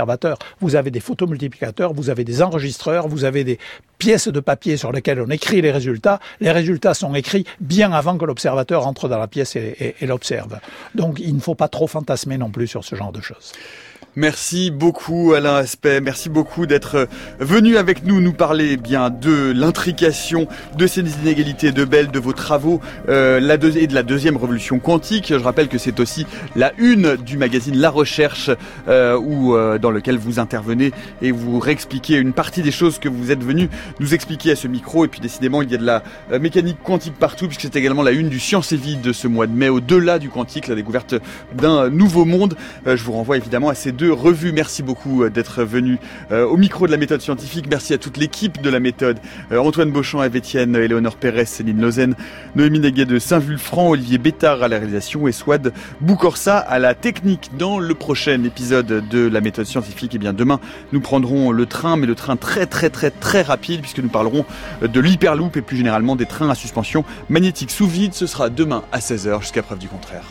vous 0.60 0.76
avez 0.76 0.90
des 0.90 1.00
photomultiplicateurs, 1.00 1.92
vous 1.92 2.10
avez 2.10 2.24
des 2.24 2.42
enregistreurs, 2.42 3.08
vous 3.08 3.24
avez 3.24 3.44
des 3.44 3.58
pièces 3.98 4.28
de 4.28 4.40
papier 4.40 4.76
sur 4.76 4.92
lesquelles 4.92 5.20
on 5.20 5.30
écrit 5.30 5.62
les 5.62 5.70
résultats. 5.70 6.20
Les 6.40 6.50
résultats 6.50 6.94
sont 6.94 7.14
écrits 7.14 7.46
bien 7.60 7.92
avant 7.92 8.18
que 8.18 8.24
l'observateur 8.24 8.86
entre 8.86 9.08
dans 9.08 9.18
la 9.18 9.28
pièce 9.28 9.56
et 9.56 9.94
l'observe. 10.02 10.58
Donc 10.94 11.18
il 11.20 11.34
ne 11.34 11.40
faut 11.40 11.54
pas 11.54 11.68
trop 11.68 11.86
fantasmer 11.86 12.38
non 12.38 12.50
plus 12.50 12.66
sur 12.66 12.84
ce 12.84 12.94
genre 12.96 13.12
de 13.12 13.20
choses. 13.20 13.52
Merci 14.18 14.70
beaucoup 14.70 15.34
Alain 15.34 15.56
Aspect, 15.56 16.00
merci 16.00 16.30
beaucoup 16.30 16.64
d'être 16.64 16.94
euh, 16.94 17.06
venu 17.38 17.76
avec 17.76 18.02
nous 18.02 18.22
nous 18.22 18.32
parler 18.32 18.70
eh 18.72 18.76
bien 18.78 19.10
de 19.10 19.52
l'intrication 19.54 20.48
de 20.78 20.86
ces 20.86 21.02
inégalités 21.02 21.70
de 21.70 21.84
Bell, 21.84 22.10
de 22.10 22.18
vos 22.18 22.32
travaux 22.32 22.80
euh, 23.10 23.40
la 23.40 23.56
et 23.56 23.86
de 23.86 23.94
la 23.94 24.02
deuxième 24.02 24.38
révolution 24.38 24.78
quantique. 24.78 25.34
Je 25.36 25.44
rappelle 25.44 25.68
que 25.68 25.76
c'est 25.76 26.00
aussi 26.00 26.26
la 26.54 26.72
une 26.78 27.16
du 27.16 27.36
magazine 27.36 27.76
La 27.76 27.90
Recherche 27.90 28.50
euh, 28.88 29.18
où, 29.18 29.54
euh, 29.54 29.76
dans 29.76 29.90
lequel 29.90 30.16
vous 30.16 30.38
intervenez 30.38 30.92
et 31.20 31.30
vous 31.30 31.58
réexpliquez 31.58 32.14
une 32.16 32.32
partie 32.32 32.62
des 32.62 32.70
choses 32.70 32.98
que 32.98 33.10
vous 33.10 33.30
êtes 33.32 33.44
venu 33.44 33.68
nous 34.00 34.14
expliquer 34.14 34.52
à 34.52 34.56
ce 34.56 34.66
micro. 34.66 35.04
Et 35.04 35.08
puis 35.08 35.20
décidément 35.20 35.60
il 35.60 35.70
y 35.70 35.74
a 35.74 35.78
de 35.78 35.84
la 35.84 36.02
mécanique 36.38 36.78
quantique 36.82 37.18
partout 37.18 37.48
puisque 37.48 37.60
c'est 37.60 37.76
également 37.76 38.02
la 38.02 38.12
une 38.12 38.30
du 38.30 38.40
Science 38.40 38.72
et 38.72 38.78
Vie 38.78 38.96
de 38.96 39.12
ce 39.12 39.28
mois 39.28 39.46
de 39.46 39.52
mai 39.52 39.68
au-delà 39.68 40.18
du 40.18 40.30
quantique, 40.30 40.68
la 40.68 40.74
découverte 40.74 41.16
d'un 41.54 41.90
nouveau 41.90 42.24
monde. 42.24 42.56
je 42.86 43.04
vous 43.04 43.12
renvoie 43.12 43.36
évidemment 43.36 43.68
à 43.68 43.74
ces 43.74 43.92
deux 43.92 44.05
revue. 44.10 44.52
Merci 44.52 44.82
beaucoup 44.82 45.22
euh, 45.22 45.30
d'être 45.30 45.64
venu 45.64 45.98
euh, 46.30 46.46
au 46.46 46.56
micro 46.56 46.86
de 46.86 46.92
la 46.92 46.96
méthode 46.96 47.20
scientifique. 47.20 47.66
Merci 47.70 47.94
à 47.94 47.98
toute 47.98 48.16
l'équipe 48.16 48.60
de 48.60 48.70
la 48.70 48.80
méthode. 48.80 49.18
Euh, 49.52 49.58
Antoine 49.58 49.90
Beauchamp, 49.90 50.22
Eve 50.22 50.36
Etienne, 50.36 50.76
Éléonore 50.76 51.16
Pérez, 51.16 51.44
Céline 51.44 51.80
Lausanne, 51.80 52.14
Noémie 52.54 52.80
Neguet 52.80 53.04
de 53.04 53.18
Saint-Vulfranc, 53.18 53.90
Olivier 53.90 54.18
Bétard 54.18 54.62
à 54.62 54.68
la 54.68 54.78
réalisation 54.78 55.28
et 55.28 55.32
Swad 55.32 55.72
Boucorsa 56.00 56.58
à 56.58 56.78
la 56.78 56.94
technique. 56.94 57.50
Dans 57.58 57.78
le 57.78 57.94
prochain 57.94 58.42
épisode 58.44 59.08
de 59.08 59.28
la 59.28 59.40
méthode 59.40 59.66
scientifique, 59.66 60.12
eh 60.14 60.18
bien 60.18 60.32
demain, 60.32 60.60
nous 60.92 61.00
prendrons 61.00 61.50
le 61.52 61.66
train, 61.66 61.96
mais 61.96 62.06
le 62.06 62.14
train 62.14 62.36
très 62.36 62.66
très 62.66 62.90
très 62.90 63.10
très 63.10 63.42
rapide 63.42 63.80
puisque 63.80 63.98
nous 64.00 64.08
parlerons 64.08 64.44
de 64.82 65.00
l'hyperloop 65.00 65.56
et 65.56 65.62
plus 65.62 65.76
généralement 65.76 66.16
des 66.16 66.26
trains 66.26 66.50
à 66.50 66.54
suspension 66.54 67.04
magnétique 67.28 67.70
sous 67.70 67.86
vide. 67.86 68.14
Ce 68.14 68.26
sera 68.26 68.50
demain 68.50 68.84
à 68.92 68.98
16h 68.98 69.40
jusqu'à 69.40 69.62
preuve 69.62 69.78
du 69.78 69.88
contraire. 69.88 70.24